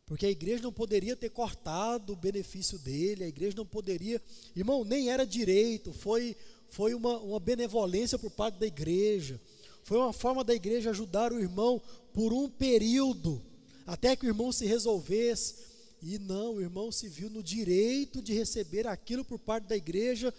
porque 0.06 0.26
a 0.26 0.30
igreja 0.30 0.62
não 0.62 0.74
poderia 0.74 1.16
ter 1.16 1.30
cortado 1.30 2.12
o 2.12 2.18
benefício 2.18 2.78
dele, 2.78 3.24
a 3.24 3.30
igreja 3.30 3.56
não 3.56 3.66
poderia. 3.66 4.22
Irmão, 4.54 4.84
nem 4.84 5.10
era 5.10 5.26
direito, 5.26 5.94
foi, 5.94 6.36
foi 6.70 6.94
uma, 6.94 7.18
uma 7.20 7.40
benevolência 7.40 8.20
por 8.20 8.30
parte 8.30 8.60
da 8.60 8.68
igreja. 8.68 9.40
Foi 9.84 9.98
uma 9.98 10.14
forma 10.14 10.44
da 10.44 10.54
igreja 10.54 10.90
ajudar 10.90 11.32
o 11.34 11.40
irmão 11.40 11.82
por 12.14 12.34
um 12.34 12.50
período, 12.50 13.42
até 13.86 14.16
que 14.16 14.26
o 14.26 14.30
irmão 14.30 14.52
se 14.52 14.66
resolvesse. 14.66 15.56
E 16.02 16.18
não, 16.18 16.56
o 16.56 16.62
irmão 16.62 16.92
se 16.92 17.08
viu 17.08 17.30
no 17.30 17.44
direito 17.44 18.22
de 18.22 18.34
receber 18.34 18.88
aquilo 18.88 19.24
por 19.24 19.38
parte 19.38 19.68
da 19.68 19.78
igreja, 19.78 20.34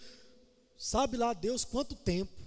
sabe 0.77 1.15
lá 1.15 1.33
Deus 1.33 1.63
quanto 1.63 1.95
tempo. 1.95 2.41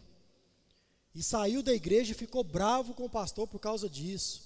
E 1.15 1.23
saiu 1.23 1.63
da 1.63 1.73
igreja 1.73 2.13
e 2.13 2.15
ficou 2.15 2.45
bravo 2.45 2.93
com 2.93 3.05
o 3.05 3.11
pastor 3.11 3.49
por 3.49 3.59
causa 3.59 3.89
disso. 3.89 4.43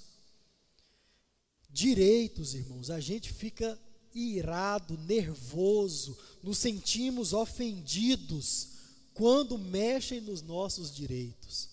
Direitos, 1.68 2.54
irmãos, 2.54 2.90
a 2.90 3.00
gente 3.00 3.32
fica 3.32 3.78
irado, 4.14 4.96
nervoso, 4.98 6.16
nos 6.42 6.58
sentimos 6.58 7.32
ofendidos 7.32 8.68
quando 9.14 9.58
mexem 9.58 10.20
nos 10.20 10.42
nossos 10.42 10.94
direitos. 10.94 11.68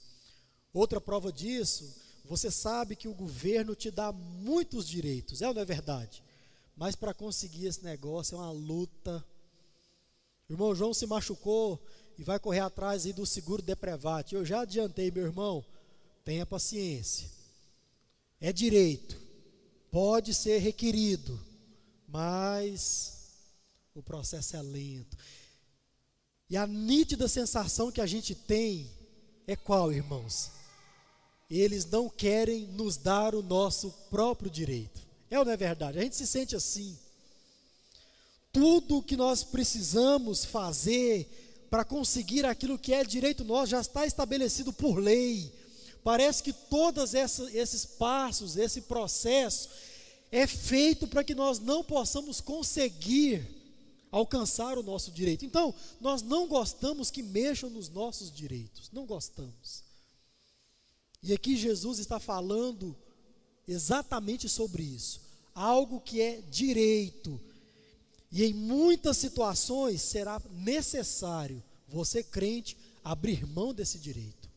Outra 0.78 1.01
prova 1.01 1.32
disso, 1.34 1.91
você 2.23 2.51
sabe 2.51 2.95
que 2.95 3.07
o 3.07 3.13
governo 3.13 3.73
te 3.73 3.89
dá 3.89 4.11
muitos 4.11 4.88
direitos, 4.88 5.41
é 5.41 5.47
ou 5.47 5.53
não 5.55 5.63
é 5.63 5.65
verdade? 5.65 6.23
Mas 6.75 6.95
para 6.95 7.15
conseguir 7.15 7.65
esse 7.65 7.84
negócio 7.84 8.36
é 8.36 8.38
uma 8.38 8.51
luta. 8.51 9.25
O 10.47 10.53
irmão 10.53 10.75
João 10.75 10.93
se 10.93 11.07
machucou 11.07 11.84
e 12.15 12.23
vai 12.23 12.39
correr 12.39 12.59
atrás 12.59 13.07
aí 13.07 13.11
do 13.11 13.25
seguro 13.25 13.59
deprevate. 13.59 14.36
Eu 14.36 14.45
já 14.45 14.61
adiantei, 14.61 15.09
meu 15.09 15.25
irmão, 15.25 15.65
tenha 16.23 16.45
paciência. 16.45 17.28
É 18.39 18.53
direito, 18.53 19.19
pode 19.89 20.32
ser 20.32 20.59
requerido, 20.59 21.39
mas 22.07 23.13
o 23.95 24.03
processo 24.03 24.55
é 24.55 24.61
lento. 24.61 25.17
E 26.47 26.55
a 26.55 26.67
nítida 26.67 27.28
sensação 27.28 27.91
que 27.91 27.99
a 27.99 28.05
gente 28.05 28.36
tem 28.36 28.91
é 29.47 29.55
qual, 29.55 29.91
irmãos? 29.91 30.55
Eles 31.50 31.86
não 31.86 32.10
querem 32.10 32.68
nos 32.68 32.98
dar 32.98 33.34
o 33.34 33.41
nosso 33.41 33.91
próprio 34.10 34.50
direito. 34.50 35.02
É 35.30 35.39
ou 35.39 35.45
não 35.45 35.52
é 35.52 35.58
verdade? 35.58 35.98
A 35.98 36.02
gente 36.02 36.16
se 36.16 36.28
sente 36.28 36.56
assim. 36.56 36.98
Tudo 38.52 39.02
que 39.02 39.16
nós 39.16 39.43
precisamos 39.43 40.43
fazer 40.43 41.66
para 41.70 41.86
conseguir 41.86 42.45
aquilo 42.45 42.78
que 42.78 42.93
é 42.93 43.04
direito 43.04 43.43
nosso 43.43 43.72
já 43.72 43.82
está 43.82 44.06
estabelecido 44.06 44.72
por 44.74 44.98
lei. 44.98 45.54
Parece 46.04 46.41
que 46.41 46.54
todos 46.54 47.14
esses 47.14 47.86
passos, 47.86 48.56
esse 48.56 48.82
processo, 48.82 49.70
é 50.32 50.48
feito 50.48 51.08
para 51.08 51.24
que 51.24 51.36
nós 51.36 51.60
não 51.60 51.84
possamos 51.84 52.39
conseguir 52.39 53.45
alcançar 54.12 54.78
o 54.78 54.84
nosso 54.84 55.12
direito. 55.12 55.45
Então, 55.45 55.74
nós 56.00 56.22
não 56.22 56.48
gostamos 56.48 57.12
que 57.12 57.22
mexam 57.22 57.70
nos 57.70 57.89
nossos 57.89 58.32
direitos, 58.32 58.89
não 58.91 59.06
gostamos. 59.06 59.87
E 61.22 61.34
aqui 61.34 61.55
Jesus 61.55 61.99
está 61.99 62.20
falando 62.20 62.95
exatamente 63.68 64.47
sobre 64.47 64.84
isso. 64.84 65.22
Algo 65.53 65.99
que 65.99 66.22
é 66.22 66.41
direito. 66.49 67.39
E 68.32 68.43
em 68.43 68.53
muitas 68.53 69.18
situações 69.18 70.01
será 70.01 70.41
necessário 70.51 71.63
você, 71.88 72.22
crente, 72.22 72.78
abrir 73.03 73.45
mão 73.47 73.74
desse 73.74 73.97
direito. 73.97 74.49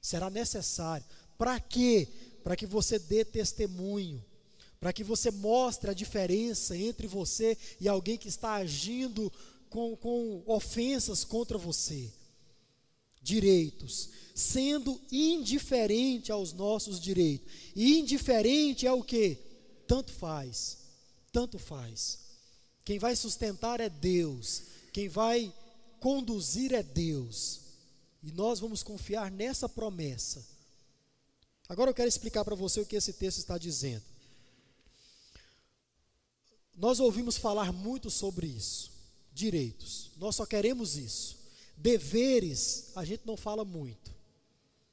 Será 0.00 0.28
necessário. 0.28 1.06
Para 1.38 1.58
quê? 1.58 2.06
Para 2.44 2.54
que 2.54 2.66
você 2.66 2.98
dê 2.98 3.24
testemunho. 3.24 4.22
Para 4.78 4.92
que 4.92 5.02
você 5.02 5.30
mostre 5.30 5.90
a 5.90 5.94
diferença 5.94 6.76
entre 6.76 7.06
você 7.06 7.56
e 7.80 7.88
alguém 7.88 8.18
que 8.18 8.28
está 8.28 8.54
agindo 8.54 9.32
com, 9.70 9.96
com 9.96 10.42
ofensas 10.46 11.24
contra 11.24 11.56
você. 11.56 12.12
Direitos 13.26 14.10
sendo 14.36 15.00
indiferente 15.10 16.30
aos 16.30 16.52
nossos 16.52 17.00
direitos. 17.00 17.50
E 17.74 17.98
indiferente 17.98 18.86
é 18.86 18.92
o 18.92 19.02
que? 19.02 19.38
Tanto 19.88 20.12
faz, 20.12 20.76
tanto 21.32 21.58
faz. 21.58 22.18
Quem 22.84 22.98
vai 22.98 23.16
sustentar 23.16 23.80
é 23.80 23.88
Deus, 23.88 24.62
quem 24.92 25.08
vai 25.08 25.50
conduzir 25.98 26.74
é 26.74 26.82
Deus. 26.82 27.60
E 28.22 28.30
nós 28.30 28.60
vamos 28.60 28.82
confiar 28.82 29.30
nessa 29.30 29.70
promessa. 29.70 30.44
Agora 31.66 31.90
eu 31.90 31.94
quero 31.94 32.08
explicar 32.08 32.44
para 32.44 32.54
você 32.54 32.78
o 32.80 32.86
que 32.86 32.96
esse 32.96 33.14
texto 33.14 33.38
está 33.38 33.56
dizendo. 33.56 34.04
Nós 36.76 37.00
ouvimos 37.00 37.38
falar 37.38 37.72
muito 37.72 38.10
sobre 38.10 38.46
isso, 38.46 38.92
direitos. 39.32 40.10
Nós 40.18 40.36
só 40.36 40.44
queremos 40.44 40.98
isso. 40.98 41.45
Deveres, 41.76 42.92
a 42.96 43.04
gente 43.04 43.26
não 43.26 43.36
fala 43.36 43.64
muito. 43.64 44.14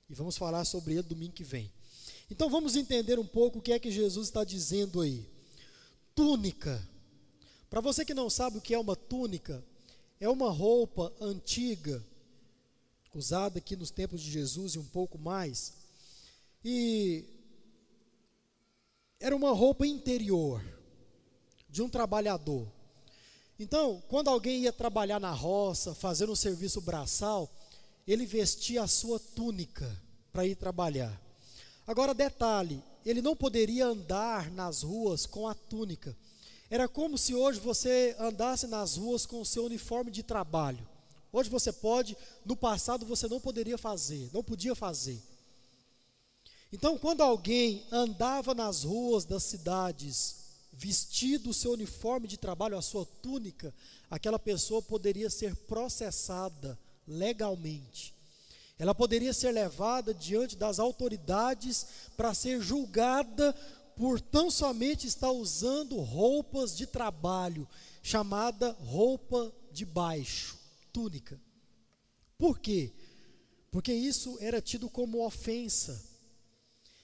E 0.09 0.13
vamos 0.13 0.37
falar 0.37 0.65
sobre 0.65 0.93
ele 0.93 1.03
domingo 1.03 1.33
que 1.33 1.43
vem. 1.43 1.71
Então 2.29 2.49
vamos 2.49 2.75
entender 2.75 3.19
um 3.19 3.25
pouco 3.25 3.59
o 3.59 3.61
que 3.61 3.71
é 3.71 3.79
que 3.79 3.91
Jesus 3.91 4.27
está 4.27 4.43
dizendo 4.43 5.01
aí. 5.01 5.27
Túnica. 6.15 6.87
Para 7.69 7.81
você 7.81 8.05
que 8.05 8.13
não 8.13 8.29
sabe 8.29 8.57
o 8.57 8.61
que 8.61 8.73
é 8.73 8.79
uma 8.79 8.95
túnica, 8.95 9.63
é 10.19 10.29
uma 10.29 10.51
roupa 10.51 11.13
antiga, 11.19 12.03
usada 13.13 13.59
aqui 13.59 13.75
nos 13.75 13.91
tempos 13.91 14.21
de 14.21 14.31
Jesus 14.31 14.75
e 14.75 14.79
um 14.79 14.85
pouco 14.85 15.17
mais. 15.17 15.73
E 16.63 17.25
era 19.19 19.35
uma 19.35 19.51
roupa 19.51 19.85
interior 19.85 20.63
de 21.69 21.81
um 21.81 21.89
trabalhador. 21.89 22.67
Então, 23.59 24.01
quando 24.07 24.29
alguém 24.29 24.61
ia 24.61 24.73
trabalhar 24.73 25.19
na 25.19 25.31
roça, 25.31 25.93
fazendo 25.93 26.31
um 26.31 26.35
serviço 26.35 26.81
braçal, 26.81 27.49
ele 28.07 28.25
vestia 28.25 28.83
a 28.83 28.87
sua 28.87 29.19
túnica 29.19 29.89
para 30.31 30.45
ir 30.45 30.55
trabalhar. 30.55 31.21
Agora, 31.85 32.13
detalhe: 32.13 32.81
ele 33.05 33.21
não 33.21 33.35
poderia 33.35 33.87
andar 33.87 34.51
nas 34.51 34.81
ruas 34.81 35.25
com 35.25 35.47
a 35.47 35.53
túnica. 35.53 36.15
Era 36.69 36.87
como 36.87 37.17
se 37.17 37.35
hoje 37.35 37.59
você 37.59 38.15
andasse 38.19 38.65
nas 38.65 38.97
ruas 38.97 39.25
com 39.25 39.39
o 39.39 39.45
seu 39.45 39.65
uniforme 39.65 40.09
de 40.09 40.23
trabalho. 40.23 40.87
Hoje 41.31 41.49
você 41.49 41.71
pode, 41.71 42.17
no 42.45 42.55
passado 42.55 43.05
você 43.05 43.27
não 43.27 43.39
poderia 43.39 43.77
fazer, 43.77 44.29
não 44.33 44.43
podia 44.43 44.73
fazer. 44.73 45.21
Então, 46.71 46.97
quando 46.97 47.21
alguém 47.21 47.85
andava 47.91 48.55
nas 48.55 48.83
ruas 48.83 49.25
das 49.25 49.43
cidades, 49.43 50.42
vestido 50.73 51.51
o 51.51 51.53
seu 51.53 51.71
uniforme 51.71 52.27
de 52.27 52.37
trabalho, 52.37 52.77
a 52.77 52.81
sua 52.81 53.05
túnica, 53.21 53.73
aquela 54.09 54.39
pessoa 54.39 54.81
poderia 54.81 55.29
ser 55.29 55.55
processada 55.55 56.77
legalmente. 57.07 58.13
Ela 58.79 58.95
poderia 58.95 59.33
ser 59.33 59.51
levada 59.51 60.13
diante 60.13 60.55
das 60.55 60.79
autoridades 60.79 61.85
para 62.17 62.33
ser 62.33 62.59
julgada 62.59 63.53
por 63.95 64.19
tão 64.19 64.49
somente 64.49 65.05
estar 65.05 65.31
usando 65.31 65.97
roupas 65.97 66.75
de 66.75 66.87
trabalho, 66.87 67.67
chamada 68.01 68.71
roupa 68.71 69.53
de 69.71 69.85
baixo, 69.85 70.57
túnica. 70.91 71.39
Por 72.37 72.59
quê? 72.59 72.91
Porque 73.71 73.93
isso 73.93 74.37
era 74.41 74.59
tido 74.59 74.89
como 74.89 75.25
ofensa, 75.25 76.03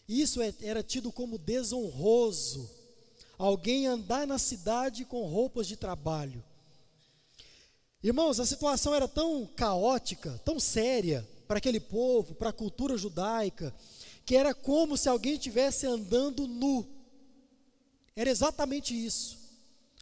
isso 0.07 0.41
é, 0.41 0.53
era 0.61 0.82
tido 0.82 1.11
como 1.11 1.38
desonroso. 1.38 2.79
Alguém 3.40 3.88
andar 3.88 4.28
na 4.28 4.38
cidade 4.38 5.06
com 5.06 5.26
roupas 5.26 5.66
de 5.66 5.78
trabalho. 5.78 6.44
Irmãos, 8.04 8.38
a 8.38 8.46
situação 8.46 8.94
era 8.94 9.08
tão 9.08 9.46
caótica, 9.56 10.40
tão 10.44 10.60
séria 10.60 11.26
para 11.48 11.58
aquele 11.58 11.80
povo, 11.80 12.36
para 12.36 12.50
a 12.50 12.54
cultura 12.54 12.98
judaica, 12.98 13.74
que 14.26 14.36
era 14.36 14.54
como 14.54 14.98
se 14.98 15.08
alguém 15.08 15.36
estivesse 15.36 15.88
andando 15.88 16.46
nu. 16.46 16.86
Era 18.14 18.30
exatamente 18.30 18.94
isso. 18.94 19.40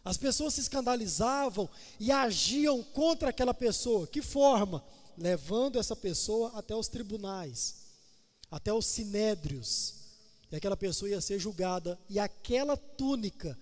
As 0.04 0.18
pessoas 0.18 0.56
se 0.56 0.62
escandalizavam 0.62 1.70
e 2.00 2.12
agiam 2.12 2.82
contra 2.82 3.30
aquela 3.30 3.54
pessoa. 3.54 4.08
Que 4.08 4.24
forma? 4.24 4.84
Levando 5.16 5.78
essa 5.78 5.96
pessoa 5.96 6.54
até 6.56 6.76
os 6.76 6.88
tribunais, 6.88 7.76
até 8.50 8.74
os 8.74 8.88
sinédrios. 8.88 9.97
E 10.52 10.56
aquela 10.56 10.78
pessoa 10.78 11.10
ia 11.10 11.22
ser 11.22 11.40
julgada. 11.40 12.00
E 12.10 12.20
aquela 12.20 12.78
túnica, 12.78 13.58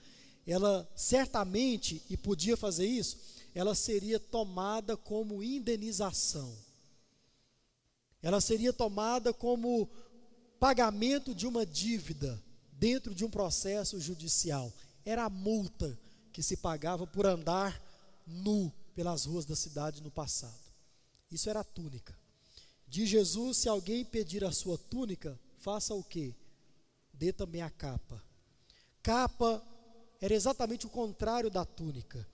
ela 0.45 0.89
certamente, 0.95 2.01
e 2.09 2.15
podia 2.15 2.55
fazer 2.55 2.86
isso, 2.86 3.17
ela 3.53 3.73
seria 3.73 4.19
tomada 4.19 4.97
como 4.97 5.41
indenização. 5.41 6.55
Ela 8.21 8.41
seria 8.41 8.73
tomada 8.73 9.33
como 9.33 9.89
pagamento 10.59 11.33
de 11.33 11.47
uma 11.47 11.65
dívida 11.65 12.41
dentro 12.73 13.13
de 13.13 13.23
um 13.23 13.29
processo 13.29 13.99
judicial. 13.99 14.71
Era 15.05 15.25
a 15.25 15.29
multa 15.29 15.97
que 16.33 16.43
se 16.43 16.57
pagava 16.57 17.07
por 17.07 17.25
andar 17.25 17.81
nu 18.25 18.71
pelas 18.95 19.25
ruas 19.25 19.45
da 19.45 19.55
cidade 19.55 20.01
no 20.01 20.11
passado. 20.11 20.59
Isso 21.31 21.49
era 21.49 21.59
a 21.59 21.63
túnica. 21.63 22.17
De 22.88 23.05
Jesus, 23.05 23.57
se 23.57 23.69
alguém 23.69 24.03
pedir 24.03 24.43
a 24.43 24.51
sua 24.51 24.77
túnica, 24.77 25.39
faça 25.59 25.93
o 25.93 26.03
quê? 26.03 26.33
Dê 27.18 27.32
também 27.32 27.61
a 27.61 27.70
capa. 27.70 28.22
Capa 29.01 29.61
era 30.22 30.34
exatamente 30.34 30.86
o 30.86 30.89
contrário 30.89 31.49
da 31.49 31.66
túnica. 31.66 32.28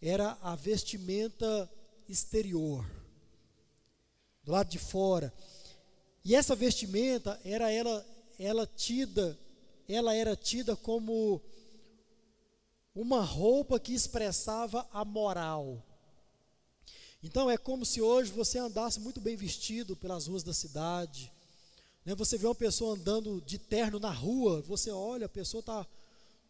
Era 0.00 0.38
a 0.42 0.54
vestimenta 0.56 1.70
exterior, 2.08 2.84
do 4.42 4.52
lado 4.52 4.68
de 4.68 4.78
fora. 4.78 5.32
E 6.24 6.34
essa 6.34 6.54
vestimenta 6.54 7.40
era 7.44 7.70
ela 7.70 8.04
ela 8.38 8.66
tida, 8.66 9.38
ela 9.88 10.14
era 10.14 10.34
tida 10.34 10.74
como 10.74 11.40
uma 12.94 13.22
roupa 13.22 13.78
que 13.78 13.94
expressava 13.94 14.86
a 14.92 15.04
moral. 15.04 15.82
Então 17.22 17.48
é 17.48 17.56
como 17.56 17.86
se 17.86 18.02
hoje 18.02 18.32
você 18.32 18.58
andasse 18.58 18.98
muito 18.98 19.20
bem 19.20 19.36
vestido 19.36 19.96
pelas 19.96 20.26
ruas 20.26 20.42
da 20.42 20.52
cidade. 20.52 21.31
Né? 22.04 22.14
Você 22.14 22.36
vê 22.36 22.46
uma 22.46 22.54
pessoa 22.54 22.94
andando 22.94 23.40
de 23.40 23.58
terno 23.58 23.98
na 23.98 24.10
rua, 24.10 24.60
você 24.62 24.90
olha, 24.90 25.26
a 25.26 25.28
pessoa 25.28 25.60
está 25.60 25.86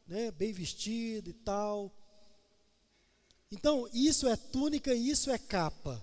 né, 0.06 0.30
bem 0.30 0.52
vestida 0.52 1.28
e 1.28 1.32
tal. 1.32 1.90
Então, 3.50 3.88
isso 3.92 4.26
é 4.26 4.36
túnica 4.36 4.94
e 4.94 5.10
isso 5.10 5.30
é 5.30 5.38
capa. 5.38 6.02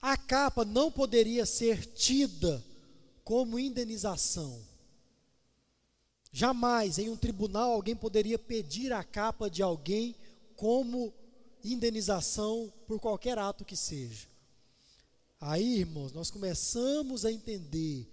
A 0.00 0.16
capa 0.16 0.64
não 0.64 0.90
poderia 0.90 1.44
ser 1.44 1.84
tida 1.84 2.64
como 3.24 3.58
indenização. 3.58 4.66
Jamais 6.32 6.98
em 6.98 7.10
um 7.10 7.16
tribunal 7.16 7.72
alguém 7.72 7.96
poderia 7.96 8.38
pedir 8.38 8.92
a 8.92 9.02
capa 9.02 9.50
de 9.50 9.62
alguém 9.62 10.14
como 10.56 11.12
indenização 11.64 12.72
por 12.86 13.00
qualquer 13.00 13.38
ato 13.38 13.64
que 13.64 13.76
seja. 13.76 14.28
Aí, 15.40 15.78
irmãos, 15.78 16.12
nós 16.12 16.30
começamos 16.30 17.24
a 17.24 17.32
entender 17.32 18.06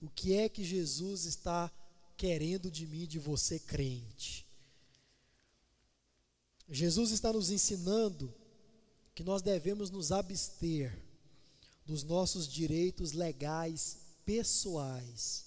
o 0.00 0.08
que 0.08 0.34
é 0.34 0.48
que 0.48 0.64
Jesus 0.64 1.24
está 1.24 1.70
querendo 2.16 2.70
de 2.70 2.86
mim, 2.86 3.06
de 3.06 3.18
você, 3.18 3.58
crente. 3.58 4.46
Jesus 6.68 7.10
está 7.10 7.32
nos 7.32 7.50
ensinando 7.50 8.32
que 9.14 9.22
nós 9.22 9.42
devemos 9.42 9.90
nos 9.90 10.10
abster 10.10 10.98
dos 11.84 12.02
nossos 12.02 12.48
direitos 12.48 13.12
legais 13.12 13.98
pessoais, 14.24 15.44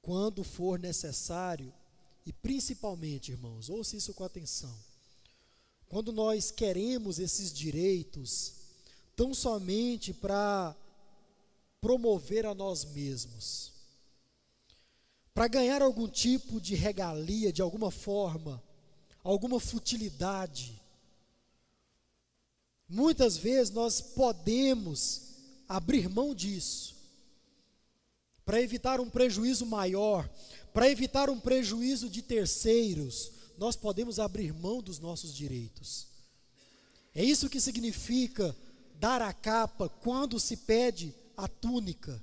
quando 0.00 0.44
for 0.44 0.78
necessário, 0.78 1.72
e 2.26 2.32
principalmente, 2.32 3.32
irmãos, 3.32 3.68
ouça 3.68 3.96
isso 3.96 4.14
com 4.14 4.24
atenção 4.24 4.76
quando 5.92 6.10
nós 6.10 6.50
queremos 6.50 7.18
esses 7.18 7.52
direitos 7.52 8.54
tão 9.16 9.34
somente 9.34 10.12
para 10.12 10.74
promover 11.80 12.46
a 12.46 12.54
nós 12.54 12.84
mesmos, 12.84 13.72
para 15.34 15.48
ganhar 15.48 15.82
algum 15.82 16.08
tipo 16.08 16.60
de 16.60 16.74
regalia, 16.74 17.52
de 17.52 17.62
alguma 17.62 17.90
forma, 17.90 18.62
alguma 19.24 19.58
futilidade. 19.58 20.80
Muitas 22.88 23.36
vezes 23.36 23.72
nós 23.72 24.00
podemos 24.00 25.32
abrir 25.68 26.08
mão 26.08 26.34
disso, 26.34 26.94
para 28.44 28.60
evitar 28.60 29.00
um 29.00 29.08
prejuízo 29.08 29.64
maior, 29.64 30.28
para 30.72 30.90
evitar 30.90 31.30
um 31.30 31.38
prejuízo 31.38 32.08
de 32.08 32.22
terceiros, 32.22 33.32
nós 33.58 33.76
podemos 33.76 34.18
abrir 34.18 34.52
mão 34.52 34.82
dos 34.82 34.98
nossos 34.98 35.34
direitos. 35.34 36.06
É 37.14 37.22
isso 37.22 37.48
que 37.48 37.60
significa 37.60 38.54
dar 39.02 39.20
a 39.20 39.32
capa 39.32 39.88
quando 39.88 40.38
se 40.38 40.58
pede 40.58 41.12
a 41.36 41.48
túnica. 41.48 42.22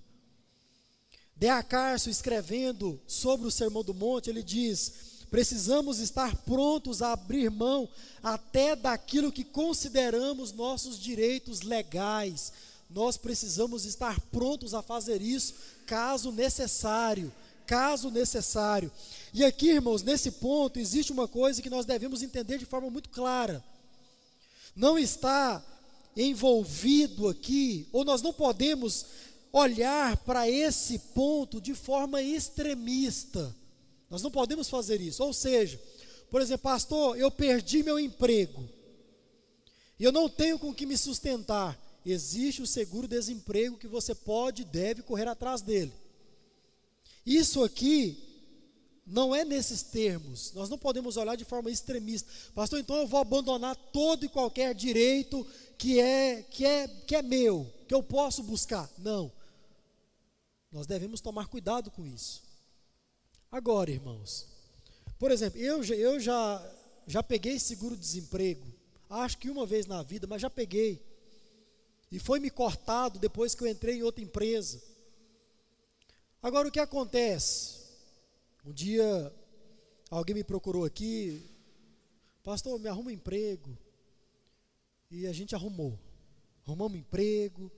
D.A. 1.36 1.62
Carso, 1.62 2.10
escrevendo 2.10 2.98
sobre 3.06 3.46
o 3.46 3.52
Sermão 3.52 3.84
do 3.84 3.94
Monte, 3.94 4.30
ele 4.30 4.42
diz: 4.42 5.26
precisamos 5.30 6.00
estar 6.00 6.34
prontos 6.38 7.02
a 7.02 7.12
abrir 7.12 7.52
mão 7.52 7.90
até 8.24 8.78
daquilo 8.78 9.30
que 9.30 9.44
consideramos 9.44 10.54
nossos 10.54 10.98
direitos 10.98 11.64
legais. 11.64 12.54
Nós 12.90 13.18
precisamos 13.18 13.84
estar 13.84 14.18
prontos 14.32 14.74
a 14.74 14.82
fazer 14.82 15.22
isso, 15.22 15.56
caso 15.86 16.32
necessário. 16.32 17.30
Caso 17.68 18.10
necessário. 18.10 18.92
E 19.32 19.46
aqui, 19.46 19.70
irmãos, 19.70 20.02
nesse 20.02 20.32
ponto, 20.32 20.80
existe 20.80 21.12
uma 21.12 21.28
coisa 21.28 21.62
que 21.62 21.70
nós 21.70 21.86
devemos 21.86 22.24
entender 22.24 22.58
de 22.58 22.66
forma 22.66 22.90
muito 22.90 23.10
clara. 23.10 23.64
Não 24.76 24.98
está 24.98 25.64
envolvido 26.16 27.28
aqui, 27.28 27.88
ou 27.92 28.04
nós 28.04 28.22
não 28.22 28.34
podemos 28.34 29.06
olhar 29.52 30.18
para 30.18 30.50
esse 30.50 31.00
ponto 31.00 31.60
de 31.60 31.74
forma 31.74 32.22
extremista. 32.22 33.56
Nós 34.10 34.22
não 34.22 34.32
podemos 34.32 34.70
fazer 34.70 35.02
isso. 35.02 35.24
Ou 35.24 35.34
seja, 35.34 35.80
por 36.30 36.42
exemplo, 36.42 36.64
pastor, 36.64 37.18
eu 37.18 37.30
perdi 37.32 37.84
meu 37.84 38.00
emprego. 38.00 38.68
E 40.00 40.04
eu 40.04 40.12
não 40.12 40.30
tenho 40.30 40.58
com 40.58 40.74
que 40.74 40.86
me 40.86 40.98
sustentar. 40.98 41.78
Existe 42.06 42.62
o 42.62 42.68
seguro-desemprego 42.68 43.78
que 43.78 43.88
você 43.88 44.16
pode 44.16 44.62
e 44.62 44.66
deve 44.66 45.02
correr 45.02 45.28
atrás 45.28 45.62
dele. 45.62 45.94
Isso 47.26 47.64
aqui 47.64 48.18
não 49.06 49.36
é 49.36 49.44
nesses 49.44 49.84
termos. 49.84 50.54
Nós 50.54 50.70
não 50.70 50.78
podemos 50.78 51.18
olhar 51.18 51.36
de 51.36 51.44
forma 51.44 51.70
extremista. 51.70 52.32
Pastor, 52.56 52.80
então 52.80 52.96
eu 52.96 53.08
vou 53.08 53.20
abandonar 53.20 53.76
todo 53.76 54.26
e 54.26 54.30
qualquer 54.30 54.74
direito 54.74 55.46
que 55.80 55.98
é 55.98 56.44
que 56.44 56.66
é 56.66 56.88
que 56.88 57.16
é 57.16 57.22
meu, 57.22 57.66
que 57.88 57.94
eu 57.96 58.04
posso 58.04 58.44
buscar. 58.44 58.88
Não. 58.98 59.32
Nós 60.70 60.86
devemos 60.86 61.22
tomar 61.22 61.48
cuidado 61.48 61.90
com 61.90 62.06
isso. 62.06 62.44
Agora, 63.50 63.90
irmãos, 63.90 64.46
por 65.18 65.32
exemplo, 65.32 65.60
eu, 65.60 65.82
eu 65.86 66.20
já 66.20 66.76
já 67.08 67.24
peguei 67.24 67.58
seguro-desemprego. 67.58 68.68
Acho 69.10 69.38
que 69.38 69.50
uma 69.50 69.66
vez 69.66 69.88
na 69.88 70.04
vida, 70.04 70.28
mas 70.28 70.42
já 70.42 70.50
peguei. 70.50 71.02
E 72.12 72.20
foi 72.20 72.40
me 72.40 72.50
cortado 72.50 73.18
depois 73.18 73.56
que 73.56 73.64
eu 73.64 73.68
entrei 73.68 74.00
em 74.00 74.04
outra 74.04 74.24
empresa. 74.24 74.84
Agora 76.44 76.68
o 76.68 76.72
que 76.72 76.80
acontece? 76.80 77.80
Um 78.66 78.74
dia, 78.74 79.34
alguém 80.12 80.36
me 80.36 80.44
procurou 80.44 80.84
aqui, 80.84 81.50
pastor, 82.44 82.78
me 82.80 82.90
arruma 82.90 83.10
um 83.10 83.14
emprego. 83.14 83.76
E 85.10 85.26
a 85.28 85.34
gente 85.34 85.56
arrumou. 85.56 86.00
Arrumamos 86.66 86.98
um 86.98 87.02
emprego. 87.02 87.72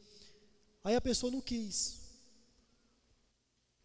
Aí 0.83 0.95
a 0.95 1.01
pessoa 1.01 1.31
não 1.31 1.41
quis. 1.41 2.01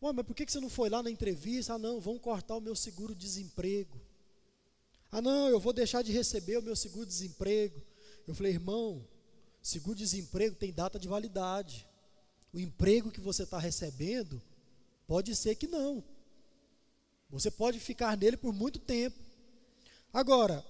Ué, 0.03 0.13
mas 0.13 0.27
por 0.27 0.35
que 0.35 0.51
você 0.51 0.61
não 0.61 0.69
foi 0.69 0.89
lá 0.89 1.03
na 1.03 1.11
entrevista? 1.11 1.75
Ah, 1.75 1.79
não, 1.79 2.01
vão 2.01 2.19
cortar 2.19 2.57
o 2.57 2.61
meu 2.61 2.75
seguro-desemprego. 2.75 4.01
Ah, 5.11 5.23
não, 5.23 5.49
eu 5.49 5.61
vou 5.61 5.73
deixar 5.73 6.03
de 6.03 6.13
receber 6.13 6.59
o 6.59 6.63
meu 6.63 6.77
seguro-desemprego. 6.77 7.81
Eu 8.27 8.35
falei, 8.35 8.53
irmão, 8.53 9.07
seguro-desemprego 9.63 10.57
tem 10.57 10.73
data 10.73 10.99
de 10.99 11.09
validade. 11.09 11.87
O 12.53 12.59
emprego 12.59 13.11
que 13.11 13.21
você 13.21 13.45
está 13.45 13.59
recebendo, 13.59 14.43
pode 15.07 15.35
ser 15.37 15.55
que 15.55 15.67
não. 15.67 16.03
Você 17.31 17.51
pode 17.51 17.79
ficar 17.81 18.17
nele 18.17 18.37
por 18.37 18.53
muito 18.53 18.79
tempo. 18.79 19.19
Agora, 20.13 20.65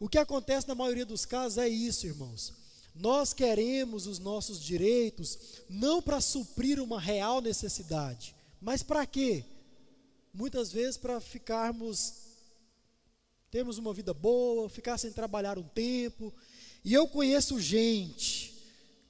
o 0.00 0.08
que 0.08 0.18
acontece 0.18 0.68
na 0.68 0.74
maioria 0.74 1.06
dos 1.06 1.24
casos 1.24 1.58
é 1.58 1.68
isso, 1.68 2.06
irmãos. 2.06 2.52
Nós 2.94 3.32
queremos 3.32 4.06
os 4.06 4.18
nossos 4.18 4.60
direitos 4.60 5.38
não 5.68 6.02
para 6.02 6.20
suprir 6.20 6.80
uma 6.80 7.00
real 7.00 7.40
necessidade, 7.40 8.34
mas 8.60 8.82
para 8.82 9.06
quê? 9.06 9.44
Muitas 10.32 10.72
vezes 10.72 10.96
para 10.96 11.20
ficarmos 11.20 12.28
termos 13.50 13.78
uma 13.78 13.94
vida 13.94 14.12
boa, 14.12 14.68
ficar 14.68 14.98
sem 14.98 15.12
trabalhar 15.12 15.58
um 15.58 15.62
tempo. 15.62 16.32
E 16.84 16.92
eu 16.92 17.06
conheço 17.08 17.60
gente 17.60 18.54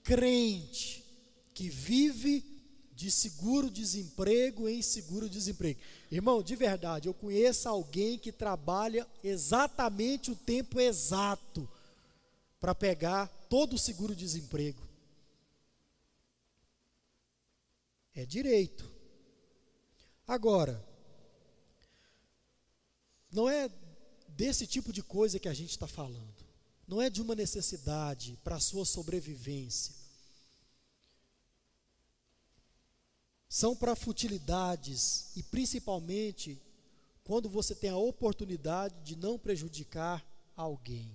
crente 0.02 1.04
que 1.52 1.68
vive 1.68 2.57
de 2.98 3.12
seguro-desemprego 3.12 4.68
em 4.68 4.82
seguro-desemprego. 4.82 5.78
Irmão, 6.10 6.42
de 6.42 6.56
verdade, 6.56 7.06
eu 7.06 7.14
conheço 7.14 7.68
alguém 7.68 8.18
que 8.18 8.32
trabalha 8.32 9.06
exatamente 9.22 10.32
o 10.32 10.34
tempo 10.34 10.80
exato 10.80 11.70
para 12.58 12.74
pegar 12.74 13.28
todo 13.48 13.74
o 13.74 13.78
seguro-desemprego. 13.78 14.82
É 18.16 18.26
direito. 18.26 18.90
Agora, 20.26 20.84
não 23.30 23.48
é 23.48 23.70
desse 24.26 24.66
tipo 24.66 24.92
de 24.92 25.04
coisa 25.04 25.38
que 25.38 25.48
a 25.48 25.54
gente 25.54 25.70
está 25.70 25.86
falando. 25.86 26.34
não 26.84 27.00
é 27.00 27.08
de 27.08 27.22
uma 27.22 27.36
necessidade 27.36 28.36
para 28.42 28.56
a 28.56 28.60
sua 28.60 28.84
sobrevivência. 28.84 29.97
São 33.48 33.74
para 33.74 33.96
futilidades 33.96 35.34
e 35.36 35.42
principalmente 35.42 36.60
quando 37.24 37.48
você 37.48 37.74
tem 37.74 37.90
a 37.90 37.96
oportunidade 37.96 38.94
de 39.02 39.16
não 39.16 39.38
prejudicar 39.38 40.24
alguém 40.56 41.10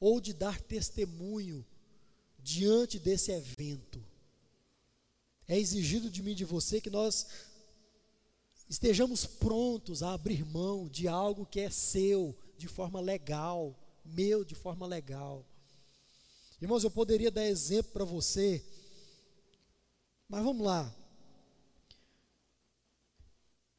ou 0.00 0.20
de 0.20 0.32
dar 0.32 0.60
testemunho 0.60 1.64
diante 2.42 2.98
desse 2.98 3.30
evento. 3.30 4.04
É 5.46 5.58
exigido 5.58 6.10
de 6.10 6.22
mim 6.22 6.32
e 6.32 6.36
de 6.36 6.44
você 6.44 6.80
que 6.80 6.90
nós 6.90 7.26
estejamos 8.68 9.26
prontos 9.26 10.02
a 10.02 10.12
abrir 10.12 10.44
mão 10.44 10.88
de 10.88 11.06
algo 11.06 11.46
que 11.46 11.60
é 11.60 11.70
seu 11.70 12.36
de 12.56 12.66
forma 12.66 13.00
legal, 13.00 13.76
meu 14.04 14.44
de 14.44 14.54
forma 14.54 14.86
legal. 14.86 15.44
Irmãos, 16.60 16.84
eu 16.84 16.90
poderia 16.90 17.30
dar 17.30 17.44
exemplo 17.44 17.92
para 17.92 18.04
você, 18.04 18.64
mas 20.28 20.42
vamos 20.42 20.64
lá. 20.64 21.01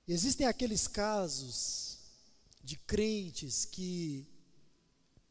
Existem 0.08 0.46
aqueles 0.46 0.88
casos 0.88 1.98
de 2.64 2.78
crentes 2.78 3.66
que 3.66 4.28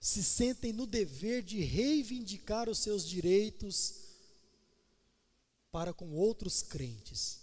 se 0.00 0.22
sentem 0.22 0.72
no 0.72 0.86
dever 0.86 1.42
de 1.42 1.60
reivindicar 1.60 2.68
os 2.68 2.78
seus 2.78 3.06
direitos 3.06 3.94
para 5.70 5.92
com 5.92 6.12
outros 6.14 6.62
crentes. 6.62 7.40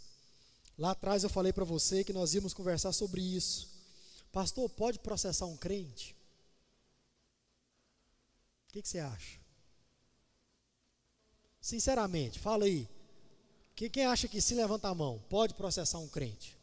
Lá 0.77 0.91
atrás 0.91 1.23
eu 1.23 1.29
falei 1.29 1.53
para 1.53 1.63
você 1.63 2.03
que 2.03 2.13
nós 2.13 2.33
íamos 2.33 2.53
conversar 2.53 2.91
sobre 2.91 3.21
isso. 3.21 3.69
Pastor, 4.31 4.69
pode 4.69 4.99
processar 4.99 5.45
um 5.45 5.57
crente? 5.57 6.15
O 8.67 8.73
que, 8.73 8.81
que 8.81 8.89
você 8.89 8.99
acha? 8.99 9.39
Sinceramente, 11.61 12.39
fala 12.39 12.65
aí. 12.65 12.87
Quem 13.75 14.05
acha 14.05 14.27
que 14.27 14.41
se 14.41 14.53
levanta 14.53 14.89
a 14.89 14.95
mão 14.95 15.23
pode 15.29 15.53
processar 15.53 15.99
um 15.99 16.07
crente? 16.07 16.58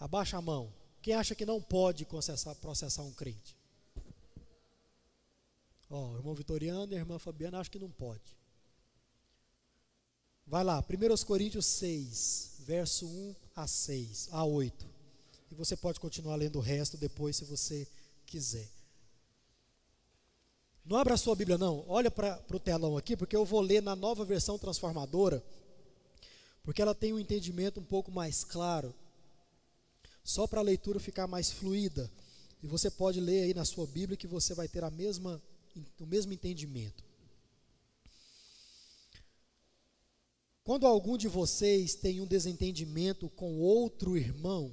Abaixa 0.00 0.38
a 0.38 0.42
mão. 0.42 0.72
Quem 1.02 1.14
acha 1.14 1.34
que 1.34 1.44
não 1.44 1.60
pode 1.60 2.06
processar, 2.06 2.54
processar 2.54 3.02
um 3.02 3.12
crente? 3.12 3.54
Ó, 5.90 6.08
o 6.08 6.16
irmão 6.16 6.34
Vitoriano 6.34 6.92
e 6.92 6.96
irmã 6.96 7.18
Fabiana 7.18 7.60
acham 7.60 7.70
que 7.70 7.78
não 7.78 7.90
pode. 7.90 8.34
Vai 10.46 10.64
lá, 10.64 10.80
1 10.80 11.24
Coríntios 11.26 11.66
6, 11.66 12.60
verso 12.60 13.06
1 13.06 13.34
a 13.54 13.66
6, 13.66 14.28
a 14.32 14.44
8. 14.44 14.88
E 15.50 15.54
você 15.54 15.76
pode 15.76 16.00
continuar 16.00 16.36
lendo 16.36 16.56
o 16.56 16.62
resto 16.62 16.96
depois, 16.96 17.36
se 17.36 17.44
você 17.44 17.86
quiser. 18.24 18.68
Não 20.84 20.96
abra 20.96 21.14
a 21.14 21.18
sua 21.18 21.36
Bíblia, 21.36 21.58
não. 21.58 21.84
Olha 21.86 22.10
para 22.10 22.42
o 22.52 22.58
telão 22.58 22.96
aqui, 22.96 23.16
porque 23.16 23.36
eu 23.36 23.44
vou 23.44 23.60
ler 23.60 23.82
na 23.82 23.94
nova 23.94 24.24
versão 24.24 24.58
transformadora, 24.58 25.44
porque 26.64 26.80
ela 26.80 26.94
tem 26.94 27.12
um 27.12 27.18
entendimento 27.18 27.80
um 27.80 27.84
pouco 27.84 28.10
mais 28.10 28.42
claro 28.42 28.94
só 30.22 30.46
para 30.46 30.60
a 30.60 30.64
leitura 30.64 31.00
ficar 31.00 31.26
mais 31.26 31.50
fluida. 31.50 32.10
E 32.62 32.66
você 32.66 32.90
pode 32.90 33.20
ler 33.20 33.44
aí 33.44 33.54
na 33.54 33.64
sua 33.64 33.86
Bíblia 33.86 34.16
que 34.16 34.26
você 34.26 34.54
vai 34.54 34.68
ter 34.68 34.84
a 34.84 34.90
mesma, 34.90 35.42
o 35.98 36.06
mesmo 36.06 36.32
entendimento. 36.32 37.04
Quando 40.62 40.86
algum 40.86 41.16
de 41.16 41.26
vocês 41.26 41.94
tem 41.94 42.20
um 42.20 42.26
desentendimento 42.26 43.28
com 43.30 43.58
outro 43.58 44.16
irmão, 44.16 44.72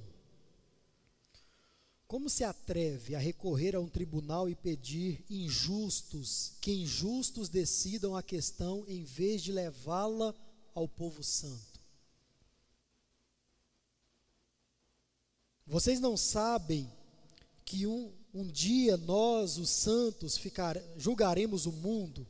como 2.06 2.30
se 2.30 2.44
atreve 2.44 3.14
a 3.14 3.18
recorrer 3.18 3.74
a 3.74 3.80
um 3.80 3.88
tribunal 3.88 4.48
e 4.48 4.54
pedir 4.54 5.24
injustos, 5.28 6.52
que 6.60 6.72
injustos 6.72 7.48
decidam 7.48 8.16
a 8.16 8.22
questão 8.22 8.84
em 8.86 9.04
vez 9.04 9.42
de 9.42 9.52
levá-la 9.52 10.34
ao 10.74 10.88
povo 10.88 11.22
santo? 11.22 11.77
Vocês 15.68 16.00
não 16.00 16.16
sabem 16.16 16.90
que 17.62 17.86
um, 17.86 18.10
um 18.32 18.46
dia 18.46 18.96
nós, 18.96 19.58
os 19.58 19.68
santos, 19.68 20.38
ficar, 20.38 20.80
julgaremos 20.96 21.66
o 21.66 21.72
mundo? 21.72 22.26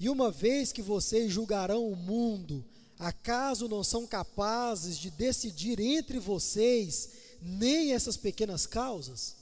E 0.00 0.08
uma 0.08 0.30
vez 0.30 0.72
que 0.72 0.80
vocês 0.80 1.30
julgarão 1.30 1.86
o 1.86 1.94
mundo, 1.94 2.64
acaso 2.98 3.68
não 3.68 3.84
são 3.84 4.06
capazes 4.06 4.98
de 4.98 5.10
decidir 5.10 5.78
entre 5.78 6.18
vocês 6.18 7.10
nem 7.42 7.92
essas 7.92 8.16
pequenas 8.16 8.66
causas? 8.66 9.36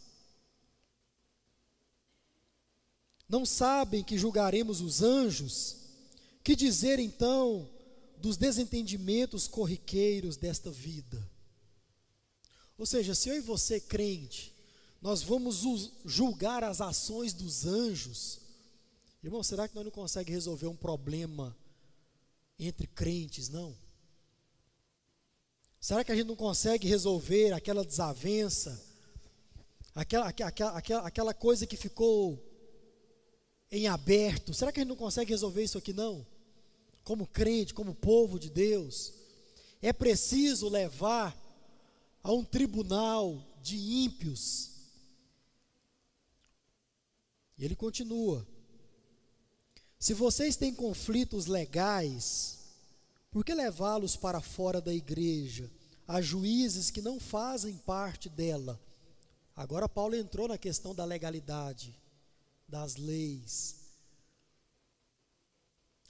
Não 3.29 3.47
sabem 3.47 4.03
que 4.03 4.19
julgaremos 4.19 4.81
os 4.81 5.03
anjos? 5.03 5.77
Que 6.43 6.57
dizer 6.57 6.99
então 6.99 7.71
dos 8.19 8.37
desentendimentos 8.37 9.47
corriqueiros 9.47 10.37
desta 10.37 10.69
vida? 10.69 11.32
Ou 12.79 12.87
seja, 12.87 13.15
se 13.15 13.29
eu 13.29 13.37
e 13.37 13.41
você, 13.41 13.81
crente, 13.81 14.55
nós 15.01 15.23
vamos 15.23 15.63
julgar 16.05 16.63
as 16.63 16.81
ações 16.81 17.33
dos 17.33 17.67
anjos, 17.67 18.41
irmão, 19.23 19.43
será 19.43 19.69
que 19.69 19.75
nós 19.75 19.85
não 19.85 19.91
conseguimos 19.91 20.35
resolver 20.35 20.67
um 20.67 20.77
problema 20.77 21.57
entre 22.59 22.87
crentes, 22.87 23.49
não? 23.49 23.77
Será 25.81 26.05
que 26.05 26.13
a 26.13 26.15
gente 26.15 26.29
não 26.29 26.37
consegue 26.37 26.87
resolver 26.87 27.53
aquela 27.53 27.85
desavença, 27.85 28.81
aquela, 29.93 30.29
aquela, 30.29 30.79
aquela, 30.79 31.07
aquela 31.07 31.35
coisa 31.35 31.67
que 31.67 31.77
ficou 31.77 32.41
em 33.69 33.89
aberto? 33.89 34.55
Será 34.55 34.71
que 34.71 34.79
a 34.79 34.83
gente 34.83 34.91
não 34.91 34.97
consegue 34.97 35.33
resolver 35.33 35.65
isso 35.65 35.79
aqui, 35.79 35.93
não? 35.93 36.25
Como 37.03 37.27
crente, 37.27 37.75
como 37.75 37.97
povo 37.97 38.39
de 38.39 38.49
Deus, 38.49 39.13
é 39.81 39.93
preciso 39.93 40.69
levar 40.69 41.37
a 42.23 42.33
um 42.33 42.45
tribunal 42.45 43.43
de 43.63 43.77
ímpios. 43.77 44.71
E 47.59 47.65
ele 47.65 47.75
continua: 47.75 48.47
Se 49.99 50.15
vocês 50.15 50.57
têm 50.57 50.75
conflitos 50.75 51.47
legais, 51.47 52.59
por 53.31 53.45
que 53.45 53.55
levá-los 53.55 54.17
para 54.17 54.41
fora 54.41 54.81
da 54.81 54.93
igreja, 54.93 55.71
a 56.07 56.21
juízes 56.21 56.91
que 56.91 57.01
não 57.01 57.19
fazem 57.19 57.77
parte 57.79 58.29
dela? 58.29 58.81
Agora, 59.55 59.89
Paulo 59.89 60.15
entrou 60.15 60.49
na 60.49 60.57
questão 60.57 60.95
da 60.95 61.05
legalidade, 61.05 61.95
das 62.67 62.97
leis. 62.97 63.77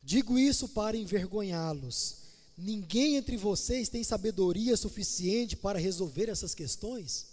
Digo 0.02 0.38
isso 0.38 0.68
para 0.68 0.96
envergonhá-los. 0.96 2.21
Ninguém 2.56 3.16
entre 3.16 3.36
vocês 3.36 3.88
tem 3.88 4.04
sabedoria 4.04 4.76
suficiente 4.76 5.56
para 5.56 5.78
resolver 5.78 6.28
essas 6.28 6.54
questões? 6.54 7.26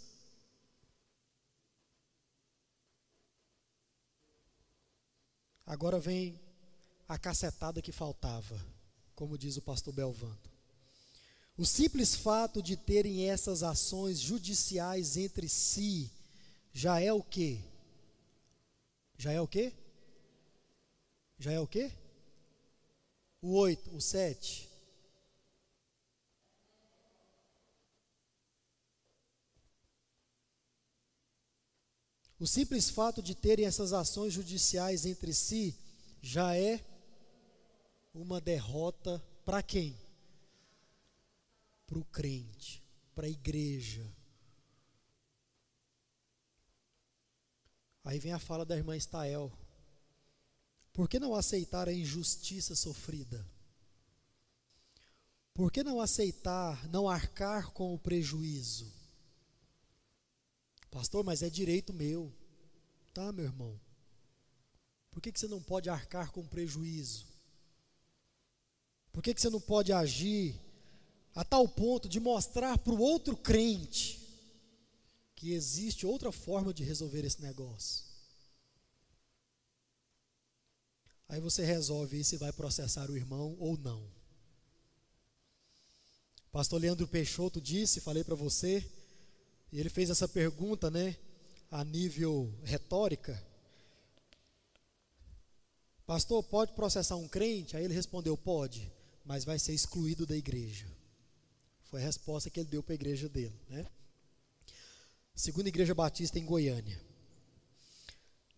Agora 5.66 6.00
vem 6.00 6.40
a 7.08 7.18
cacetada 7.18 7.82
que 7.82 7.92
faltava, 7.92 8.60
como 9.14 9.38
diz 9.38 9.58
o 9.58 9.62
pastor 9.62 9.94
Belvando. 9.94 10.50
O 11.58 11.66
simples 11.66 12.16
fato 12.16 12.64
de 12.64 12.78
terem 12.78 13.30
essas 13.30 13.64
ações 13.64 14.20
judiciais 14.20 15.18
entre 15.18 15.50
si 15.50 16.10
já 16.74 17.02
é 17.02 17.12
o 17.12 17.22
quê? 17.22 17.60
Já 19.18 19.34
é 19.34 19.42
o 19.42 19.48
quê? 19.48 19.74
Já 21.38 21.52
é 21.52 21.60
o 21.60 21.68
quê? 21.68 21.92
O 23.42 23.56
8, 23.56 23.96
o 23.96 24.00
7. 24.00 24.69
O 32.40 32.48
simples 32.48 32.90
fato 32.90 33.22
de 33.22 33.36
terem 33.36 33.66
essas 33.66 33.92
ações 33.92 34.32
judiciais 34.34 35.06
entre 35.06 35.34
si 35.34 35.78
já 36.22 36.56
é 36.56 36.84
uma 38.14 38.40
derrota 38.40 39.22
para 39.44 39.62
quem? 39.62 40.00
Para 41.86 42.00
o 42.00 42.06
crente, 42.06 42.82
para 43.14 43.28
a 43.28 43.30
igreja. 43.30 44.10
Aí 48.06 48.20
vem 48.20 48.32
a 48.32 48.40
fala 48.40 48.66
da 48.66 48.78
irmã 48.78 48.96
Estael. 48.96 49.52
Por 50.94 51.10
que 51.10 51.20
não 51.20 51.36
aceitar 51.36 51.90
a 51.90 51.94
injustiça 51.94 52.74
sofrida? 52.74 53.46
Por 55.54 55.72
que 55.74 55.84
não 55.84 56.00
aceitar, 56.00 56.88
não 56.88 57.10
arcar 57.10 57.72
com 57.72 57.94
o 57.94 58.00
prejuízo? 58.00 58.99
Pastor, 60.92 61.24
mas 61.24 61.42
é 61.44 61.50
direito 61.50 61.94
meu. 61.94 62.34
Tá, 63.14 63.32
meu 63.32 63.46
irmão. 63.46 63.80
Por 65.12 65.22
que, 65.22 65.32
que 65.32 65.40
você 65.40 65.48
não 65.48 65.62
pode 65.62 65.90
arcar 65.90 66.32
com 66.32 66.46
prejuízo? 66.46 67.26
Por 69.12 69.24
que, 69.24 69.34
que 69.34 69.42
você 69.42 69.50
não 69.50 69.60
pode 69.60 69.92
agir 69.92 70.60
a 71.36 71.44
tal 71.44 71.68
ponto 71.68 72.10
de 72.10 72.20
mostrar 72.20 72.78
para 72.78 72.94
o 72.94 73.00
outro 73.00 73.36
crente 73.38 74.20
que 75.36 75.54
existe 75.54 76.06
outra 76.06 76.34
forma 76.34 76.74
de 76.74 76.84
resolver 76.84 77.26
esse 77.26 77.42
negócio. 77.42 78.04
Aí 81.30 81.40
você 81.40 81.64
resolve 81.64 82.24
se 82.24 82.36
vai 82.36 82.52
processar 82.52 83.10
o 83.10 83.16
irmão 83.16 83.56
ou 83.58 83.78
não. 83.78 84.06
Pastor 86.52 86.82
Leandro 86.82 87.08
Peixoto 87.08 87.62
disse, 87.62 88.02
falei 88.02 88.24
para 88.24 88.36
você, 88.36 88.82
e 89.72 89.80
ele 89.80 89.90
fez 89.90 90.10
essa 90.10 90.28
pergunta, 90.28 90.90
né, 90.90 91.16
a 91.70 91.84
nível 91.84 92.54
retórica. 92.64 93.42
Pastor, 96.06 96.44
pode 96.44 96.74
processar 96.74 97.16
um 97.16 97.28
crente? 97.28 97.78
Aí 97.78 97.86
ele 97.86 97.94
respondeu: 97.94 98.36
pode, 98.36 98.92
mas 99.24 99.46
vai 99.46 99.60
ser 99.60 99.74
excluído 99.74 100.26
da 100.26 100.36
igreja. 100.36 100.88
Foi 101.84 102.02
a 102.02 102.06
resposta 102.06 102.50
que 102.50 102.60
ele 102.60 102.70
deu 102.70 102.84
para 102.84 102.94
a 102.94 102.96
igreja 102.96 103.30
dele, 103.30 103.60
né? 103.68 103.86
Segunda 105.36 105.70
Igreja 105.70 105.96
Batista 105.96 106.38
em 106.38 106.46
Goiânia. 106.46 107.02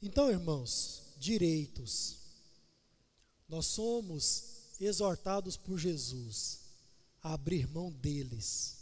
Então, 0.01 0.31
irmãos, 0.31 1.03
direitos. 1.17 2.17
Nós 3.47 3.67
somos 3.67 4.75
exortados 4.79 5.55
por 5.55 5.77
Jesus 5.77 6.61
a 7.21 7.33
abrir 7.33 7.67
mão 7.67 7.91
deles, 7.91 8.77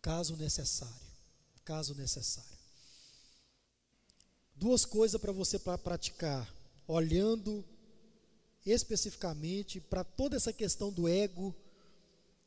caso 0.00 0.36
necessário. 0.36 1.10
Caso 1.64 1.94
necessário. 1.94 2.58
Duas 4.54 4.84
coisas 4.84 5.20
para 5.20 5.32
você 5.32 5.58
pra 5.58 5.78
praticar, 5.78 6.52
olhando 6.86 7.64
especificamente 8.64 9.80
para 9.80 10.04
toda 10.04 10.36
essa 10.36 10.52
questão 10.52 10.92
do 10.92 11.08
ego 11.08 11.54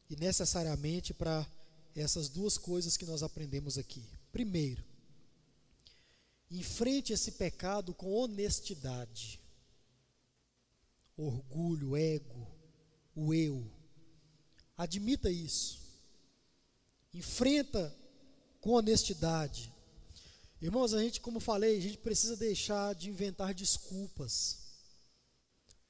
e 0.10 0.16
necessariamente 0.16 1.14
para 1.14 1.48
essas 1.96 2.30
duas 2.30 2.58
coisas 2.58 2.98
que 2.98 3.06
nós 3.06 3.24
aprendemos 3.24 3.78
aqui. 3.78 4.04
Primeiro, 4.32 4.84
enfrente 6.52 7.14
esse 7.14 7.32
pecado 7.32 7.94
com 7.94 8.12
honestidade. 8.14 9.40
Orgulho, 11.16 11.96
ego, 11.96 12.48
o 13.16 13.34
eu. 13.34 13.66
Admita 14.78 15.30
isso. 15.32 15.83
Enfrenta 17.14 17.96
com 18.60 18.72
honestidade. 18.72 19.72
Irmãos, 20.62 20.94
a 20.94 21.02
gente, 21.02 21.20
como 21.20 21.40
falei, 21.40 21.78
a 21.78 21.82
gente 21.82 21.98
precisa 21.98 22.38
deixar 22.38 22.96
de 22.96 23.10
inventar 23.10 23.54
desculpas 23.54 24.60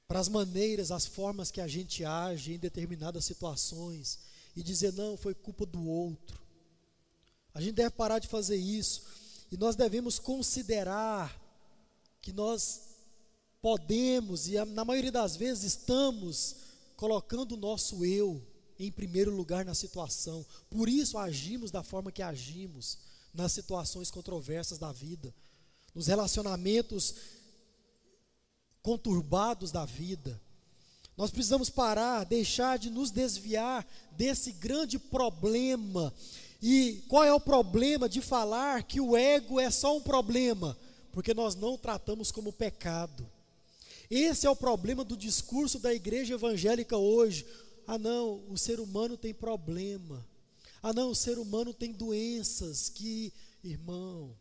para 0.07 0.19
as 0.19 0.27
maneiras, 0.27 0.91
as 0.91 1.05
formas 1.05 1.51
que 1.51 1.61
a 1.61 1.67
gente 1.67 2.03
age 2.03 2.53
em 2.53 2.59
determinadas 2.59 3.25
situações 3.25 4.19
e 4.55 4.63
dizer 4.63 4.91
não, 4.93 5.15
foi 5.15 5.33
culpa 5.33 5.65
do 5.65 5.87
outro. 5.87 6.41
A 7.53 7.61
gente 7.61 7.73
deve 7.73 7.91
parar 7.91 8.19
de 8.19 8.27
fazer 8.27 8.57
isso 8.57 9.03
e 9.51 9.57
nós 9.57 9.75
devemos 9.75 10.17
considerar 10.19 11.39
que 12.21 12.33
nós 12.33 12.81
podemos 13.61 14.47
e 14.47 14.53
na 14.65 14.83
maioria 14.83 15.11
das 15.11 15.35
vezes 15.35 15.63
estamos 15.63 16.55
colocando 16.95 17.53
o 17.53 17.57
nosso 17.57 18.03
eu 18.03 18.41
em 18.87 18.91
primeiro 18.91 19.35
lugar 19.35 19.65
na 19.65 19.73
situação. 19.73 20.45
Por 20.69 20.89
isso 20.89 21.17
agimos 21.17 21.71
da 21.71 21.83
forma 21.83 22.11
que 22.11 22.21
agimos 22.21 22.97
nas 23.33 23.51
situações 23.51 24.11
controversas 24.11 24.77
da 24.77 24.91
vida, 24.91 25.33
nos 25.93 26.07
relacionamentos 26.07 27.15
conturbados 28.81 29.71
da 29.71 29.85
vida. 29.85 30.39
Nós 31.15 31.31
precisamos 31.31 31.69
parar, 31.69 32.25
deixar 32.25 32.77
de 32.77 32.89
nos 32.89 33.11
desviar 33.11 33.87
desse 34.11 34.51
grande 34.51 34.97
problema. 34.97 36.13
E 36.61 37.03
qual 37.07 37.23
é 37.23 37.33
o 37.33 37.39
problema 37.39 38.09
de 38.09 38.21
falar 38.21 38.83
que 38.83 38.99
o 38.99 39.15
ego 39.15 39.59
é 39.59 39.69
só 39.69 39.95
um 39.95 40.01
problema? 40.01 40.77
Porque 41.11 41.33
nós 41.33 41.55
não 41.55 41.77
tratamos 41.77 42.31
como 42.31 42.51
pecado. 42.51 43.29
Esse 44.09 44.45
é 44.45 44.49
o 44.49 44.55
problema 44.55 45.03
do 45.03 45.15
discurso 45.15 45.79
da 45.79 45.93
igreja 45.93 46.33
evangélica 46.33 46.97
hoje. 46.97 47.45
Ah, 47.85 47.97
não, 47.97 48.43
o 48.49 48.57
ser 48.57 48.79
humano 48.79 49.17
tem 49.17 49.33
problema. 49.33 50.25
Ah, 50.81 50.93
não, 50.93 51.09
o 51.09 51.15
ser 51.15 51.37
humano 51.37 51.73
tem 51.73 51.91
doenças 51.91 52.89
que, 52.89 53.33
irmão, 53.63 54.35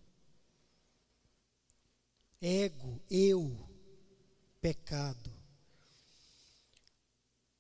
ego, 2.40 3.00
eu, 3.10 3.56
pecado. 4.60 5.30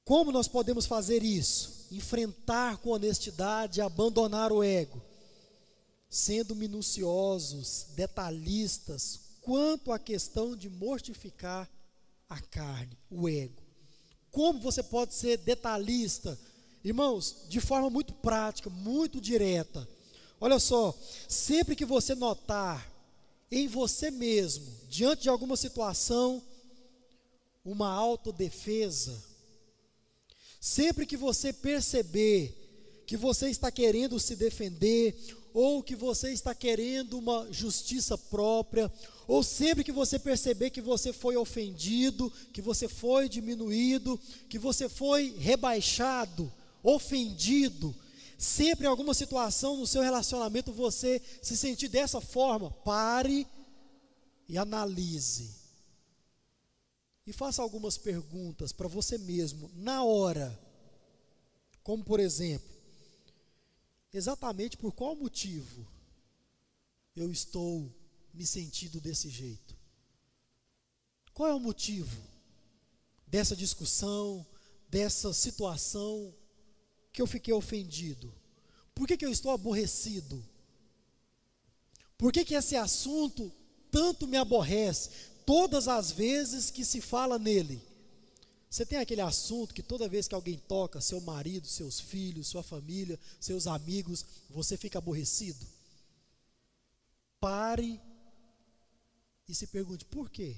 Como 0.04 0.32
nós 0.32 0.48
podemos 0.48 0.86
fazer 0.86 1.22
isso? 1.22 1.86
Enfrentar 1.90 2.78
com 2.78 2.90
honestidade, 2.90 3.80
abandonar 3.80 4.50
o 4.50 4.62
ego, 4.62 5.00
sendo 6.08 6.56
minuciosos, 6.56 7.86
detalhistas 7.94 9.20
quanto 9.42 9.92
à 9.92 9.98
questão 9.98 10.56
de 10.56 10.70
mortificar 10.70 11.68
a 12.28 12.40
carne, 12.40 12.96
o 13.10 13.28
ego. 13.28 13.61
Como 14.32 14.58
você 14.58 14.82
pode 14.82 15.14
ser 15.14 15.36
detalhista? 15.36 16.38
Irmãos, 16.82 17.36
de 17.48 17.60
forma 17.60 17.88
muito 17.90 18.12
prática, 18.14 18.68
muito 18.68 19.20
direta. 19.20 19.86
Olha 20.40 20.58
só, 20.58 20.98
sempre 21.28 21.76
que 21.76 21.84
você 21.84 22.14
notar 22.14 22.90
em 23.50 23.68
você 23.68 24.10
mesmo, 24.10 24.66
diante 24.88 25.22
de 25.22 25.28
alguma 25.28 25.56
situação, 25.56 26.42
uma 27.64 27.88
autodefesa, 27.88 29.22
sempre 30.58 31.06
que 31.06 31.16
você 31.16 31.52
perceber 31.52 32.58
que 33.06 33.16
você 33.16 33.50
está 33.50 33.70
querendo 33.70 34.18
se 34.18 34.34
defender, 34.34 35.14
ou 35.52 35.82
que 35.82 35.94
você 35.94 36.32
está 36.32 36.54
querendo 36.54 37.18
uma 37.18 37.46
justiça 37.52 38.16
própria, 38.16 38.90
ou 39.26 39.42
sempre 39.42 39.84
que 39.84 39.92
você 39.92 40.18
perceber 40.18 40.70
que 40.70 40.80
você 40.80 41.12
foi 41.12 41.36
ofendido, 41.36 42.30
que 42.52 42.60
você 42.60 42.88
foi 42.88 43.28
diminuído, 43.28 44.18
que 44.48 44.58
você 44.58 44.88
foi 44.88 45.34
rebaixado, 45.38 46.52
ofendido, 46.82 47.94
sempre 48.36 48.86
em 48.86 48.88
alguma 48.88 49.14
situação 49.14 49.76
no 49.76 49.86
seu 49.86 50.02
relacionamento 50.02 50.72
você 50.72 51.22
se 51.40 51.56
sentir 51.56 51.88
dessa 51.88 52.20
forma, 52.20 52.70
pare 52.70 53.46
e 54.48 54.58
analise. 54.58 55.62
E 57.24 57.32
faça 57.32 57.62
algumas 57.62 57.96
perguntas 57.96 58.72
para 58.72 58.88
você 58.88 59.16
mesmo, 59.16 59.70
na 59.74 60.02
hora. 60.02 60.58
Como, 61.82 62.02
por 62.02 62.18
exemplo, 62.18 62.68
exatamente 64.12 64.76
por 64.76 64.92
qual 64.92 65.14
motivo 65.14 65.86
eu 67.14 67.30
estou 67.30 67.88
me 68.32 68.46
sentindo 68.46 69.00
desse 69.00 69.28
jeito? 69.28 69.76
Qual 71.34 71.48
é 71.48 71.54
o 71.54 71.60
motivo 71.60 72.22
dessa 73.26 73.56
discussão, 73.56 74.46
dessa 74.88 75.32
situação 75.32 76.34
que 77.12 77.22
eu 77.22 77.26
fiquei 77.26 77.52
ofendido? 77.54 78.32
Por 78.94 79.06
que, 79.06 79.16
que 79.16 79.24
eu 79.24 79.32
estou 79.32 79.52
aborrecido? 79.52 80.44
Por 82.18 82.32
que, 82.32 82.44
que 82.44 82.54
esse 82.54 82.76
assunto 82.76 83.52
tanto 83.90 84.26
me 84.26 84.36
aborrece? 84.36 85.10
Todas 85.44 85.88
as 85.88 86.12
vezes 86.12 86.70
que 86.70 86.84
se 86.84 87.00
fala 87.00 87.38
nele. 87.38 87.82
Você 88.70 88.86
tem 88.86 88.98
aquele 88.98 89.20
assunto 89.20 89.74
que 89.74 89.82
toda 89.82 90.08
vez 90.08 90.26
que 90.28 90.34
alguém 90.34 90.56
toca, 90.56 91.00
seu 91.00 91.20
marido, 91.20 91.66
seus 91.66 92.00
filhos, 92.00 92.46
sua 92.46 92.62
família, 92.62 93.18
seus 93.40 93.66
amigos, 93.66 94.24
você 94.48 94.76
fica 94.76 94.98
aborrecido? 94.98 95.66
Pare 97.38 98.00
e 99.48 99.54
se 99.54 99.66
pergunte: 99.66 100.04
por 100.04 100.30
quê? 100.30 100.56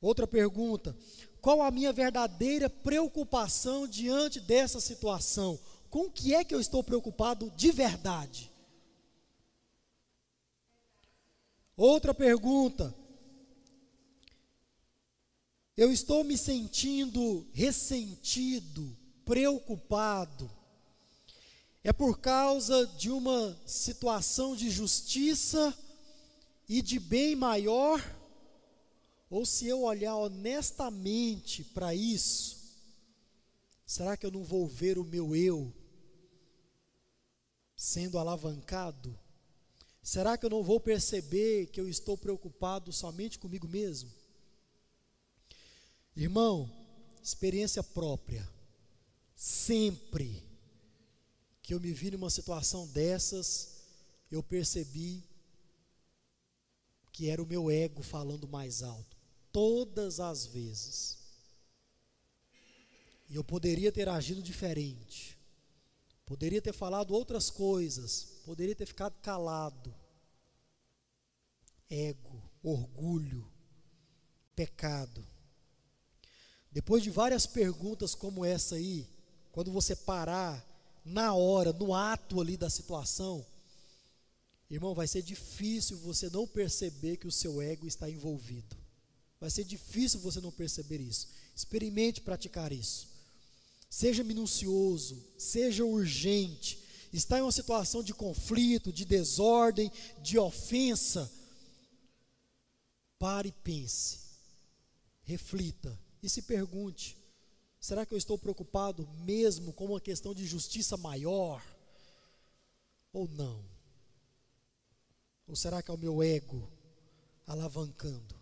Outra 0.00 0.26
pergunta: 0.26 0.96
qual 1.40 1.62
a 1.62 1.70
minha 1.70 1.92
verdadeira 1.92 2.68
preocupação 2.68 3.86
diante 3.86 4.40
dessa 4.40 4.80
situação? 4.80 5.58
Com 5.88 6.06
o 6.06 6.10
que 6.10 6.34
é 6.34 6.44
que 6.44 6.54
eu 6.54 6.60
estou 6.60 6.82
preocupado 6.82 7.50
de 7.50 7.70
verdade? 7.70 8.50
Outra 11.76 12.12
pergunta: 12.12 12.94
eu 15.76 15.90
estou 15.92 16.22
me 16.22 16.36
sentindo 16.36 17.46
ressentido, 17.52 18.96
preocupado, 19.24 20.50
é 21.84 21.92
por 21.92 22.18
causa 22.18 22.86
de 22.86 23.10
uma 23.10 23.58
situação 23.66 24.54
de 24.54 24.70
justiça 24.70 25.76
e 26.72 26.80
de 26.80 26.98
bem 26.98 27.36
maior? 27.36 28.02
Ou 29.28 29.44
se 29.44 29.66
eu 29.66 29.82
olhar 29.82 30.16
honestamente 30.16 31.62
para 31.62 31.94
isso, 31.94 32.56
será 33.84 34.16
que 34.16 34.24
eu 34.24 34.30
não 34.30 34.42
vou 34.42 34.66
ver 34.66 34.96
o 34.96 35.04
meu 35.04 35.36
eu 35.36 35.70
sendo 37.76 38.16
alavancado? 38.16 39.18
Será 40.02 40.38
que 40.38 40.46
eu 40.46 40.50
não 40.50 40.62
vou 40.62 40.80
perceber 40.80 41.66
que 41.66 41.78
eu 41.78 41.86
estou 41.86 42.16
preocupado 42.16 42.90
somente 42.90 43.38
comigo 43.38 43.68
mesmo? 43.68 44.10
Irmão, 46.16 46.70
experiência 47.22 47.82
própria. 47.82 48.48
Sempre, 49.36 50.42
que 51.60 51.74
eu 51.74 51.80
me 51.80 51.92
vi 51.92 52.10
numa 52.12 52.30
situação 52.30 52.86
dessas, 52.86 53.82
eu 54.30 54.42
percebi 54.42 55.22
que 57.12 57.28
era 57.28 57.42
o 57.42 57.46
meu 57.46 57.70
ego 57.70 58.02
falando 58.02 58.48
mais 58.48 58.82
alto, 58.82 59.16
todas 59.52 60.18
as 60.18 60.46
vezes. 60.46 61.18
E 63.28 63.34
eu 63.36 63.44
poderia 63.44 63.92
ter 63.92 64.08
agido 64.08 64.42
diferente, 64.42 65.38
poderia 66.24 66.60
ter 66.60 66.72
falado 66.72 67.12
outras 67.12 67.50
coisas, 67.50 68.40
poderia 68.44 68.74
ter 68.74 68.86
ficado 68.86 69.14
calado. 69.20 69.94
Ego, 71.88 72.42
orgulho, 72.62 73.46
pecado. 74.56 75.26
Depois 76.70 77.02
de 77.02 77.10
várias 77.10 77.46
perguntas 77.46 78.14
como 78.14 78.44
essa 78.44 78.76
aí, 78.76 79.06
quando 79.50 79.70
você 79.70 79.94
parar 79.94 80.66
na 81.04 81.34
hora, 81.34 81.72
no 81.72 81.94
ato 81.94 82.40
ali 82.40 82.56
da 82.56 82.70
situação, 82.70 83.44
irmão, 84.74 84.94
vai 84.94 85.06
ser 85.06 85.22
difícil 85.22 85.98
você 85.98 86.30
não 86.30 86.46
perceber 86.46 87.16
que 87.18 87.26
o 87.26 87.32
seu 87.32 87.60
ego 87.60 87.86
está 87.86 88.08
envolvido. 88.08 88.76
Vai 89.38 89.50
ser 89.50 89.64
difícil 89.64 90.20
você 90.20 90.40
não 90.40 90.52
perceber 90.52 91.00
isso. 91.00 91.28
Experimente 91.54 92.20
praticar 92.20 92.72
isso. 92.72 93.08
Seja 93.90 94.24
minucioso, 94.24 95.22
seja 95.36 95.84
urgente. 95.84 96.82
Está 97.12 97.38
em 97.38 97.42
uma 97.42 97.52
situação 97.52 98.02
de 98.02 98.14
conflito, 98.14 98.92
de 98.92 99.04
desordem, 99.04 99.92
de 100.22 100.38
ofensa. 100.38 101.30
Pare 103.18 103.50
e 103.50 103.52
pense. 103.52 104.20
Reflita 105.24 105.98
e 106.22 106.28
se 106.30 106.42
pergunte: 106.42 107.18
será 107.78 108.06
que 108.06 108.14
eu 108.14 108.18
estou 108.18 108.38
preocupado 108.38 109.06
mesmo 109.24 109.72
com 109.72 109.86
uma 109.86 110.00
questão 110.00 110.32
de 110.32 110.46
justiça 110.46 110.96
maior? 110.96 111.62
Ou 113.12 113.28
não? 113.28 113.71
Ou 115.52 115.56
será 115.56 115.82
que 115.82 115.90
é 115.90 115.94
o 115.94 115.98
meu 115.98 116.22
ego 116.22 116.66
alavancando? 117.46 118.34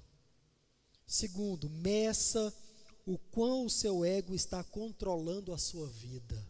Segundo, 1.05 1.69
meça 1.69 2.55
o 3.05 3.19
quão 3.19 3.67
o 3.67 3.71
seu 3.71 4.05
ego 4.05 4.33
está 4.33 4.63
controlando 4.63 5.53
a 5.53 5.59
sua 5.59 5.89
vida. 5.89 6.41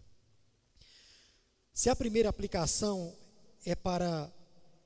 Se 1.72 1.88
a 1.88 1.96
primeira 1.96 2.28
aplicação 2.28 3.16
é 3.64 3.74
para 3.74 4.30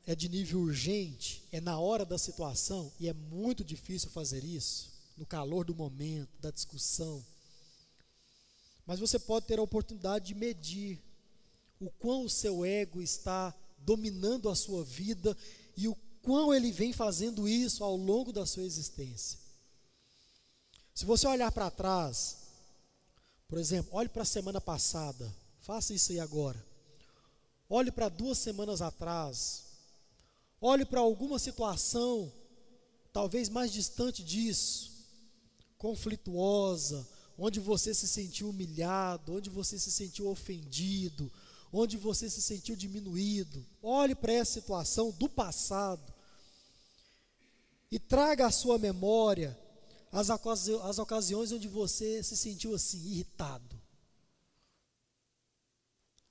é 0.06 0.14
de 0.14 0.28
nível 0.28 0.60
urgente, 0.60 1.42
é 1.50 1.60
na 1.60 1.76
hora 1.76 2.04
da 2.04 2.18
situação 2.18 2.92
e 3.00 3.08
é 3.08 3.12
muito 3.12 3.64
difícil 3.64 4.10
fazer 4.10 4.44
isso 4.44 4.92
no 5.16 5.26
calor 5.26 5.64
do 5.64 5.74
momento, 5.74 6.30
da 6.38 6.52
discussão. 6.52 7.26
Mas 8.86 9.00
você 9.00 9.18
pode 9.18 9.46
ter 9.46 9.58
a 9.58 9.62
oportunidade 9.62 10.26
de 10.26 10.34
medir 10.36 11.02
o 11.80 11.90
quão 11.90 12.26
o 12.26 12.30
seu 12.30 12.64
ego 12.64 13.02
está 13.02 13.52
dominando 13.78 14.48
a 14.48 14.54
sua 14.54 14.84
vida 14.84 15.36
e 15.76 15.88
o 15.88 15.96
quão 16.22 16.52
ele 16.54 16.72
vem 16.72 16.92
fazendo 16.92 17.48
isso 17.48 17.84
ao 17.84 17.96
longo 17.96 18.32
da 18.32 18.46
sua 18.46 18.62
existência. 18.62 19.38
Se 20.94 21.04
você 21.04 21.26
olhar 21.26 21.50
para 21.52 21.70
trás, 21.70 22.36
por 23.48 23.58
exemplo, 23.58 23.90
olhe 23.94 24.08
para 24.08 24.22
a 24.22 24.26
semana 24.26 24.60
passada, 24.60 25.34
faça 25.60 25.92
isso 25.92 26.12
aí 26.12 26.20
agora. 26.20 26.64
Olhe 27.68 27.90
para 27.90 28.08
duas 28.08 28.38
semanas 28.38 28.80
atrás. 28.80 29.64
Olhe 30.60 30.84
para 30.84 31.00
alguma 31.00 31.38
situação, 31.38 32.32
talvez 33.12 33.48
mais 33.48 33.72
distante 33.72 34.22
disso 34.22 34.94
conflituosa, 35.84 37.06
onde 37.36 37.60
você 37.60 37.92
se 37.92 38.08
sentiu 38.08 38.48
humilhado, 38.48 39.34
onde 39.34 39.50
você 39.50 39.78
se 39.78 39.92
sentiu 39.92 40.28
ofendido, 40.28 41.30
onde 41.74 41.96
você 41.96 42.30
se 42.30 42.40
sentiu 42.40 42.76
diminuído. 42.76 43.66
Olhe 43.82 44.14
para 44.14 44.32
essa 44.32 44.52
situação 44.52 45.10
do 45.10 45.28
passado 45.28 46.14
e 47.90 47.98
traga 47.98 48.46
à 48.46 48.50
sua 48.50 48.78
memória 48.78 49.58
as, 50.12 50.30
ocasi 50.30 50.72
as 50.82 50.98
ocasiões 51.00 51.50
onde 51.50 51.66
você 51.66 52.22
se 52.22 52.36
sentiu 52.36 52.74
assim, 52.74 52.98
irritado. 52.98 53.74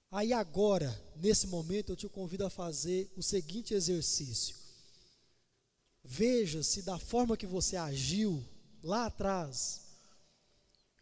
Aí 0.09 0.31
agora, 0.31 0.97
nesse 1.17 1.47
momento, 1.47 1.91
eu 1.91 1.95
te 1.97 2.07
convido 2.07 2.45
a 2.45 2.49
fazer 2.49 3.11
o 3.17 3.21
seguinte 3.21 3.73
exercício. 3.73 4.55
Veja 6.03 6.63
se 6.63 6.83
da 6.83 6.97
forma 6.97 7.35
que 7.35 7.47
você 7.47 7.75
agiu 7.75 8.41
lá 8.81 9.07
atrás, 9.07 9.81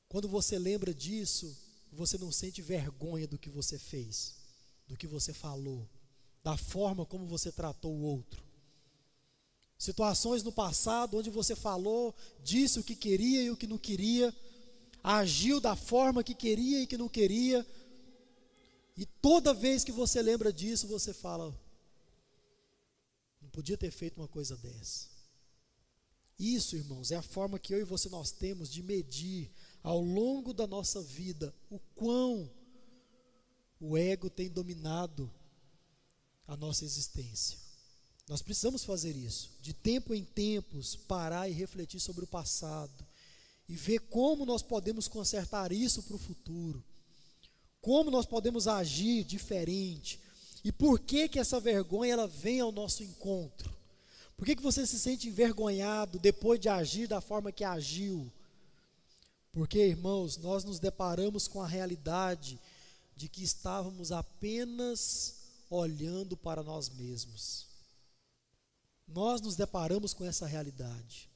quando 0.10 0.28
você 0.28 0.58
lembra 0.58 0.94
disso, 0.94 1.56
você 1.96 2.18
não 2.18 2.32
sente 2.32 2.62
vergonha 2.62 3.28
do 3.28 3.38
que 3.38 3.50
você 3.50 3.78
fez, 3.78 4.36
do 4.88 4.96
que 4.96 5.08
você 5.08 5.34
falou, 5.34 5.88
da 6.44 6.58
forma 6.58 7.06
como 7.06 7.26
você 7.26 7.52
tratou 7.52 7.94
o 7.94 8.02
outro. 8.02 8.44
Situações 9.78 10.44
no 10.44 10.52
passado 10.52 11.18
onde 11.18 11.30
você 11.30 11.56
falou, 11.56 12.16
disse 12.44 12.80
o 12.80 12.84
que 12.84 12.96
queria 12.96 13.44
e 13.44 13.50
o 13.50 13.58
que 13.58 13.68
não 13.68 13.78
queria, 13.78 14.34
agiu 15.04 15.60
da 15.60 15.76
forma 15.76 16.24
que 16.24 16.36
queria 16.36 16.82
e 16.82 16.88
que 16.88 16.98
não 16.98 17.10
queria, 17.10 17.66
e 18.96 19.06
toda 19.06 19.54
vez 19.54 19.84
que 19.84 19.92
você 19.92 20.22
lembra 20.22 20.52
disso, 20.52 20.88
você 20.88 21.14
fala: 21.14 21.52
não 23.42 23.50
podia 23.50 23.78
ter 23.78 23.92
feito 23.92 24.18
uma 24.18 24.28
coisa 24.28 24.56
dessa. 24.58 25.10
Isso, 26.38 26.76
irmãos, 26.76 27.12
é 27.12 27.16
a 27.16 27.22
forma 27.22 27.60
que 27.60 27.74
eu 27.74 27.80
e 27.80 27.84
você 27.84 28.10
nós 28.10 28.32
temos 28.32 28.70
de 28.70 28.82
medir 28.82 29.52
ao 29.84 30.02
longo 30.02 30.54
da 30.54 30.68
nossa 30.68 31.02
vida 31.02 31.54
o 31.70 31.80
quão 31.96 32.50
o 33.80 33.98
ego 33.98 34.30
tem 34.30 34.50
dominado 34.50 35.32
a 36.48 36.56
nossa 36.56 36.86
existência. 36.86 37.58
Nós 38.28 38.42
precisamos 38.42 38.84
fazer 38.84 39.16
isso, 39.16 39.52
de 39.62 39.74
tempo 39.74 40.14
em 40.14 40.24
tempos, 40.24 40.96
parar 40.96 41.50
e 41.50 41.54
refletir 41.54 42.00
sobre 42.00 42.24
o 42.24 42.28
passado 42.28 43.06
e 43.68 43.76
ver 43.76 44.00
como 44.00 44.46
nós 44.46 44.62
podemos 44.62 45.08
consertar 45.08 45.72
isso 45.72 46.04
para 46.04 46.16
o 46.16 46.20
futuro. 46.20 46.84
Como 47.82 48.12
nós 48.12 48.26
podemos 48.26 48.68
agir 48.68 49.24
diferente 49.24 50.20
e 50.64 50.72
por 50.72 51.00
que 51.00 51.28
que 51.28 51.40
essa 51.40 51.60
vergonha 51.60 52.14
ela 52.14 52.28
vem 52.28 52.60
ao 52.60 52.72
nosso 52.72 53.04
encontro? 53.04 53.76
Por 54.38 54.46
que, 54.46 54.56
que 54.56 54.62
você 54.62 54.86
se 54.88 55.00
sente 55.00 55.28
envergonhado 55.28 56.18
depois 56.18 56.60
de 56.60 56.68
agir 56.68 57.08
da 57.08 57.22
forma 57.22 57.52
que 57.52 57.64
agiu? 57.64 58.32
Porque, 59.52 59.80
irmãos, 59.80 60.38
nós 60.38 60.64
nos 60.64 60.80
deparamos 60.80 61.48
com 61.48 61.62
a 61.62 61.68
realidade 61.68 62.60
de 63.16 63.28
que 63.28 63.44
estávamos 63.44 64.12
apenas 64.12 65.36
olhando 65.70 66.38
para 66.38 66.64
nós 66.64 66.90
mesmos. 66.90 67.68
Nós 69.08 69.42
nos 69.42 69.56
deparamos 69.56 70.14
com 70.14 70.24
essa 70.24 70.46
realidade. 70.46 71.30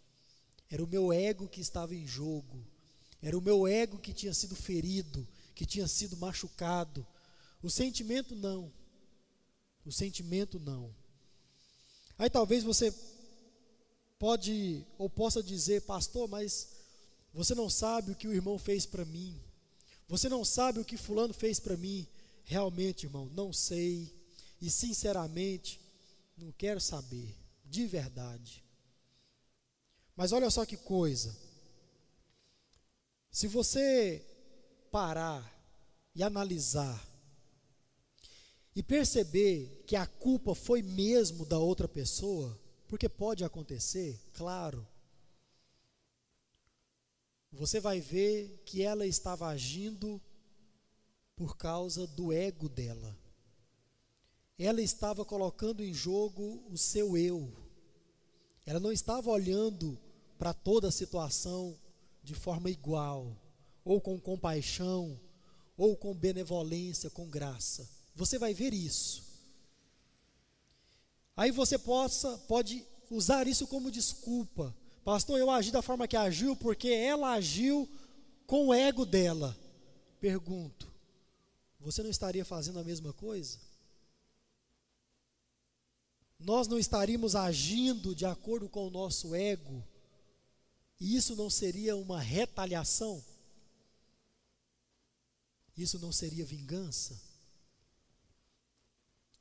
Era 0.69 0.83
o 0.83 0.87
meu 0.87 1.11
ego 1.11 1.47
que 1.47 1.59
estava 1.59 1.93
em 1.93 2.07
jogo. 2.07 2.65
Era 3.21 3.37
o 3.37 3.41
meu 3.41 3.67
ego 3.67 3.97
que 3.97 4.13
tinha 4.13 4.33
sido 4.33 4.55
ferido, 4.55 5.27
que 5.53 5.65
tinha 5.65 5.87
sido 5.87 6.15
machucado. 6.17 7.05
O 7.61 7.69
sentimento 7.69 8.35
não. 8.35 8.71
O 9.85 9.91
sentimento 9.91 10.59
não. 10.59 10.93
Aí 12.17 12.29
talvez 12.29 12.63
você 12.63 12.93
pode 14.17 14.85
ou 14.97 15.09
possa 15.09 15.43
dizer, 15.43 15.81
pastor, 15.81 16.29
mas 16.29 16.74
você 17.35 17.53
não 17.53 17.69
sabe 17.69 18.11
o 18.11 18.15
que 18.15 18.29
o 18.29 18.33
irmão 18.33 18.57
fez 18.57 18.85
para 18.85 19.03
mim. 19.03 19.37
Você 20.07 20.29
não 20.29 20.45
sabe 20.45 20.79
o 20.79 20.85
que 20.85 20.95
fulano 20.95 21.33
fez 21.33 21.59
para 21.59 21.75
mim. 21.75 22.07
Realmente, 22.45 23.07
irmão, 23.07 23.29
não 23.35 23.51
sei 23.51 24.09
e 24.61 24.69
sinceramente 24.71 25.81
não 26.37 26.49
quero 26.53 26.79
saber, 26.79 27.35
de 27.65 27.85
verdade. 27.85 28.63
Mas 30.15 30.31
olha 30.31 30.49
só 30.49 30.65
que 30.65 30.77
coisa. 30.77 31.35
Se 33.29 33.47
você 33.49 34.25
parar 34.89 35.43
e 36.15 36.23
analisar 36.23 37.05
e 38.73 38.81
perceber 38.81 39.83
que 39.85 39.97
a 39.97 40.07
culpa 40.07 40.55
foi 40.55 40.81
mesmo 40.81 41.45
da 41.45 41.59
outra 41.59 41.87
pessoa, 41.87 42.57
porque 42.87 43.09
pode 43.09 43.43
acontecer, 43.43 44.17
claro. 44.33 44.87
Você 47.55 47.79
vai 47.79 48.01
ver 48.01 48.61
que 48.65 48.81
ela 48.81 49.07
estava 49.07 49.47
agindo 49.47 50.21
por 51.37 51.55
causa 51.55 52.05
do 52.05 52.33
ego 52.33 52.67
dela. 52.67 53.17
Ela 54.59 54.81
estava 54.81 55.23
colocando 55.23 55.81
em 55.81 55.93
jogo 55.93 56.63
o 56.69 56.77
seu 56.77 57.17
eu. 57.17 57.51
Ela 58.65 58.79
não 58.79 58.91
estava 58.91 59.29
olhando 59.29 59.97
para 60.37 60.53
toda 60.53 60.89
a 60.89 60.91
situação 60.91 61.77
de 62.21 62.33
forma 62.33 62.69
igual, 62.69 63.37
ou 63.85 64.01
com 64.01 64.19
compaixão, 64.19 65.17
ou 65.77 65.95
com 65.95 66.13
benevolência, 66.13 67.09
com 67.09 67.29
graça. 67.29 67.89
Você 68.15 68.37
vai 68.37 68.53
ver 68.53 68.73
isso. 68.73 69.23
Aí 71.37 71.51
você 71.51 71.77
possa, 71.77 72.37
pode 72.49 72.85
usar 73.09 73.47
isso 73.47 73.65
como 73.67 73.91
desculpa. 73.91 74.75
Pastor, 75.05 75.39
eu 75.39 75.51
agi 75.51 75.71
da 75.71 75.83
forma 75.83 76.07
que 76.07 76.17
agiu 76.17 76.55
porque 76.55 76.87
ela 76.87 77.33
agiu 77.33 77.87
com 78.47 78.67
o 78.67 78.73
ego 78.73 79.05
dela. 79.05 79.55
Pergunto: 80.19 80.91
você 81.79 82.01
não 82.01 82.09
estaria 82.09 82.43
fazendo 82.43 82.79
a 82.79 82.83
mesma 82.83 83.13
coisa? 83.13 83.59
Nós 86.39 86.67
não 86.67 86.79
estaríamos 86.79 87.35
agindo 87.35 88.15
de 88.15 88.25
acordo 88.25 88.67
com 88.67 88.87
o 88.87 88.89
nosso 88.89 89.35
ego, 89.35 89.83
e 90.99 91.15
isso 91.15 91.35
não 91.35 91.51
seria 91.51 91.95
uma 91.95 92.19
retaliação? 92.19 93.23
Isso 95.77 95.99
não 95.99 96.11
seria 96.11 96.43
vingança? 96.43 97.15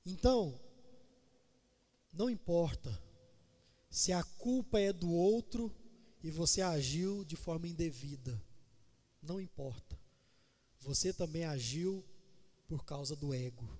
Então, 0.04 0.60
não 2.12 2.28
importa 2.28 3.02
se 3.95 4.12
a 4.12 4.24
culpa 4.24 4.80
é 4.80 4.92
do 4.92 5.09
outro 5.09 5.72
e 6.20 6.28
você 6.28 6.61
agiu 6.61 7.24
de 7.24 7.36
forma 7.36 7.68
indevida. 7.68 8.42
Não 9.22 9.40
importa. 9.40 9.97
Você 10.80 11.12
também 11.12 11.45
agiu 11.45 12.05
por 12.66 12.84
causa 12.84 13.14
do 13.14 13.32
ego, 13.32 13.78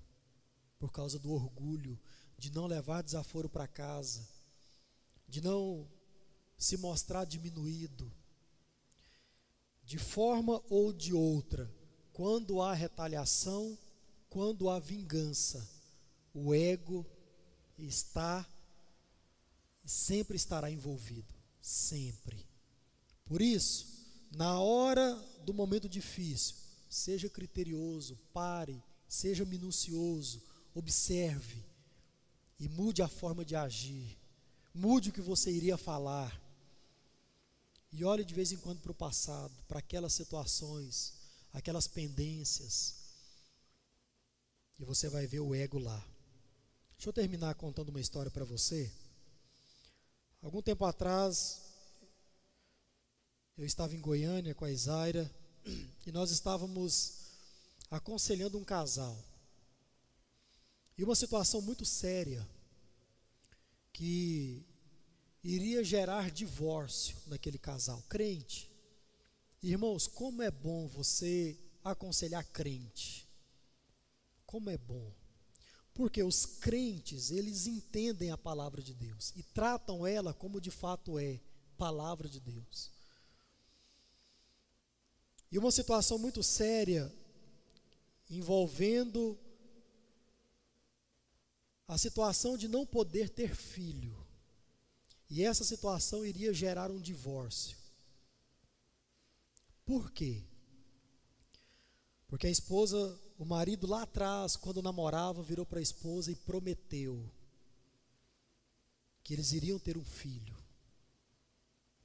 por 0.79 0.89
causa 0.89 1.19
do 1.19 1.33
orgulho, 1.33 1.99
de 2.37 2.49
não 2.49 2.65
levar 2.65 3.03
desaforo 3.03 3.49
para 3.49 3.67
casa, 3.67 4.25
de 5.27 5.41
não 5.41 5.85
se 6.57 6.77
mostrar 6.77 7.25
diminuído. 7.25 8.09
De 9.83 9.97
forma 9.97 10.63
ou 10.69 10.93
de 10.93 11.13
outra, 11.13 11.69
quando 12.13 12.61
há 12.61 12.73
retaliação, 12.73 13.77
quando 14.29 14.69
há 14.69 14.79
vingança, 14.79 15.69
o 16.33 16.53
ego 16.53 17.05
está 17.77 18.49
sempre 19.85 20.35
estará 20.35 20.69
envolvido, 20.69 21.33
sempre. 21.61 22.45
Por 23.25 23.41
isso, 23.41 23.87
na 24.31 24.59
hora 24.59 25.15
do 25.45 25.53
momento 25.53 25.87
difícil, 25.87 26.55
seja 26.89 27.29
criterioso, 27.29 28.17
pare, 28.33 28.81
seja 29.07 29.45
minucioso, 29.45 30.41
observe 30.73 31.63
e 32.59 32.67
mude 32.67 33.01
a 33.01 33.07
forma 33.07 33.45
de 33.45 33.55
agir, 33.55 34.17
mude 34.73 35.09
o 35.09 35.13
que 35.13 35.21
você 35.21 35.51
iria 35.51 35.77
falar. 35.77 36.41
E 37.91 38.03
olhe 38.03 38.25
de 38.25 38.33
vez 38.33 38.51
em 38.51 38.57
quando 38.57 38.81
para 38.81 38.91
o 38.91 38.95
passado, 38.95 39.53
para 39.67 39.79
aquelas 39.79 40.13
situações, 40.13 41.13
aquelas 41.53 41.87
pendências, 41.87 42.95
e 44.77 44.83
você 44.83 45.07
vai 45.07 45.25
ver 45.25 45.39
o 45.39 45.55
ego 45.55 45.79
lá. 45.79 46.05
Deixa 46.97 47.09
eu 47.09 47.13
terminar 47.13 47.55
contando 47.55 47.89
uma 47.89 48.01
história 48.01 48.29
para 48.29 48.43
você. 48.43 48.91
Algum 50.45 50.61
tempo 50.61 50.85
atrás, 50.85 51.59
eu 53.57 53.65
estava 53.65 53.95
em 53.95 53.99
Goiânia 53.99 54.53
com 54.53 54.63
a 54.63 54.71
Isaira 54.71 55.27
e 56.05 56.11
nós 56.11 56.29
estávamos 56.29 57.31
aconselhando 57.89 58.55
um 58.55 58.63
casal. 58.63 59.17
E 60.95 61.03
uma 61.03 61.15
situação 61.15 61.63
muito 61.63 61.83
séria 61.83 62.47
que 63.91 64.63
iria 65.43 65.83
gerar 65.83 66.29
divórcio 66.29 67.17
naquele 67.25 67.57
casal, 67.57 68.03
crente. 68.07 68.69
Irmãos, 69.63 70.05
como 70.05 70.43
é 70.43 70.51
bom 70.51 70.87
você 70.87 71.57
aconselhar 71.83 72.45
crente. 72.51 73.27
Como 74.45 74.69
é 74.69 74.77
bom. 74.77 75.11
Porque 75.95 76.21
os 76.21 76.45
crentes, 76.45 77.31
eles 77.31 77.65
entendem 77.65 78.29
a 78.29 78.37
palavra 78.37 78.83
de 78.83 78.93
Deus 78.93 79.31
e 79.33 79.41
tratam 79.41 80.05
ela 80.05 80.33
como 80.33 80.59
de 80.59 80.69
fato 80.69 81.17
é, 81.17 81.39
palavra 81.77 82.27
de 82.27 82.41
Deus. 82.41 82.91
E 85.49 85.57
uma 85.57 85.71
situação 85.71 86.19
muito 86.19 86.43
séria 86.43 87.09
envolvendo 88.29 89.39
a 91.87 91.97
situação 91.97 92.57
de 92.57 92.67
não 92.67 92.85
poder 92.85 93.29
ter 93.29 93.55
filho. 93.55 94.13
E 95.29 95.43
essa 95.43 95.63
situação 95.63 96.25
iria 96.25 96.53
gerar 96.53 96.91
um 96.91 96.99
divórcio. 96.99 97.77
Por 99.85 100.11
quê? 100.11 100.43
Porque 102.27 102.47
a 102.47 102.51
esposa 102.51 103.17
o 103.37 103.45
marido 103.45 103.85
lá 103.85 104.03
atrás, 104.03 104.55
quando 104.55 104.81
namorava, 104.81 105.43
virou 105.43 105.65
para 105.65 105.79
a 105.79 105.81
esposa 105.81 106.31
e 106.31 106.35
prometeu 106.35 107.23
que 109.23 109.33
eles 109.33 109.51
iriam 109.51 109.79
ter 109.79 109.97
um 109.97 110.05
filho. 110.05 110.55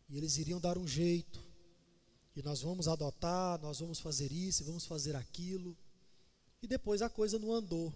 E 0.08 0.16
eles 0.16 0.38
iriam 0.38 0.60
dar 0.60 0.76
um 0.76 0.88
jeito. 0.88 1.40
E 2.34 2.42
nós 2.42 2.62
vamos 2.62 2.88
adotar, 2.88 3.60
nós 3.60 3.78
vamos 3.78 4.00
fazer 4.00 4.32
isso, 4.32 4.64
vamos 4.64 4.86
fazer 4.86 5.14
aquilo. 5.14 5.76
E 6.62 6.66
depois 6.66 7.02
a 7.02 7.08
coisa 7.08 7.38
não 7.38 7.52
andou. 7.52 7.92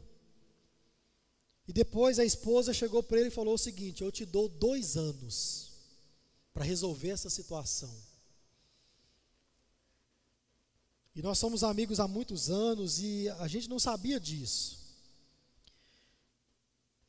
E 1.66 1.72
depois 1.72 2.18
a 2.18 2.24
esposa 2.24 2.74
chegou 2.74 3.02
para 3.02 3.18
ele 3.18 3.28
e 3.28 3.32
falou 3.32 3.54
o 3.54 3.58
seguinte: 3.58 4.02
Eu 4.02 4.12
te 4.12 4.24
dou 4.24 4.48
dois 4.48 4.96
anos 4.96 5.72
para 6.52 6.64
resolver 6.64 7.08
essa 7.08 7.30
situação. 7.30 7.92
E 11.14 11.22
nós 11.22 11.38
somos 11.38 11.62
amigos 11.62 12.00
há 12.00 12.08
muitos 12.08 12.50
anos 12.50 12.98
e 12.98 13.28
a 13.38 13.46
gente 13.46 13.68
não 13.68 13.78
sabia 13.78 14.18
disso. 14.18 14.82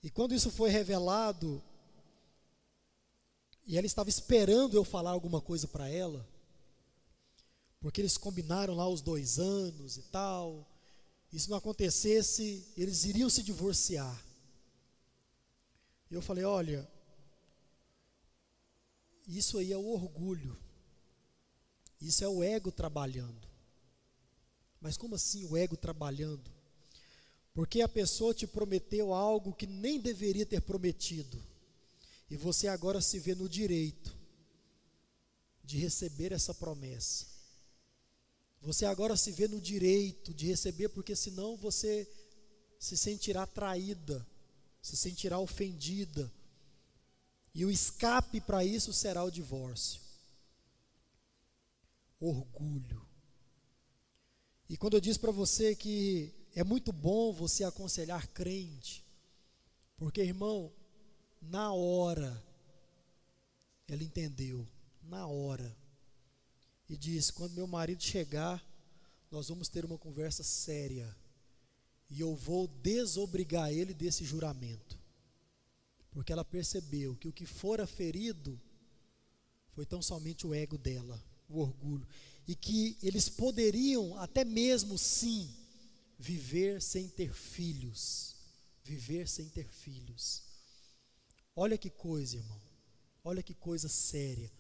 E 0.04 0.12
quando 0.12 0.36
isso 0.36 0.52
foi 0.52 0.70
revelado, 0.70 1.64
e 3.66 3.76
ela 3.76 3.88
estava 3.88 4.08
esperando 4.08 4.76
eu 4.76 4.84
falar 4.84 5.10
alguma 5.10 5.42
coisa 5.42 5.68
para 5.68 5.90
ela, 5.90 6.24
porque 7.80 8.02
eles 8.02 8.16
combinaram 8.16 8.76
lá 8.76 8.88
os 8.88 9.02
dois 9.02 9.40
anos 9.40 9.98
e 9.98 10.04
tal, 10.04 10.70
e 11.34 11.40
se 11.40 11.50
não 11.50 11.58
acontecesse, 11.58 12.64
eles 12.78 13.06
iriam 13.06 13.30
se 13.30 13.42
divorciar. 13.42 14.24
E 16.12 16.14
eu 16.14 16.22
falei: 16.22 16.44
olha, 16.44 16.88
isso 19.28 19.58
aí 19.58 19.74
é 19.74 19.78
o 19.78 19.88
orgulho, 19.88 20.56
isso 22.00 22.24
é 22.24 22.28
o 22.28 22.44
ego 22.44 22.72
trabalhando. 22.72 23.55
Mas 24.80 24.98
como 24.98 25.16
assim 25.16 25.46
o 25.46 25.58
ego 25.58 25.76
trabalhando? 25.76 26.52
Porque 27.54 27.82
a 27.82 27.88
pessoa 27.88 28.34
te 28.34 28.46
prometeu 28.46 29.14
algo 29.14 29.54
que 29.54 29.66
nem 29.66 30.00
deveria 30.00 30.46
ter 30.46 30.62
prometido. 30.62 31.42
E 32.30 32.36
você 32.36 32.68
agora 32.68 33.00
se 33.02 33.18
vê 33.20 33.34
no 33.34 33.48
direito 33.48 34.16
de 35.64 35.78
receber 35.78 36.32
essa 36.32 36.54
promessa. 36.54 37.26
Você 38.62 38.86
agora 38.86 39.16
se 39.16 39.32
vê 39.32 39.48
no 39.48 39.62
direito 39.62 40.34
de 40.34 40.48
receber, 40.48 40.90
porque 40.90 41.16
senão 41.16 41.56
você 41.56 42.10
se 42.80 42.98
sentirá 42.98 43.46
traída, 43.46 44.26
se 44.82 44.98
sentirá 44.98 45.40
ofendida. 45.40 46.32
E 47.54 47.64
o 47.64 47.72
escape 47.72 48.42
para 48.42 48.66
isso 48.66 48.92
será 48.92 49.24
o 49.24 49.32
divórcio. 49.32 50.02
Orgulho. 52.20 53.05
E 54.68 54.76
quando 54.76 54.96
eu 54.96 55.02
disse 55.02 55.20
para 55.20 55.32
você 55.32 55.76
que 55.76 56.34
é 56.56 56.64
muito 56.64 56.92
bom 56.92 57.32
você 57.32 57.64
aconselhar 57.64 58.28
crente, 58.30 59.06
porque 59.98 60.22
irmão, 60.22 60.72
na 61.42 61.72
hora, 61.72 62.44
ela 63.88 64.04
entendeu, 64.04 64.68
na 65.04 65.28
hora, 65.28 65.76
e 66.90 66.98
disse: 66.98 67.32
quando 67.32 67.54
meu 67.54 67.68
marido 67.68 68.02
chegar, 68.02 68.64
nós 69.30 69.50
vamos 69.50 69.70
ter 69.70 69.86
uma 69.86 69.98
conversa 69.98 70.44
séria, 70.44 71.16
e 72.10 72.20
eu 72.20 72.36
vou 72.36 72.68
desobrigar 72.68 73.72
ele 73.72 73.94
desse 73.94 74.24
juramento, 74.24 75.00
porque 76.12 76.34
ela 76.34 76.46
percebeu 76.46 77.16
que 77.16 77.28
o 77.28 77.34
que 77.34 77.46
fora 77.46 77.86
ferido 77.86 78.60
foi 79.74 79.86
tão 79.86 80.02
somente 80.02 80.48
o 80.48 80.54
ego 80.54 80.78
dela, 80.78 81.24
o 81.48 81.60
orgulho 81.60 82.08
e 82.48 82.56
que 82.56 82.98
eles 83.02 83.28
poderiam 83.28 84.18
até 84.20 84.44
mesmo 84.44 84.98
sim 84.98 85.50
viver 86.18 86.82
sem 86.82 87.08
ter 87.08 87.34
filhos. 87.34 88.36
Viver 88.84 89.28
sem 89.28 89.50
ter 89.50 89.68
filhos. 89.68 90.44
Olha 91.56 91.78
que 91.78 91.90
coisa, 91.90 92.38
irmão. 92.38 92.62
Olha 93.24 93.42
que 93.42 93.54
coisa 93.54 93.90
séria. 93.90 94.52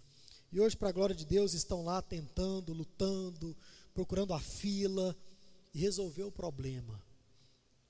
E 0.51 0.59
hoje, 0.59 0.75
para 0.75 0.89
a 0.89 0.91
glória 0.91 1.15
de 1.15 1.25
Deus, 1.25 1.53
estão 1.53 1.83
lá 1.83 2.01
tentando, 2.01 2.73
lutando, 2.73 3.55
procurando 3.93 4.33
a 4.33 4.39
fila 4.39 5.15
e 5.73 5.79
resolver 5.79 6.23
o 6.23 6.31
problema. 6.31 6.99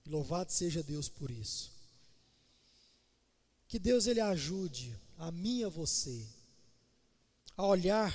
Louvado 0.05 0.51
seja 0.51 0.83
Deus 0.83 1.07
por 1.07 1.31
isso. 1.31 1.71
Que 3.67 3.79
Deus 3.79 4.07
ele 4.07 4.19
ajude 4.19 4.95
a 5.17 5.31
mim 5.31 5.59
e 5.59 5.63
a 5.63 5.69
você 5.69 6.25
a 7.57 7.65
olhar 7.65 8.13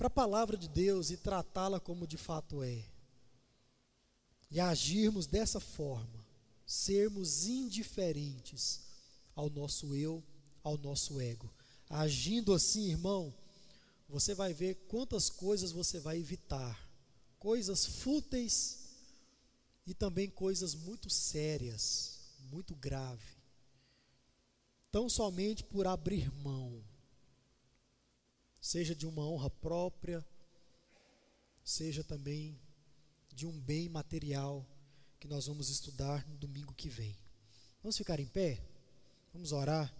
para 0.00 0.06
a 0.06 0.10
palavra 0.10 0.56
de 0.56 0.66
Deus 0.66 1.10
e 1.10 1.16
tratá-la 1.18 1.78
como 1.78 2.06
de 2.06 2.16
fato 2.16 2.62
é. 2.62 2.86
E 4.50 4.58
agirmos 4.58 5.26
dessa 5.26 5.60
forma, 5.60 6.26
sermos 6.64 7.44
indiferentes 7.44 8.80
ao 9.36 9.50
nosso 9.50 9.94
eu, 9.94 10.24
ao 10.64 10.78
nosso 10.78 11.20
ego. 11.20 11.52
Agindo 11.86 12.54
assim, 12.54 12.88
irmão, 12.88 13.34
você 14.08 14.34
vai 14.34 14.54
ver 14.54 14.86
quantas 14.88 15.28
coisas 15.28 15.70
você 15.70 16.00
vai 16.00 16.18
evitar, 16.18 16.88
coisas 17.38 17.84
fúteis 17.84 18.78
e 19.86 19.92
também 19.92 20.30
coisas 20.30 20.74
muito 20.74 21.10
sérias, 21.10 22.20
muito 22.50 22.74
graves. 22.74 23.36
Tão 24.90 25.10
somente 25.10 25.62
por 25.62 25.86
abrir 25.86 26.32
mão, 26.36 26.82
seja 28.60 28.94
de 28.94 29.06
uma 29.06 29.26
honra 29.26 29.50
própria, 29.50 30.24
seja 31.64 32.04
também 32.04 32.60
de 33.32 33.46
um 33.46 33.58
bem 33.60 33.88
material 33.88 34.66
que 35.18 35.28
nós 35.28 35.46
vamos 35.46 35.68
estudar 35.68 36.26
no 36.28 36.36
domingo 36.36 36.74
que 36.74 36.88
vem. 36.88 37.16
Vamos 37.82 37.96
ficar 37.96 38.20
em 38.20 38.26
pé? 38.26 38.62
Vamos 39.32 39.52
orar? 39.52 39.94